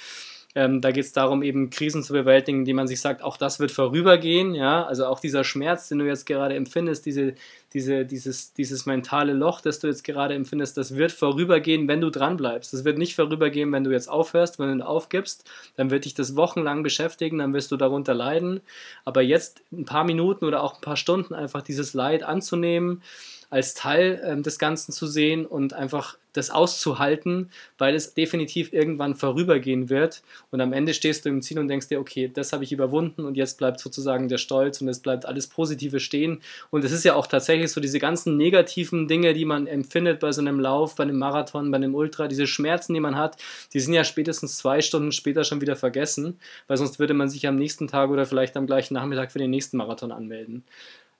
[0.57, 3.61] Ähm, da geht es darum, eben Krisen zu bewältigen, die man sich sagt, auch das
[3.61, 7.35] wird vorübergehen, ja, also auch dieser Schmerz, den du jetzt gerade empfindest, diese,
[7.73, 12.11] diese, dieses, dieses mentale Loch, das du jetzt gerade empfindest, das wird vorübergehen, wenn du
[12.11, 12.73] dran bleibst.
[12.73, 16.35] Das wird nicht vorübergehen, wenn du jetzt aufhörst, wenn du aufgibst, dann wird dich das
[16.35, 18.61] wochenlang beschäftigen, dann wirst du darunter leiden.
[19.05, 23.03] Aber jetzt ein paar Minuten oder auch ein paar Stunden einfach dieses Leid anzunehmen,
[23.51, 29.15] als Teil ähm, des Ganzen zu sehen und einfach das auszuhalten, weil es definitiv irgendwann
[29.15, 30.23] vorübergehen wird.
[30.51, 33.25] Und am Ende stehst du im Ziel und denkst dir, okay, das habe ich überwunden
[33.25, 36.41] und jetzt bleibt sozusagen der Stolz und es bleibt alles Positive stehen.
[36.71, 40.33] Und es ist ja auch tatsächlich so, diese ganzen negativen Dinge, die man empfindet bei
[40.33, 43.37] so einem Lauf, bei einem Marathon, bei einem Ultra, diese Schmerzen, die man hat,
[43.73, 47.47] die sind ja spätestens zwei Stunden später schon wieder vergessen, weil sonst würde man sich
[47.47, 50.65] am nächsten Tag oder vielleicht am gleichen Nachmittag für den nächsten Marathon anmelden.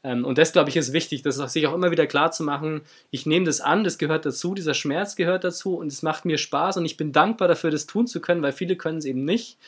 [0.03, 2.83] Ähm, und das, glaube ich, ist wichtig, das sich auch immer wieder klar zu machen,
[3.11, 6.39] ich nehme das an, das gehört dazu, dieser Schmerz gehört dazu und es macht mir
[6.39, 9.25] Spaß und ich bin dankbar dafür, das tun zu können, weil viele können es eben
[9.25, 9.59] nicht.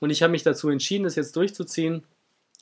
[0.00, 2.02] Und ich habe mich dazu entschieden, das jetzt durchzuziehen.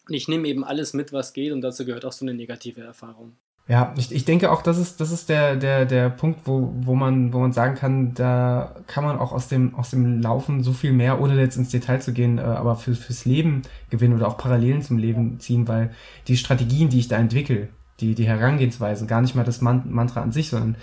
[0.09, 2.81] Und ich nehme eben alles mit, was geht und dazu gehört auch so eine negative
[2.81, 3.37] Erfahrung.
[3.69, 6.95] Ja, ich, ich denke auch, das ist, das ist der, der, der Punkt, wo, wo,
[6.95, 10.73] man, wo man sagen kann, da kann man auch aus dem, aus dem Laufen so
[10.73, 14.29] viel mehr, ohne jetzt ins Detail zu gehen, äh, aber für, fürs Leben gewinnen oder
[14.29, 15.91] auch Parallelen zum Leben ziehen, weil
[16.29, 20.31] die Strategien, die ich da entwickle, die, die Herangehensweisen, gar nicht mal das Mantra an
[20.31, 20.77] sich, sondern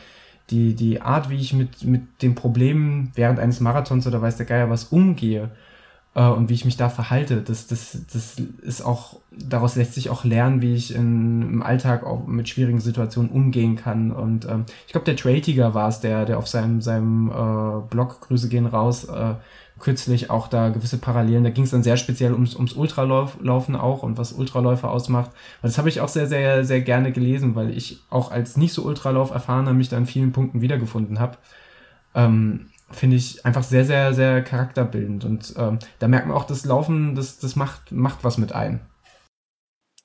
[0.49, 4.45] die, die Art, wie ich mit, mit den Problemen während eines Marathons oder weiß der
[4.45, 5.51] Geier was umgehe,
[6.15, 7.41] äh, und wie ich mich da verhalte.
[7.41, 12.03] Das, das, das ist auch, daraus lässt sich auch lernen, wie ich in, im Alltag
[12.03, 14.11] auch mit schwierigen Situationen umgehen kann.
[14.11, 18.21] Und ähm, ich glaube, der Trail-Tiger war es, der, der auf seinem, seinem äh, Blog
[18.21, 19.35] Grüße gehen raus äh,
[19.79, 21.43] kürzlich auch da gewisse Parallelen.
[21.43, 25.31] Da ging es dann sehr speziell ums, ums Ultralaufen auch und was Ultraläufer ausmacht.
[25.31, 28.73] Und das habe ich auch sehr, sehr, sehr gerne gelesen, weil ich auch als nicht
[28.73, 31.37] so Ultralauf erfahrener mich da in vielen Punkten wiedergefunden habe.
[32.15, 35.25] Ähm, finde ich einfach sehr, sehr, sehr charakterbildend.
[35.25, 38.79] Und ähm, da merkt man auch, das Laufen, das, das macht, macht was mit einem.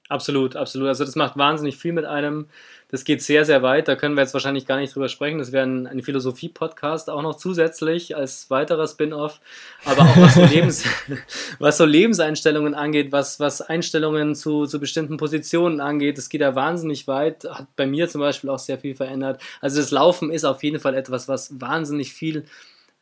[0.08, 0.88] Absolut, absolut.
[0.88, 2.46] Also das macht wahnsinnig viel mit einem.
[2.90, 3.88] Das geht sehr, sehr weit.
[3.88, 5.38] Da können wir jetzt wahrscheinlich gar nicht drüber sprechen.
[5.38, 9.42] Das wäre ein, ein Philosophie-Podcast auch noch zusätzlich als weiterer Spin-off.
[9.84, 10.84] Aber auch was so, Lebens,
[11.58, 16.54] was so Lebenseinstellungen angeht, was, was Einstellungen zu, zu bestimmten Positionen angeht, das geht ja
[16.54, 17.44] wahnsinnig weit.
[17.44, 19.42] Hat bei mir zum Beispiel auch sehr viel verändert.
[19.60, 22.46] Also das Laufen ist auf jeden Fall etwas, was wahnsinnig viel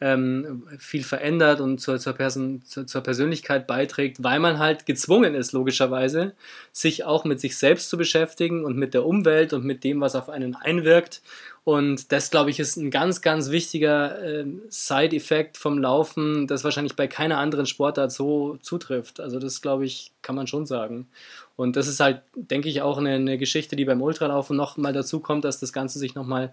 [0.01, 5.35] ähm, viel verändert und zur, zur, Person, zur, zur, Persönlichkeit beiträgt, weil man halt gezwungen
[5.35, 6.35] ist, logischerweise,
[6.71, 10.15] sich auch mit sich selbst zu beschäftigen und mit der Umwelt und mit dem, was
[10.15, 11.23] auf einen einwirkt.
[11.65, 16.95] Und das, glaube ich, ist ein ganz, ganz wichtiger äh, Side-Effekt vom Laufen, das wahrscheinlich
[16.95, 19.19] bei keiner anderen Sportart so zutrifft.
[19.19, 21.09] Also das, glaube ich, kann man schon sagen.
[21.57, 24.93] Und das ist halt, denke ich, auch eine, eine Geschichte, die beim Ultralaufen noch mal
[24.93, 26.53] dazu kommt, dass das Ganze sich noch mal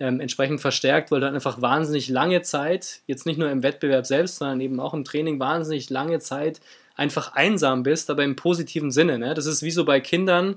[0.00, 4.36] ähm, entsprechend verstärkt, weil du einfach wahnsinnig lange Zeit, jetzt nicht nur im Wettbewerb selbst,
[4.36, 6.60] sondern eben auch im Training, wahnsinnig lange Zeit
[6.94, 9.18] einfach einsam bist, aber im positiven Sinne.
[9.18, 9.34] Ne?
[9.34, 10.56] Das ist wie so bei Kindern,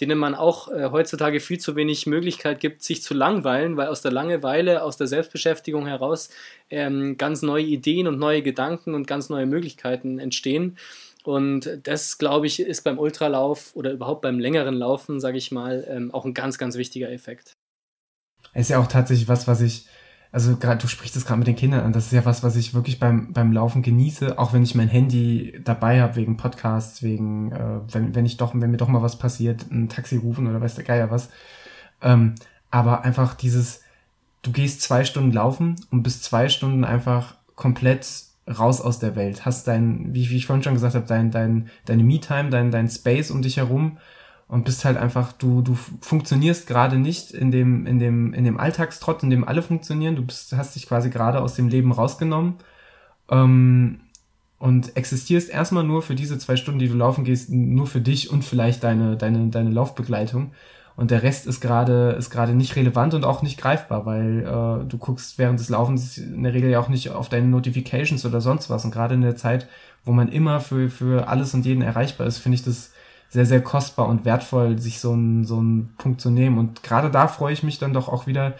[0.00, 4.02] denen man auch äh, heutzutage viel zu wenig Möglichkeit gibt, sich zu langweilen, weil aus
[4.02, 6.30] der Langeweile, aus der Selbstbeschäftigung heraus
[6.70, 10.76] ähm, ganz neue Ideen und neue Gedanken und ganz neue Möglichkeiten entstehen.
[11.24, 15.84] Und das, glaube ich, ist beim Ultralauf oder überhaupt beim längeren Laufen, sage ich mal,
[15.88, 17.55] ähm, auch ein ganz, ganz wichtiger Effekt
[18.60, 19.86] ist ja auch tatsächlich was, was ich,
[20.32, 22.56] also gerade du sprichst es gerade mit den Kindern an, das ist ja was, was
[22.56, 27.02] ich wirklich beim, beim Laufen genieße, auch wenn ich mein Handy dabei habe wegen Podcasts,
[27.02, 30.46] wegen, äh, wenn, wenn ich doch, wenn mir doch mal was passiert, ein Taxi rufen
[30.46, 31.28] oder weiß der Geier was.
[32.02, 32.34] Ähm,
[32.70, 33.82] aber einfach dieses,
[34.42, 38.06] du gehst zwei Stunden laufen und bist zwei Stunden einfach komplett
[38.48, 39.44] raus aus der Welt.
[39.44, 42.88] Hast dein, wie, wie ich vorhin schon gesagt habe, dein, dein, deine Me-Time, dein, dein
[42.88, 43.98] Space um dich herum
[44.48, 48.58] und bist halt einfach, du, du funktionierst gerade nicht in dem, in dem, in dem
[48.58, 50.16] Alltagstrott, in dem alle funktionieren.
[50.16, 52.54] Du bist, hast dich quasi gerade aus dem Leben rausgenommen
[53.28, 54.00] ähm,
[54.58, 58.30] und existierst erstmal nur für diese zwei Stunden, die du laufen gehst, nur für dich
[58.30, 60.52] und vielleicht deine, deine, deine Laufbegleitung.
[60.94, 64.88] Und der Rest ist gerade ist gerade nicht relevant und auch nicht greifbar, weil äh,
[64.88, 68.40] du guckst während des Laufens in der Regel ja auch nicht auf deine Notifications oder
[68.40, 68.84] sonst was.
[68.84, 69.68] Und gerade in der Zeit,
[70.04, 72.92] wo man immer für, für alles und jeden erreichbar ist, finde ich das
[73.28, 76.58] sehr, sehr kostbar und wertvoll, sich so einen, so einen Punkt zu nehmen.
[76.58, 78.54] Und gerade da freue ich mich dann doch auch wieder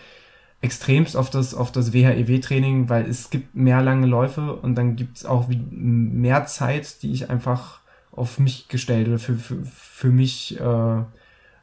[0.61, 5.19] extremst auf das, auf das WHEW-Training, weil es gibt mehr lange Läufe und dann gibt
[5.19, 10.59] es auch mehr Zeit, die ich einfach auf mich gestellt oder für, für, für mich
[10.59, 11.03] äh,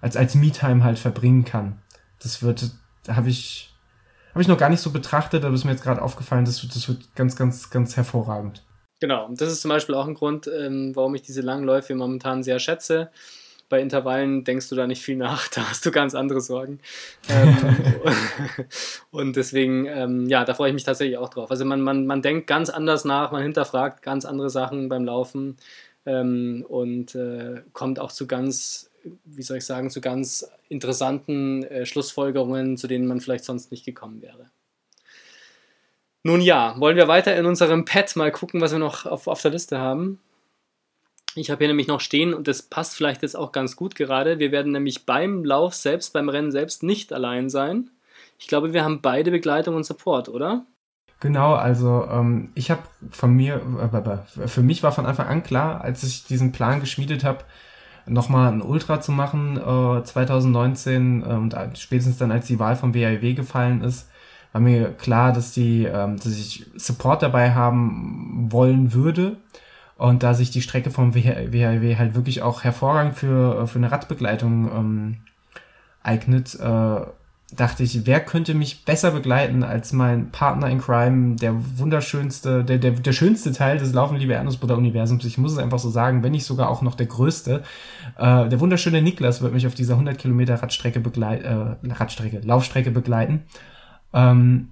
[0.01, 1.79] als, als Me-Time halt verbringen kann.
[2.21, 2.71] Das wird,
[3.07, 3.73] habe ich,
[4.31, 6.87] habe ich noch gar nicht so betrachtet, aber ist mir jetzt gerade aufgefallen, das, das
[6.87, 8.63] wird ganz, ganz, ganz hervorragend.
[9.03, 11.93] Genau, und das ist zum Beispiel auch ein Grund, ähm, warum ich diese langen Läufe
[11.93, 13.09] momentan sehr schätze.
[13.67, 16.79] Bei Intervallen denkst du da nicht viel nach, da hast du ganz andere Sorgen.
[17.27, 17.75] Ähm,
[19.11, 21.51] und deswegen, ähm, ja, da freue ich mich tatsächlich auch drauf.
[21.51, 25.57] Also man, man, man denkt ganz anders nach, man hinterfragt ganz andere Sachen beim Laufen
[26.05, 28.89] ähm, und äh, kommt auch zu ganz,
[29.25, 33.83] wie soll ich sagen, zu ganz interessanten äh, Schlussfolgerungen, zu denen man vielleicht sonst nicht
[33.83, 34.49] gekommen wäre.
[36.23, 39.41] Nun ja, wollen wir weiter in unserem Pad mal gucken, was wir noch auf, auf
[39.41, 40.19] der Liste haben.
[41.35, 44.39] Ich habe hier nämlich noch stehen und das passt vielleicht jetzt auch ganz gut gerade.
[44.39, 47.89] Wir werden nämlich beim Lauf selbst, beim Rennen selbst nicht allein sein.
[48.37, 50.65] Ich glaube, wir haben beide Begleitung und Support, oder?
[51.19, 53.61] Genau, also ähm, ich habe von mir,
[53.93, 57.39] äh, für mich war von Anfang an klar, als ich diesen Plan geschmiedet habe,
[58.05, 62.93] nochmal ein Ultra zu machen äh, 2019 äh, und spätestens dann, als die Wahl vom
[62.93, 64.09] WAW gefallen ist,
[64.53, 69.37] war mir klar, dass die, ähm, dass ich Support dabei haben wollen würde.
[69.97, 74.71] Und da sich die Strecke vom WHW halt wirklich auch hervorragend für, für eine Radbegleitung
[74.71, 75.17] ähm,
[76.01, 77.01] eignet, äh,
[77.55, 82.79] dachte ich, wer könnte mich besser begleiten als mein Partner in Crime, der wunderschönste, der,
[82.79, 85.25] der, der schönste Teil des Laufen Liebe Erdnussbutter Universums.
[85.25, 87.63] Ich muss es einfach so sagen, wenn nicht sogar auch noch der größte.
[88.17, 92.91] Äh, der wunderschöne Niklas wird mich auf dieser 100 Kilometer Radstrecke begleiten, äh, Radstrecke, Laufstrecke
[92.91, 93.43] begleiten.
[94.13, 94.69] Ähm,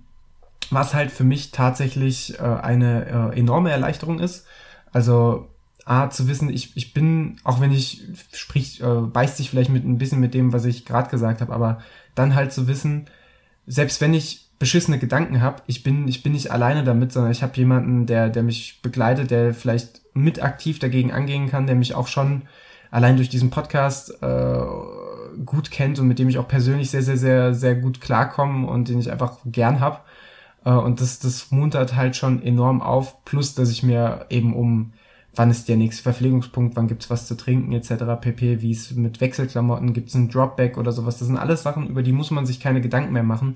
[0.70, 4.46] was halt für mich tatsächlich äh, eine äh, enorme Erleichterung ist.
[4.94, 5.50] Also
[5.86, 8.04] A, zu wissen, ich, ich bin, auch wenn ich,
[8.34, 11.54] sprich, äh, beißt sich vielleicht mit ein bisschen mit dem, was ich gerade gesagt habe,
[11.54, 11.80] aber
[12.16, 13.08] dann halt zu wissen,
[13.68, 17.42] selbst wenn ich beschissene Gedanken habe, ich bin, ich bin nicht alleine damit, sondern ich
[17.42, 21.96] habe jemanden, der, der mich begleitet, der vielleicht mit aktiv dagegen angehen kann, der mich
[21.96, 22.44] auch schon
[22.92, 24.62] allein durch diesen Podcast äh,
[25.46, 28.90] gut kennt und mit dem ich auch persönlich sehr, sehr, sehr, sehr gut klarkomme und
[28.90, 30.06] den ich einfach gern hab.
[30.66, 34.94] Äh, und das, das muntert halt schon enorm auf, plus dass ich mir eben um
[35.36, 38.20] wann ist der nächste Verpflegungspunkt, wann gibt's was zu trinken etc.
[38.20, 41.20] pp, wie es mit Wechselklamotten, gibt's ein Dropback oder sowas.
[41.20, 43.56] Das sind alles Sachen, über die muss man sich keine Gedanken mehr machen,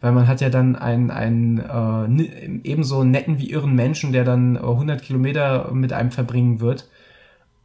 [0.00, 4.56] weil man hat ja dann einen, einen äh, ebenso netten wie irren Menschen, der dann
[4.56, 6.88] 100 Kilometer mit einem verbringen wird,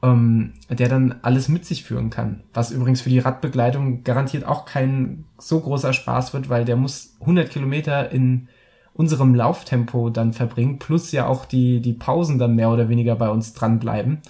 [0.03, 2.43] ähm, der dann alles mit sich führen kann.
[2.53, 7.15] Was übrigens für die Radbegleitung garantiert auch kein so großer Spaß wird, weil der muss
[7.21, 8.47] 100 Kilometer in
[8.93, 13.29] unserem Lauftempo dann verbringen, plus ja auch die, die Pausen dann mehr oder weniger bei
[13.29, 14.21] uns dranbleiben.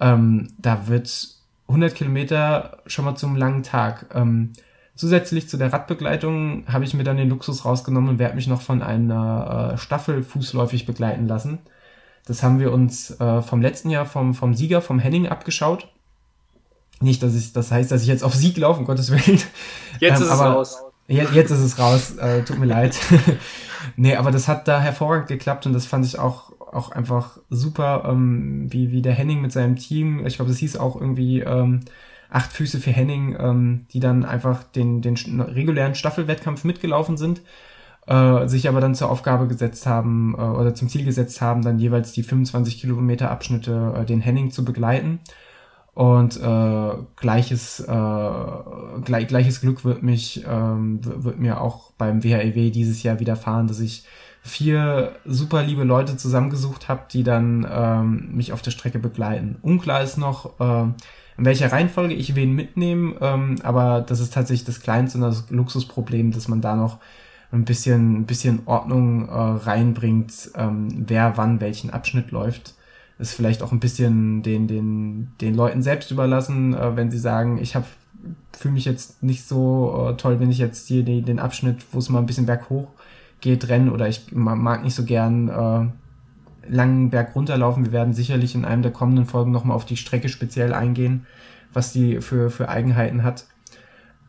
[0.00, 1.36] Ähm, da wird
[1.68, 4.06] 100 Kilometer schon mal zum langen Tag.
[4.14, 4.52] Ähm,
[4.96, 8.60] zusätzlich zu der Radbegleitung habe ich mir dann den Luxus rausgenommen und werde mich noch
[8.60, 11.58] von einer äh, Staffel fußläufig begleiten lassen.
[12.26, 15.88] Das haben wir uns äh, vom letzten Jahr vom, vom Sieger, vom Henning, abgeschaut.
[17.00, 19.40] Nicht, dass ich, das heißt, dass ich jetzt auf Sieg laufe, um Gottes Willen.
[19.98, 20.82] Jetzt ähm, ist es raus.
[21.08, 22.96] Jetzt, jetzt ist es raus, äh, tut mir leid.
[23.96, 28.04] nee, aber das hat da hervorragend geklappt und das fand ich auch, auch einfach super,
[28.06, 31.80] ähm, wie, wie der Henning mit seinem Team, ich glaube, das hieß auch irgendwie ähm,
[32.30, 37.42] acht Füße für Henning, ähm, die dann einfach den, den regulären Staffelwettkampf mitgelaufen sind,
[38.06, 41.78] äh, sich aber dann zur Aufgabe gesetzt haben äh, oder zum Ziel gesetzt haben, dann
[41.78, 45.20] jeweils die 25 Kilometer Abschnitte äh, den Henning zu begleiten.
[45.94, 47.84] Und äh, gleiches, äh,
[49.04, 53.78] gleich, gleiches Glück wird mich ähm, wird mir auch beim WHEW dieses Jahr widerfahren, dass
[53.78, 54.06] ich
[54.42, 59.58] vier super liebe Leute zusammengesucht habe, die dann ähm, mich auf der Strecke begleiten.
[59.60, 60.84] Unklar ist noch, äh,
[61.38, 65.50] in welcher Reihenfolge ich wen mitnehme, ähm, aber das ist tatsächlich das kleinste und das
[65.50, 66.98] Luxusproblem, dass man da noch
[67.52, 72.74] ein bisschen, ein bisschen Ordnung äh, reinbringt, ähm, wer wann welchen Abschnitt läuft
[73.22, 77.58] ist vielleicht auch ein bisschen den, den, den Leuten selbst überlassen, äh, wenn sie sagen,
[77.58, 77.86] ich habe
[78.52, 81.98] fühle mich jetzt nicht so äh, toll, wenn ich jetzt hier den, den Abschnitt, wo
[81.98, 82.88] es mal ein bisschen berghoch
[83.40, 87.84] geht, rennen oder ich mag nicht so gern äh, langen Berg runterlaufen.
[87.84, 91.26] Wir werden sicherlich in einem der kommenden Folgen nochmal auf die Strecke speziell eingehen,
[91.72, 93.46] was die für, für Eigenheiten hat.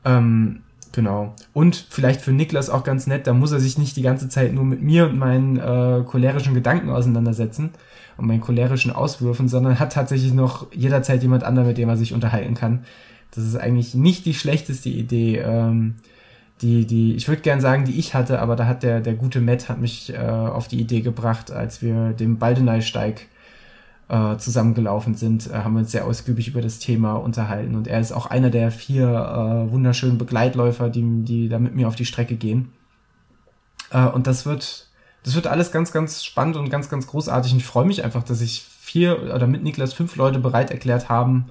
[0.04, 0.63] Ähm,
[0.94, 1.36] genau.
[1.52, 4.54] Und vielleicht für Niklas auch ganz nett, da muss er sich nicht die ganze Zeit
[4.54, 7.72] nur mit mir und meinen äh, cholerischen Gedanken auseinandersetzen,
[8.18, 12.14] und meinen cholerischen Auswürfen, sondern hat tatsächlich noch jederzeit jemand anderen, mit dem er sich
[12.14, 12.86] unterhalten kann.
[13.32, 15.96] Das ist eigentlich nicht die schlechteste Idee, ähm,
[16.62, 19.42] die, die, ich würde gern sagen, die ich hatte, aber da hat der, der gute
[19.42, 23.28] Matt hat mich äh, auf die Idee gebracht, als wir den Baldeneysteig
[24.10, 27.76] äh, zusammengelaufen sind, äh, haben wir uns sehr ausgiebig über das Thema unterhalten.
[27.76, 31.88] Und er ist auch einer der vier äh, wunderschönen Begleitläufer, die, die da mit mir
[31.88, 32.72] auf die Strecke gehen.
[33.92, 34.88] Äh, und das wird,
[35.24, 37.54] das wird alles ganz, ganz spannend und ganz, ganz großartig.
[37.54, 41.10] Und ich freue mich einfach, dass sich vier oder mit Niklas fünf Leute bereit erklärt
[41.10, 41.46] haben,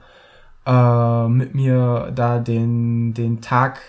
[0.66, 3.80] äh, mit mir da den, den Tag.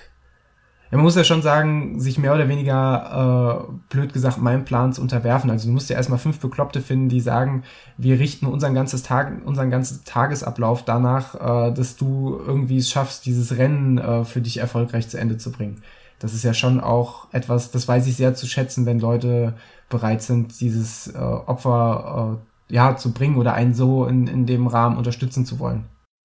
[0.94, 5.02] Man muss ja schon sagen, sich mehr oder weniger, äh, blöd gesagt, meinem Plan zu
[5.02, 5.50] unterwerfen.
[5.50, 7.64] Also du musst ja erstmal fünf Bekloppte finden, die sagen,
[7.98, 13.26] wir richten unseren ganzes Tag, unseren ganzen Tagesablauf danach, äh, dass du irgendwie es schaffst,
[13.26, 15.82] dieses Rennen äh, für dich erfolgreich zu Ende zu bringen
[16.24, 19.56] das ist ja schon auch etwas, das weiß ich sehr zu schätzen, wenn Leute
[19.90, 22.40] bereit sind, dieses äh, Opfer
[22.70, 25.84] äh, ja zu bringen oder einen so in, in dem Rahmen unterstützen zu wollen.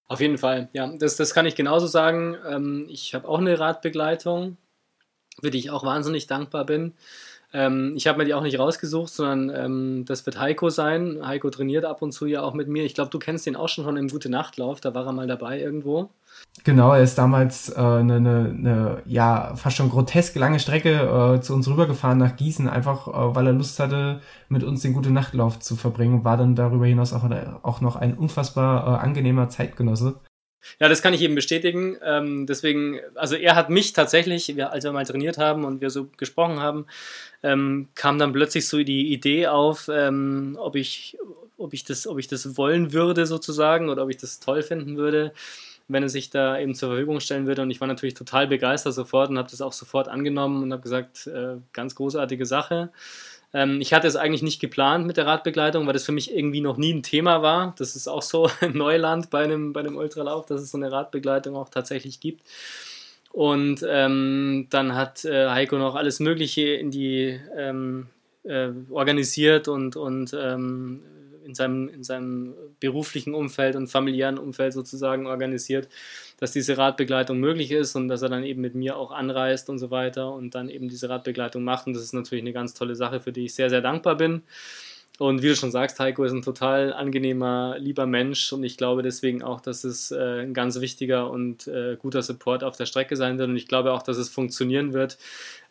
[0.09, 2.36] Auf jeden Fall, ja, das, das kann ich genauso sagen.
[2.47, 4.56] Ähm, ich habe auch eine Radbegleitung,
[5.40, 6.94] für die ich auch wahnsinnig dankbar bin.
[7.53, 11.20] Ähm, ich habe mir die auch nicht rausgesucht, sondern ähm, das wird Heiko sein.
[11.25, 12.85] Heiko trainiert ab und zu ja auch mit mir.
[12.85, 15.27] Ich glaube, du kennst den auch schon von einem Gute Nachtlauf, da war er mal
[15.27, 16.11] dabei irgendwo.
[16.65, 21.41] Genau, er ist damals äh, eine, eine, eine ja fast schon grotesk lange Strecke äh,
[21.41, 25.11] zu uns rübergefahren nach Gießen, einfach äh, weil er Lust hatte, mit uns den Gute
[25.11, 26.25] Nachtlauf zu verbringen.
[26.25, 27.25] War dann darüber hinaus auch,
[27.62, 30.16] auch noch ein unfassbar äh, angenehmer Zeitgenosse.
[30.80, 31.97] Ja, das kann ich eben bestätigen.
[32.02, 35.90] Ähm, deswegen, also er hat mich tatsächlich, wir, als wir mal trainiert haben und wir
[35.90, 36.86] so gesprochen haben,
[37.43, 41.16] ähm, kam dann plötzlich so die Idee auf, ähm, ob ich,
[41.56, 44.97] ob ich das, ob ich das wollen würde sozusagen oder ob ich das toll finden
[44.97, 45.32] würde,
[45.89, 47.62] wenn er sich da eben zur Verfügung stellen würde.
[47.62, 50.82] Und ich war natürlich total begeistert sofort und habe das auch sofort angenommen und habe
[50.82, 52.90] gesagt, äh, ganz großartige Sache.
[53.55, 56.61] Ähm, ich hatte es eigentlich nicht geplant mit der Radbegleitung, weil das für mich irgendwie
[56.61, 57.75] noch nie ein Thema war.
[57.79, 61.57] Das ist auch so Neuland bei einem, bei einem Ultralauf, dass es so eine Radbegleitung
[61.57, 62.43] auch tatsächlich gibt.
[63.33, 68.07] Und ähm, dann hat äh, Heiko noch alles Mögliche in die ähm,
[68.45, 71.03] äh, organisiert und, und ähm,
[71.49, 75.89] in, seinem, in seinem beruflichen Umfeld und familiären Umfeld sozusagen organisiert,
[76.39, 79.79] dass diese Radbegleitung möglich ist und dass er dann eben mit mir auch anreist und
[79.79, 81.87] so weiter und dann eben diese Radbegleitung macht.
[81.87, 84.43] Und das ist natürlich eine ganz tolle Sache, für die ich sehr, sehr dankbar bin.
[85.19, 89.03] Und wie du schon sagst, Heiko ist ein total angenehmer, lieber Mensch und ich glaube
[89.03, 93.16] deswegen auch, dass es äh, ein ganz wichtiger und äh, guter Support auf der Strecke
[93.16, 95.19] sein wird und ich glaube auch, dass es funktionieren wird.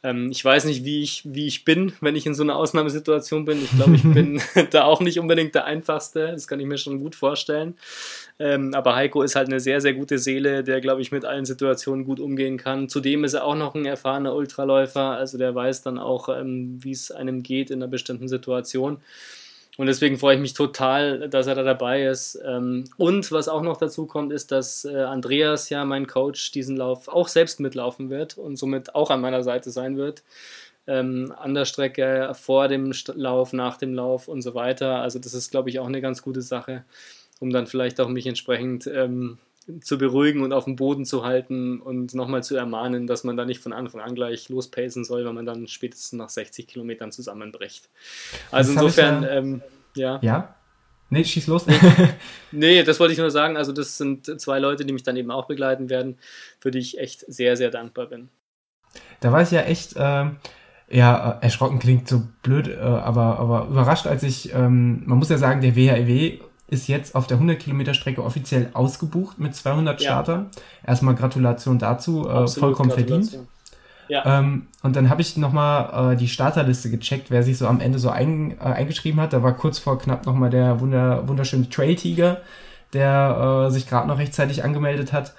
[0.04, 3.46] Ähm, ich weiß nicht, wie ich, wie ich bin, wenn ich in so einer Ausnahmesituation
[3.46, 3.64] bin.
[3.64, 4.42] Ich glaube, ich bin
[4.72, 7.76] da auch nicht unbedingt der Einfachste, das kann ich mir schon gut vorstellen.
[8.40, 11.46] Ähm, aber Heiko ist halt eine sehr, sehr gute Seele, der, glaube ich, mit allen
[11.46, 12.90] Situationen gut umgehen kann.
[12.90, 16.92] Zudem ist er auch noch ein erfahrener Ultraläufer, also der weiß dann auch, ähm, wie
[16.92, 19.00] es einem geht in einer bestimmten Situation.
[19.78, 22.40] Und deswegen freue ich mich total, dass er da dabei ist.
[22.44, 26.76] Ähm, und was auch noch dazu kommt, ist, dass äh, Andreas, ja, mein Coach, diesen
[26.76, 30.24] Lauf auch selbst mitlaufen wird und somit auch an meiner Seite sein wird.
[30.88, 35.02] Ähm, an der Strecke, vor dem Lauf, nach dem Lauf und so weiter.
[35.02, 36.84] Also das ist, glaube ich, auch eine ganz gute Sache,
[37.40, 39.38] um dann vielleicht auch mich entsprechend ähm,
[39.82, 43.46] zu beruhigen und auf dem Boden zu halten und nochmal zu ermahnen, dass man da
[43.46, 47.90] nicht von Anfang an gleich lospacen soll, weil man dann spätestens nach 60 Kilometern zusammenbricht.
[48.52, 49.62] Also das insofern, ja, ähm,
[49.96, 50.20] ja.
[50.22, 50.56] Ja?
[51.10, 51.66] Nee, schieß los.
[52.52, 53.56] nee, das wollte ich nur sagen.
[53.56, 56.18] Also, das sind zwei Leute, die mich dann eben auch begleiten werden,
[56.60, 58.30] für die ich echt sehr, sehr dankbar bin.
[59.22, 60.38] Da war ich ja echt, ähm,
[60.90, 65.38] ja, erschrocken klingt so blöd, äh, aber, aber überrascht, als ich, ähm, man muss ja
[65.38, 70.06] sagen, der WHEW ist jetzt auf der 100 Kilometer Strecke offiziell ausgebucht mit 200 ja.
[70.06, 70.50] Startern.
[70.86, 73.40] Erstmal Gratulation dazu, äh, vollkommen verdient.
[74.10, 74.40] Ja.
[74.40, 78.00] Ähm, und dann habe ich nochmal äh, die Starterliste gecheckt, wer sich so am Ende
[78.00, 79.34] so ein, äh, eingeschrieben hat.
[79.34, 82.42] Da war kurz vor knapp nochmal der wunder, wunderschöne Trail-Tiger,
[82.94, 85.34] der äh, sich gerade noch rechtzeitig angemeldet hat.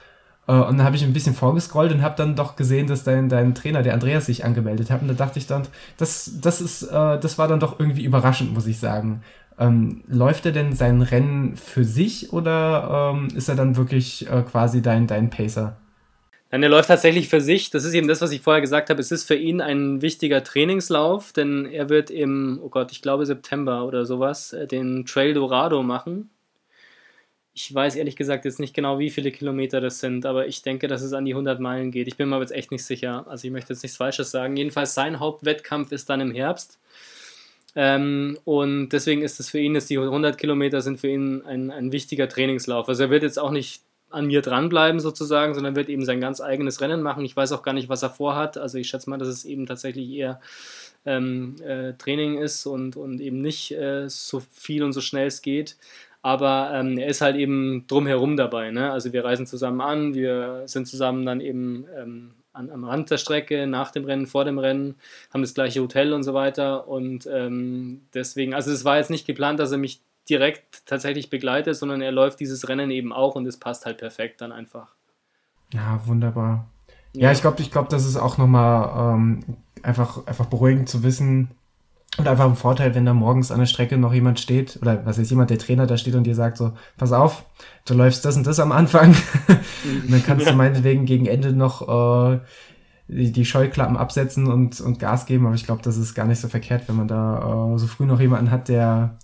[0.47, 3.29] Äh, und dann habe ich ein bisschen vorgescrollt und habe dann doch gesehen, dass dein,
[3.29, 5.03] dein Trainer, der Andreas, sich angemeldet hat.
[5.03, 8.53] Und da dachte ich dann, das, das, ist, äh, das war dann doch irgendwie überraschend,
[8.53, 9.23] muss ich sagen.
[9.59, 14.43] Ähm, läuft er denn sein Rennen für sich oder ähm, ist er dann wirklich äh,
[14.43, 15.77] quasi dein, dein Pacer?
[16.51, 17.69] Nein, er läuft tatsächlich für sich.
[17.71, 19.01] Das ist eben das, was ich vorher gesagt habe.
[19.01, 23.27] Es ist für ihn ein wichtiger Trainingslauf, denn er wird im, oh Gott, ich glaube
[23.27, 26.31] September oder sowas, äh, den Trail Dorado machen.
[27.53, 30.87] Ich weiß ehrlich gesagt jetzt nicht genau, wie viele Kilometer das sind, aber ich denke,
[30.87, 32.07] dass es an die 100 Meilen geht.
[32.07, 33.27] Ich bin mir aber jetzt echt nicht sicher.
[33.29, 34.57] Also ich möchte jetzt nichts Falsches sagen.
[34.57, 36.79] Jedenfalls sein Hauptwettkampf ist dann im Herbst.
[37.75, 41.71] Ähm, und deswegen ist es für ihn, dass die 100 Kilometer sind für ihn ein,
[41.71, 42.89] ein wichtiger Trainingslauf.
[42.89, 46.41] Also er wird jetzt auch nicht an mir dranbleiben sozusagen, sondern wird eben sein ganz
[46.41, 47.25] eigenes Rennen machen.
[47.25, 48.57] Ich weiß auch gar nicht, was er vorhat.
[48.57, 50.41] Also ich schätze mal, dass es eben tatsächlich eher
[51.05, 55.43] ähm, äh, Training ist und, und eben nicht äh, so viel und so schnell es
[55.43, 55.77] geht.
[56.23, 58.71] Aber ähm, er ist halt eben drumherum dabei.
[58.71, 58.91] Ne?
[58.91, 63.19] Also wir reisen zusammen an, wir sind zusammen dann eben ähm, an, am Rand der
[63.19, 64.97] Strecke, nach dem Rennen, vor dem Rennen,
[65.33, 66.89] haben das gleiche Hotel und so weiter.
[66.89, 71.77] Und ähm, deswegen, also es war jetzt nicht geplant, dass er mich direkt tatsächlich begleitet,
[71.77, 74.95] sondern er läuft dieses Rennen eben auch und es passt halt perfekt dann einfach.
[75.73, 76.69] Ja, wunderbar.
[77.15, 79.41] Ja, ja ich glaube, ich glaube, das ist auch nochmal ähm,
[79.83, 81.51] einfach, einfach beruhigend zu wissen,
[82.19, 85.19] und einfach ein Vorteil, wenn da morgens an der Strecke noch jemand steht, oder was
[85.19, 87.45] ist jemand, der Trainer da steht und dir sagt so, pass auf,
[87.87, 89.15] du läufst das und das am Anfang.
[89.49, 92.41] und dann kannst du meinetwegen gegen Ende noch äh,
[93.07, 95.47] die, die Scheuklappen absetzen und, und Gas geben.
[95.47, 98.05] Aber ich glaube, das ist gar nicht so verkehrt, wenn man da äh, so früh
[98.05, 99.17] noch jemanden hat, der,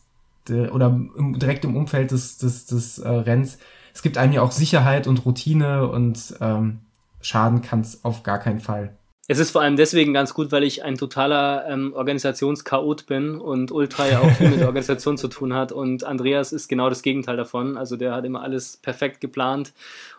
[0.49, 3.59] der oder im, direkt im Umfeld des, des, des äh, Renns.
[3.93, 6.79] Es gibt einem ja auch Sicherheit und Routine und ähm,
[7.21, 8.95] schaden kann es auf gar keinen Fall.
[9.27, 13.73] Es ist vor allem deswegen ganz gut, weil ich ein totaler ähm, Organisationschaot bin und
[13.73, 15.73] Ultra ja auch viel mit Organisation zu tun hat.
[15.73, 17.79] Und Andreas ist genau das Gegenteil davon.
[17.79, 19.73] Also der hat immer alles perfekt geplant.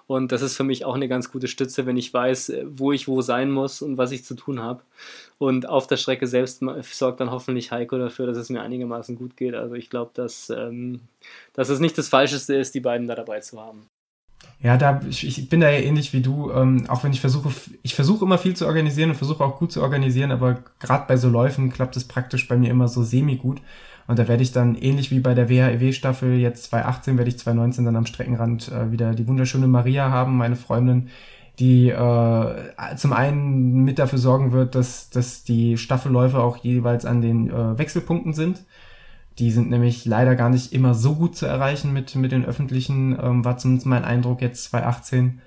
[0.07, 2.91] Und das ist für mich auch eine ganz gute Stütze, wenn ich weiß, äh, wo
[2.91, 4.81] ich wo sein muss und was ich zu tun habe.
[5.37, 9.37] Und auf der Strecke selbst sorgt dann hoffentlich Heiko dafür, dass es mir einigermaßen gut
[9.37, 9.53] geht.
[9.53, 11.01] Also ich glaube, dass, ähm,
[11.53, 13.87] dass es nicht das Falscheste ist, die beiden da dabei zu haben.
[14.65, 17.51] Ja, da ich, ich bin da ja ähnlich wie du, ähm, auch wenn ich versuche,
[17.83, 21.17] ich versuche immer viel zu organisieren und versuche auch gut zu organisieren, aber gerade bei
[21.17, 23.61] so Läufen klappt es praktisch bei mir immer so semi gut.
[24.07, 27.85] Und da werde ich dann ähnlich wie bei der WHEW-Staffel jetzt 2018, werde ich 2019
[27.85, 31.09] dann am Streckenrand äh, wieder die wunderschöne Maria haben, meine Freundin,
[31.59, 37.21] die äh, zum einen mit dafür sorgen wird, dass, dass die Staffelläufe auch jeweils an
[37.21, 38.63] den äh, Wechselpunkten sind.
[39.39, 43.17] Die sind nämlich leider gar nicht immer so gut zu erreichen mit, mit den öffentlichen,
[43.21, 45.41] ähm, war zumindest mein Eindruck jetzt 2018.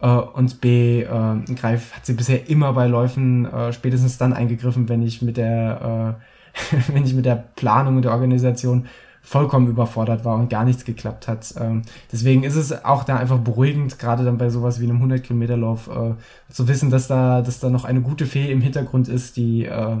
[0.00, 4.88] Äh, und B, äh, Greif hat sie bisher immer bei Läufen äh, spätestens dann eingegriffen,
[4.88, 6.18] wenn ich mit der,
[6.72, 8.86] äh, wenn ich mit der Planung und der Organisation
[9.22, 11.54] vollkommen überfordert war und gar nichts geklappt hat.
[11.58, 15.22] Ähm, deswegen ist es auch da einfach beruhigend, gerade dann bei sowas wie einem 100
[15.22, 16.14] Kilometer Lauf, äh,
[16.52, 19.96] zu wissen, dass da, dass da noch eine gute Fee im Hintergrund ist, die äh,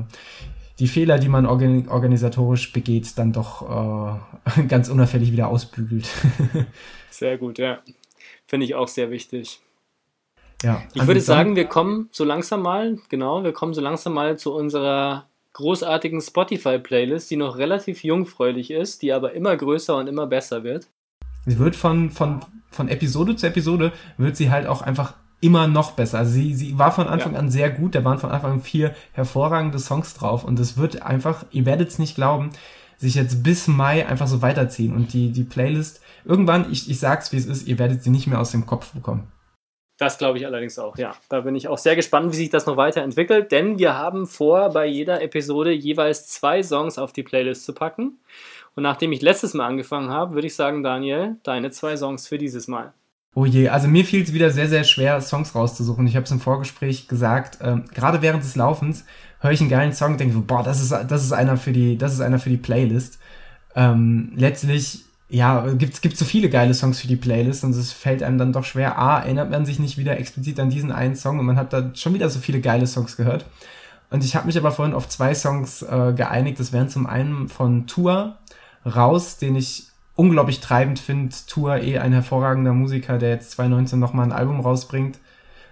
[0.80, 4.18] die Fehler, die man organ organisatorisch begeht, dann doch
[4.56, 6.08] äh, ganz unauffällig wieder ausbügelt.
[7.10, 7.80] sehr gut, ja.
[8.46, 9.60] Finde ich auch sehr wichtig.
[10.62, 14.38] Ja, ich würde sagen, wir kommen so langsam mal, genau, wir kommen so langsam mal
[14.38, 20.26] zu unserer großartigen Spotify-Playlist, die noch relativ jungfräulich ist, die aber immer größer und immer
[20.26, 20.88] besser wird.
[21.46, 22.40] Sie wird von, von,
[22.70, 26.18] von Episode zu Episode, wird sie halt auch einfach immer noch besser.
[26.18, 27.38] Also sie, sie war von Anfang ja.
[27.38, 31.02] an sehr gut, da waren von Anfang an vier hervorragende Songs drauf und es wird
[31.02, 32.50] einfach, ihr werdet es nicht glauben,
[32.98, 37.32] sich jetzt bis Mai einfach so weiterziehen und die, die Playlist, irgendwann, ich, ich sag's
[37.32, 39.32] wie es ist, ihr werdet sie nicht mehr aus dem Kopf bekommen.
[39.98, 41.14] Das glaube ich allerdings auch, ja.
[41.28, 44.70] Da bin ich auch sehr gespannt, wie sich das noch weiterentwickelt, denn wir haben vor,
[44.70, 48.18] bei jeder Episode jeweils zwei Songs auf die Playlist zu packen.
[48.74, 52.38] Und nachdem ich letztes Mal angefangen habe, würde ich sagen, Daniel, deine zwei Songs für
[52.38, 52.94] dieses Mal.
[53.34, 56.06] Oh je, also mir fiel es wieder sehr, sehr schwer, Songs rauszusuchen.
[56.06, 59.04] Ich habe es im Vorgespräch gesagt, ähm, gerade während des Laufens
[59.38, 61.96] höre ich einen geilen Song und denke, boah, das ist, das ist einer für die,
[61.96, 63.18] das ist einer für die Playlist.
[63.76, 68.24] Ähm, letztlich ja, gibt es so viele geile Songs für die Playlist und es fällt
[68.24, 68.98] einem dann doch schwer.
[68.98, 71.92] A, erinnert man sich nicht wieder explizit an diesen einen Song und man hat da
[71.94, 73.46] schon wieder so viele geile Songs gehört.
[74.10, 76.58] Und ich habe mich aber vorhin auf zwei Songs äh, geeinigt.
[76.58, 78.38] Das wären zum einen von Tour
[78.84, 79.89] raus, den ich
[80.20, 81.34] unglaublich treibend finde.
[81.46, 85.18] Tour eh ein hervorragender Musiker, der jetzt 2019 nochmal ein Album rausbringt.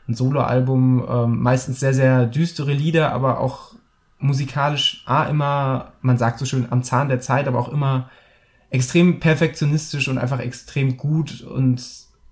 [0.09, 3.75] Ein Soloalbum, ähm, meistens sehr, sehr düstere Lieder, aber auch
[4.19, 8.09] musikalisch A, immer, man sagt so schön, am Zahn der Zeit, aber auch immer
[8.71, 11.83] extrem perfektionistisch und einfach extrem gut und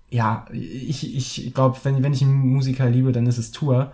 [0.09, 3.91] ja, ich, ich glaube, wenn, wenn ich einen Musiker liebe, dann ist es Tour.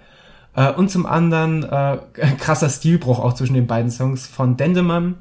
[0.55, 1.97] Äh, und zum anderen äh,
[2.37, 5.15] krasser Stilbruch auch zwischen den beiden Songs von Dendemann.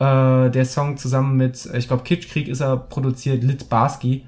[0.00, 4.24] Äh, der Song zusammen mit, ich glaube, Kitschkrieg ist er produziert, Lit Barski.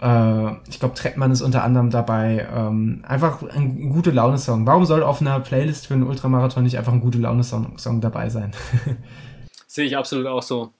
[0.00, 2.46] Äh, ich glaube, Trettmann ist unter anderem dabei.
[2.52, 4.66] Ähm, einfach ein gute Laune-Song.
[4.66, 8.28] Warum soll auf einer Playlist für einen Ultramarathon nicht einfach ein gute Laune-Song Song dabei
[8.28, 8.52] sein?
[9.66, 10.72] Sehe ich absolut auch so.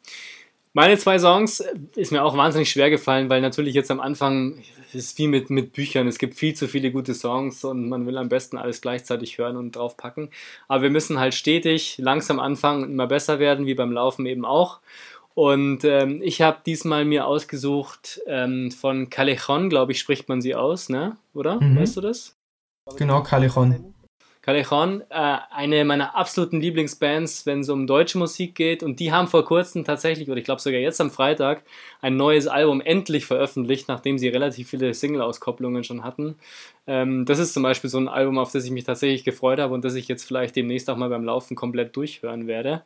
[0.76, 1.64] Meine zwei Songs
[1.94, 4.60] ist mir auch wahnsinnig schwer gefallen, weil natürlich jetzt am Anfang
[4.92, 6.09] ist wie mit, mit Büchern.
[6.09, 9.56] Es gibt viel zu viele gute Songs und man will am besten alles gleichzeitig hören
[9.56, 10.30] und draufpacken.
[10.66, 14.44] Aber wir müssen halt stetig langsam anfangen und immer besser werden, wie beim Laufen eben
[14.44, 14.80] auch.
[15.34, 20.56] Und ähm, ich habe diesmal mir ausgesucht ähm, von Callejon, glaube ich, spricht man sie
[20.56, 21.16] aus, ne?
[21.34, 21.60] Oder?
[21.60, 21.78] Mhm.
[21.78, 22.36] Weißt du das?
[22.96, 23.94] Genau, Callejon.
[24.45, 28.83] Callejon, äh, eine meiner absoluten Lieblingsbands, wenn es um deutsche Musik geht.
[28.83, 31.62] Und die haben vor kurzem tatsächlich, oder ich glaube sogar jetzt am Freitag,
[32.03, 36.37] ein neues Album endlich veröffentlicht, nachdem sie relativ viele Single-Auskopplungen schon hatten.
[36.87, 39.73] Ähm, das ist zum Beispiel so ein Album, auf das ich mich tatsächlich gefreut habe
[39.73, 42.83] und das ich jetzt vielleicht demnächst auch mal beim Laufen komplett durchhören werde.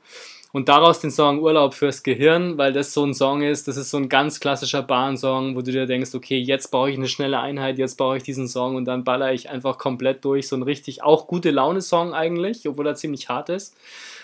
[0.53, 3.91] Und daraus den Song Urlaub fürs Gehirn, weil das so ein Song ist, das ist
[3.91, 7.41] so ein ganz klassischer Bahnsong, wo du dir denkst, okay, jetzt brauche ich eine schnelle
[7.41, 10.49] Einheit, jetzt brauche ich diesen Song und dann baller ich einfach komplett durch.
[10.49, 13.77] So ein richtig auch gute Laune-Song eigentlich, obwohl er ziemlich hart ist.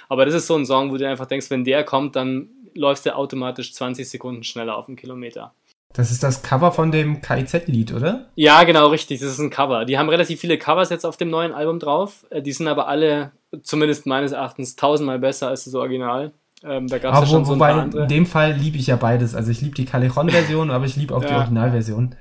[0.09, 3.07] Aber das ist so ein Song, wo du einfach denkst, wenn der kommt, dann läufst
[3.07, 5.53] du automatisch 20 Sekunden schneller auf den Kilometer.
[5.95, 8.27] Das ist das Cover von dem KIZ-Lied, oder?
[8.35, 9.21] Ja, genau, richtig.
[9.21, 9.85] Das ist ein Cover.
[9.85, 12.27] Die haben relativ viele Covers jetzt auf dem neuen Album drauf.
[12.31, 13.31] Äh, die sind aber alle,
[13.63, 16.33] zumindest meines Erachtens, tausendmal besser als das Original.
[16.63, 18.03] Ähm, da gab es ja schon wo, so ein paar andere.
[18.03, 19.35] In dem Fall liebe ich ja beides.
[19.35, 21.29] Also ich liebe die Callejon-Version, aber ich liebe auch ja.
[21.29, 22.15] die Originalversion.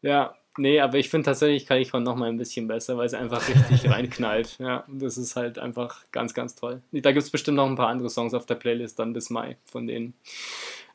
[0.00, 3.46] Ja, nee, aber ich finde tatsächlich Callejon noch mal ein bisschen besser, weil es einfach
[3.46, 4.56] richtig reinknallt.
[4.58, 6.80] Ja, das ist halt einfach ganz, ganz toll.
[6.92, 9.56] Da gibt es bestimmt noch ein paar andere Songs auf der Playlist dann bis Mai
[9.66, 10.14] von denen.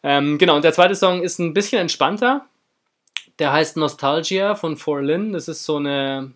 [0.02, 2.46] Ähm, genau, und der zweite Song ist ein bisschen entspannter.
[3.38, 5.34] Der heißt Nostalgia von For Lin.
[5.34, 6.32] Das ist so eine,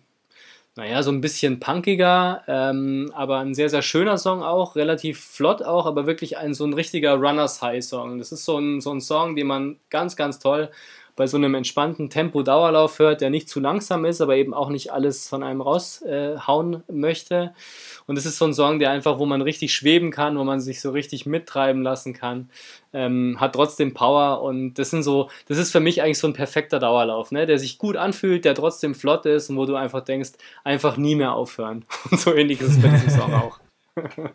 [0.76, 5.62] naja, so ein bisschen punkiger, ähm, aber ein sehr, sehr schöner Song auch, relativ flott
[5.62, 8.18] auch, aber wirklich ein so ein richtiger Runners High Song.
[8.18, 10.70] Das ist so ein, so ein Song, den man ganz, ganz toll
[11.16, 14.92] bei so einem entspannten Tempo-Dauerlauf hört, der nicht zu langsam ist, aber eben auch nicht
[14.92, 17.54] alles von einem raushauen äh, möchte.
[18.06, 20.60] Und es ist so ein Song, der einfach, wo man richtig schweben kann, wo man
[20.60, 22.50] sich so richtig mittreiben lassen kann,
[22.92, 26.32] ähm, hat trotzdem Power und das sind so, das ist für mich eigentlich so ein
[26.32, 27.46] perfekter Dauerlauf, ne?
[27.46, 30.32] der sich gut anfühlt, der trotzdem flott ist und wo du einfach denkst,
[30.64, 31.84] einfach nie mehr aufhören.
[32.10, 33.58] Und so ähnlich ist es bei diesem Song auch.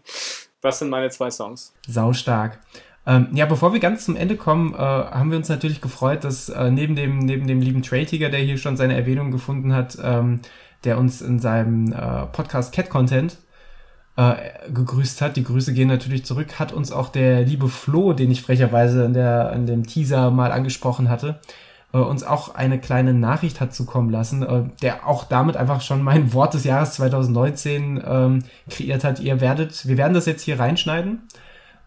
[0.61, 1.73] Das sind meine zwei Songs.
[1.87, 2.59] Sau stark.
[3.09, 6.47] Ähm, ja, bevor wir ganz zum Ende kommen, äh, haben wir uns natürlich gefreut, dass
[6.49, 10.41] äh, neben, dem, neben dem lieben Trade-Tiger, der hier schon seine Erwähnung gefunden hat, ähm,
[10.83, 13.37] der uns in seinem äh, Podcast Cat Content
[14.15, 14.35] äh,
[14.71, 15.37] gegrüßt hat.
[15.37, 16.59] Die Grüße gehen natürlich zurück.
[16.59, 20.51] Hat uns auch der liebe Flo, den ich frecherweise in, der, in dem Teaser mal
[20.51, 21.39] angesprochen hatte,
[21.93, 26.03] äh, uns auch eine kleine Nachricht hat zukommen lassen, äh, der auch damit einfach schon
[26.03, 29.19] mein Wort des Jahres 2019 ähm, kreiert hat.
[29.19, 31.23] Ihr werdet, wir werden das jetzt hier reinschneiden.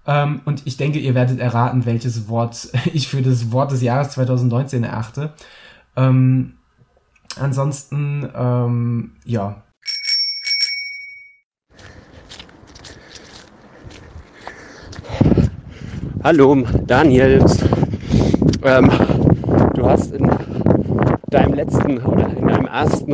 [0.07, 4.11] Ähm, und ich denke, ihr werdet erraten, welches Wort ich für das Wort des Jahres
[4.11, 5.33] 2019 erachte.
[5.97, 6.55] Ähm,
[7.39, 9.63] ansonsten, ähm, ja.
[16.25, 17.59] Hallo, Daniels.
[18.63, 18.91] Ähm,
[19.75, 20.31] du hast in
[21.31, 23.13] deinem letzten oder in deinem ersten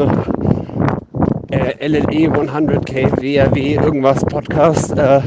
[1.51, 5.23] äh, LLE 100k WRW irgendwas Podcast äh,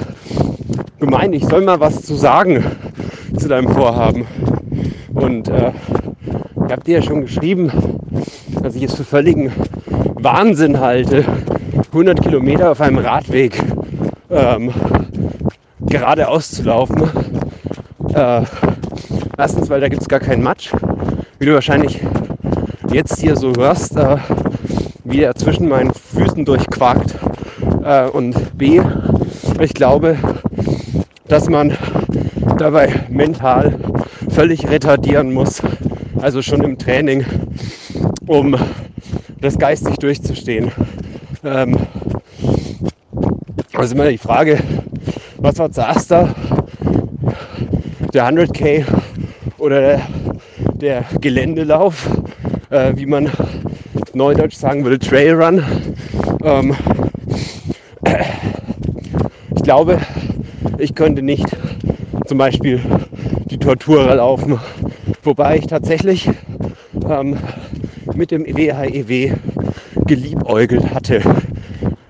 [1.01, 2.63] gemeint, ich soll mal was zu sagen
[3.35, 4.27] zu deinem Vorhaben.
[5.15, 5.71] Und äh,
[6.67, 7.71] ich habe dir ja schon geschrieben,
[8.61, 9.51] dass ich es für völligen
[10.15, 11.25] Wahnsinn halte,
[11.87, 13.61] 100 Kilometer auf einem Radweg
[14.29, 14.71] ähm,
[15.87, 17.01] geradeaus zu laufen.
[18.13, 18.43] Äh,
[19.39, 20.71] erstens, weil da gibt es gar keinen Matsch,
[21.39, 21.99] wie du wahrscheinlich
[22.91, 24.17] jetzt hier so hörst, äh,
[25.03, 27.15] wie er zwischen meinen Füßen durchquakt.
[27.83, 28.79] Äh, und B,
[29.59, 30.15] ich glaube,
[31.31, 31.77] dass man
[32.57, 33.73] dabei mental
[34.31, 35.61] völlig retardieren muss,
[36.19, 37.25] also schon im Training,
[38.27, 38.57] um
[39.39, 40.73] das geistig durchzustehen.
[41.45, 41.77] Ähm,
[43.73, 44.59] also immer die Frage,
[45.37, 46.35] was war zuerst da?
[48.13, 48.83] Der 100k
[49.57, 50.01] oder der,
[50.57, 52.09] der Geländelauf,
[52.71, 53.31] äh, wie man
[54.13, 55.63] neudeutsch sagen würde, Trailrun.
[56.43, 56.75] Ähm,
[59.55, 59.97] ich glaube,
[60.81, 61.45] ich könnte nicht
[62.25, 62.81] zum Beispiel
[63.51, 64.59] die Tortura laufen,
[65.23, 66.27] wobei ich tatsächlich
[67.07, 67.37] ähm,
[68.15, 69.33] mit dem WHEW e
[70.07, 71.21] geliebäugelt hatte,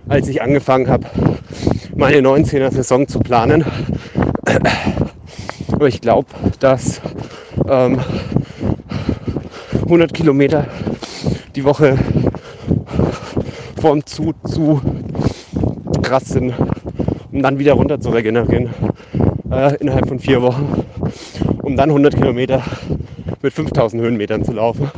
[0.07, 1.05] als ich angefangen habe,
[1.95, 3.65] meine 19er Saison zu planen.
[5.73, 6.29] Aber ich glaube,
[6.59, 7.01] dass
[7.67, 7.99] ähm,
[9.83, 10.65] 100 Kilometer
[11.55, 11.97] die Woche
[13.81, 14.81] vom zu zu
[16.01, 16.53] krass sind
[17.41, 18.69] dann wieder runter zu regenerieren
[19.51, 20.85] äh, innerhalb von vier Wochen,
[21.61, 22.63] um dann 100 Kilometer
[23.41, 24.91] mit 5000 Höhenmetern zu laufen.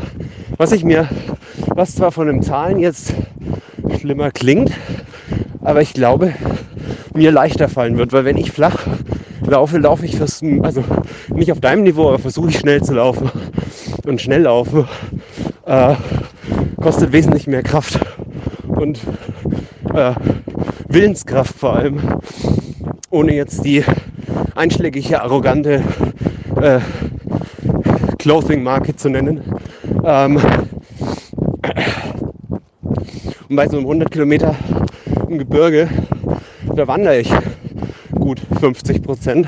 [0.58, 1.08] Was ich mir,
[1.68, 3.14] was zwar von den Zahlen jetzt
[4.00, 4.72] schlimmer klingt,
[5.62, 6.34] aber ich glaube,
[7.14, 8.86] mir leichter fallen wird, weil wenn ich flach
[9.46, 10.84] laufe, laufe ich fast, also
[11.34, 13.30] nicht auf deinem Niveau, aber versuche ich schnell zu laufen
[14.06, 14.88] und schnell laufen
[15.66, 15.96] äh,
[16.82, 18.00] kostet wesentlich mehr Kraft
[18.68, 19.00] und
[19.94, 20.14] äh,
[20.94, 22.00] Willenskraft vor allem,
[23.10, 23.84] ohne jetzt die
[24.54, 25.84] einschlägige, arrogante
[26.62, 26.80] äh,
[28.20, 29.42] Clothing-Marke zu nennen.
[30.06, 30.40] Ähm,
[33.50, 34.56] und bei so einem 100 Kilometer
[35.28, 35.90] im Gebirge,
[36.76, 37.34] da wandere ich
[38.12, 39.48] gut 50 Prozent.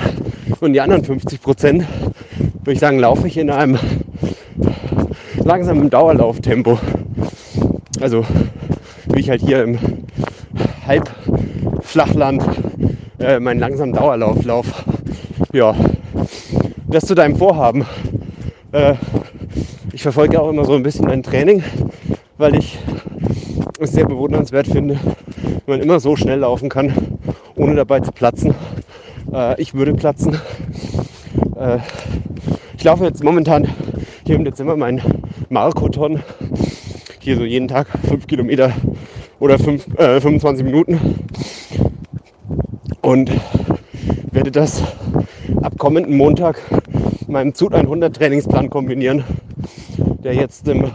[0.61, 1.85] Und die anderen 50 Prozent,
[2.63, 3.77] würde ich sagen, laufe ich in einem
[5.43, 6.79] langsamen Dauerlauftempo.
[8.01, 8.25] Also
[9.13, 9.77] wie ich halt hier im
[11.95, 12.43] Halbflachland
[13.19, 14.83] äh, meinen langsamen Dauerlauf lauf.
[15.53, 15.73] Ja,
[16.87, 17.85] das zu deinem Vorhaben.
[18.73, 18.95] Äh,
[19.93, 21.63] ich verfolge auch immer so ein bisschen dein Training,
[22.37, 22.77] weil ich
[23.79, 24.99] es sehr bewundernswert finde,
[25.65, 26.93] wenn man immer so schnell laufen kann,
[27.55, 28.53] ohne dabei zu platzen.
[29.33, 30.37] Äh, ich würde platzen.
[31.57, 31.77] Äh,
[32.77, 33.69] ich laufe jetzt momentan
[34.25, 35.01] hier im Dezember meinen
[35.47, 36.21] Markoton.
[37.21, 38.73] Hier so jeden Tag 5 Kilometer
[39.39, 40.99] oder 5, äh, 25 Minuten.
[43.05, 43.29] Und
[44.31, 44.81] werde das
[45.61, 46.59] ab kommenden Montag
[47.27, 49.23] meinem Zut 100 Trainingsplan kombinieren,
[50.23, 50.89] der jetzt im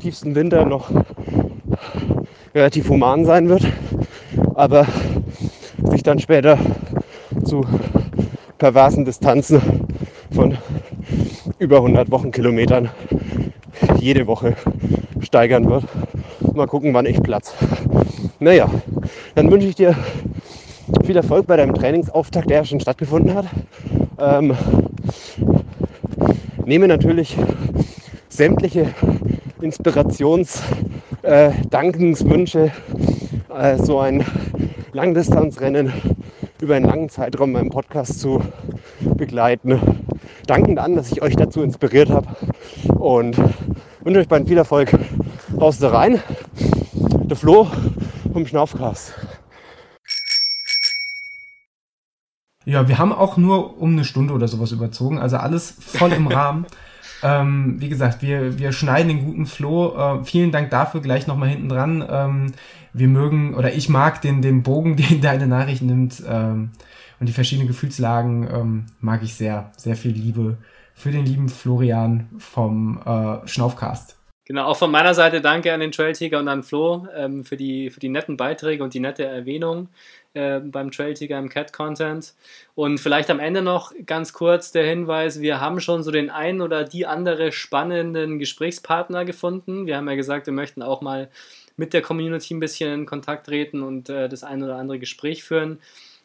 [0.00, 0.90] tiefsten Winter noch
[2.56, 3.64] relativ human sein wird,
[4.56, 4.88] aber
[5.92, 6.58] sich dann später
[7.44, 7.64] zu
[8.58, 9.62] perversen Distanzen
[10.34, 10.58] von
[11.60, 12.90] über 100 Wochenkilometern
[14.00, 14.56] jede Woche
[15.20, 15.84] steigern wird.
[16.52, 17.54] Mal gucken, wann ich Platz.
[18.40, 18.68] Naja,
[19.36, 19.94] dann wünsche ich dir
[21.04, 23.46] viel Erfolg bei deinem Trainingsauftakt, der schon stattgefunden hat.
[24.18, 24.56] Ähm,
[26.64, 27.36] nehme natürlich
[28.28, 28.94] sämtliche
[29.60, 30.62] Inspirations-,
[31.22, 32.70] äh, Dankenswünsche,
[33.54, 34.24] äh, so ein
[34.92, 35.92] Langdistanzrennen
[36.60, 38.42] über einen langen Zeitraum meinem Podcast zu
[39.16, 39.80] begleiten.
[40.46, 42.28] Dankend an, dass ich euch dazu inspiriert habe
[42.98, 43.36] und
[44.02, 44.90] wünsche euch beiden viel Erfolg.
[45.60, 46.22] Raus da rein.
[47.24, 47.66] Der Flo
[48.32, 49.14] vom Schnaufcast.
[52.68, 56.26] Ja, wir haben auch nur um eine Stunde oder sowas überzogen, also alles voll im
[56.26, 56.66] Rahmen.
[57.22, 59.96] Ähm, wie gesagt, wir, wir schneiden den guten Floh.
[59.96, 62.06] Äh, vielen Dank dafür gleich nochmal hinten dran.
[62.06, 62.52] Ähm,
[62.92, 66.72] wir mögen, oder ich mag den, den Bogen, den deine Nachricht nimmt ähm,
[67.18, 69.72] und die verschiedenen Gefühlslagen ähm, mag ich sehr.
[69.78, 70.58] Sehr viel Liebe
[70.92, 74.17] für den lieben Florian vom äh, Schnaufcast.
[74.48, 77.58] Genau, auch von meiner Seite danke an den Trail Tiger und an Flo ähm, für,
[77.58, 79.90] die, für die netten Beiträge und die nette Erwähnung
[80.32, 82.32] äh, beim Trail Tiger im Cat Content.
[82.74, 86.62] Und vielleicht am Ende noch ganz kurz der Hinweis: Wir haben schon so den einen
[86.62, 89.86] oder die andere spannenden Gesprächspartner gefunden.
[89.86, 91.28] Wir haben ja gesagt, wir möchten auch mal
[91.76, 95.44] mit der Community ein bisschen in Kontakt treten und äh, das ein oder andere Gespräch
[95.44, 95.78] führen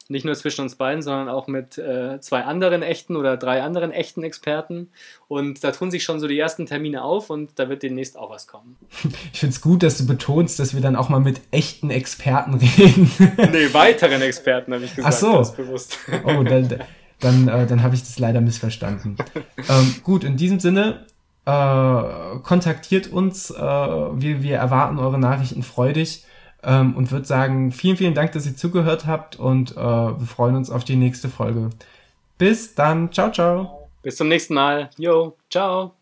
[0.10, 3.92] nicht nur zwischen uns beiden, sondern auch mit äh, zwei anderen echten oder drei anderen
[3.92, 4.90] echten Experten.
[5.28, 8.30] Und da tun sich schon so die ersten Termine auf und da wird demnächst auch
[8.30, 8.78] was kommen.
[9.34, 12.54] Ich finde es gut, dass du betonst, dass wir dann auch mal mit echten Experten
[12.78, 13.12] reden.
[13.52, 15.14] nee, weiteren Experten habe ich gesagt.
[15.14, 15.38] Ach so.
[15.38, 15.98] Das bewusst.
[16.24, 16.80] Oh, dann,
[17.20, 19.18] dann, äh, dann habe ich das leider missverstanden.
[19.58, 21.06] ähm, gut, in diesem Sinne,
[21.46, 23.50] äh, kontaktiert uns.
[23.52, 26.26] Äh, wir, wir erwarten eure Nachrichten freudig
[26.64, 30.56] ähm, und würde sagen, vielen, vielen Dank, dass ihr zugehört habt und äh, wir freuen
[30.56, 31.70] uns auf die nächste Folge.
[32.38, 33.12] Bis dann.
[33.12, 33.90] Ciao, ciao.
[34.02, 34.90] Bis zum nächsten Mal.
[34.98, 35.94] Jo, ciao.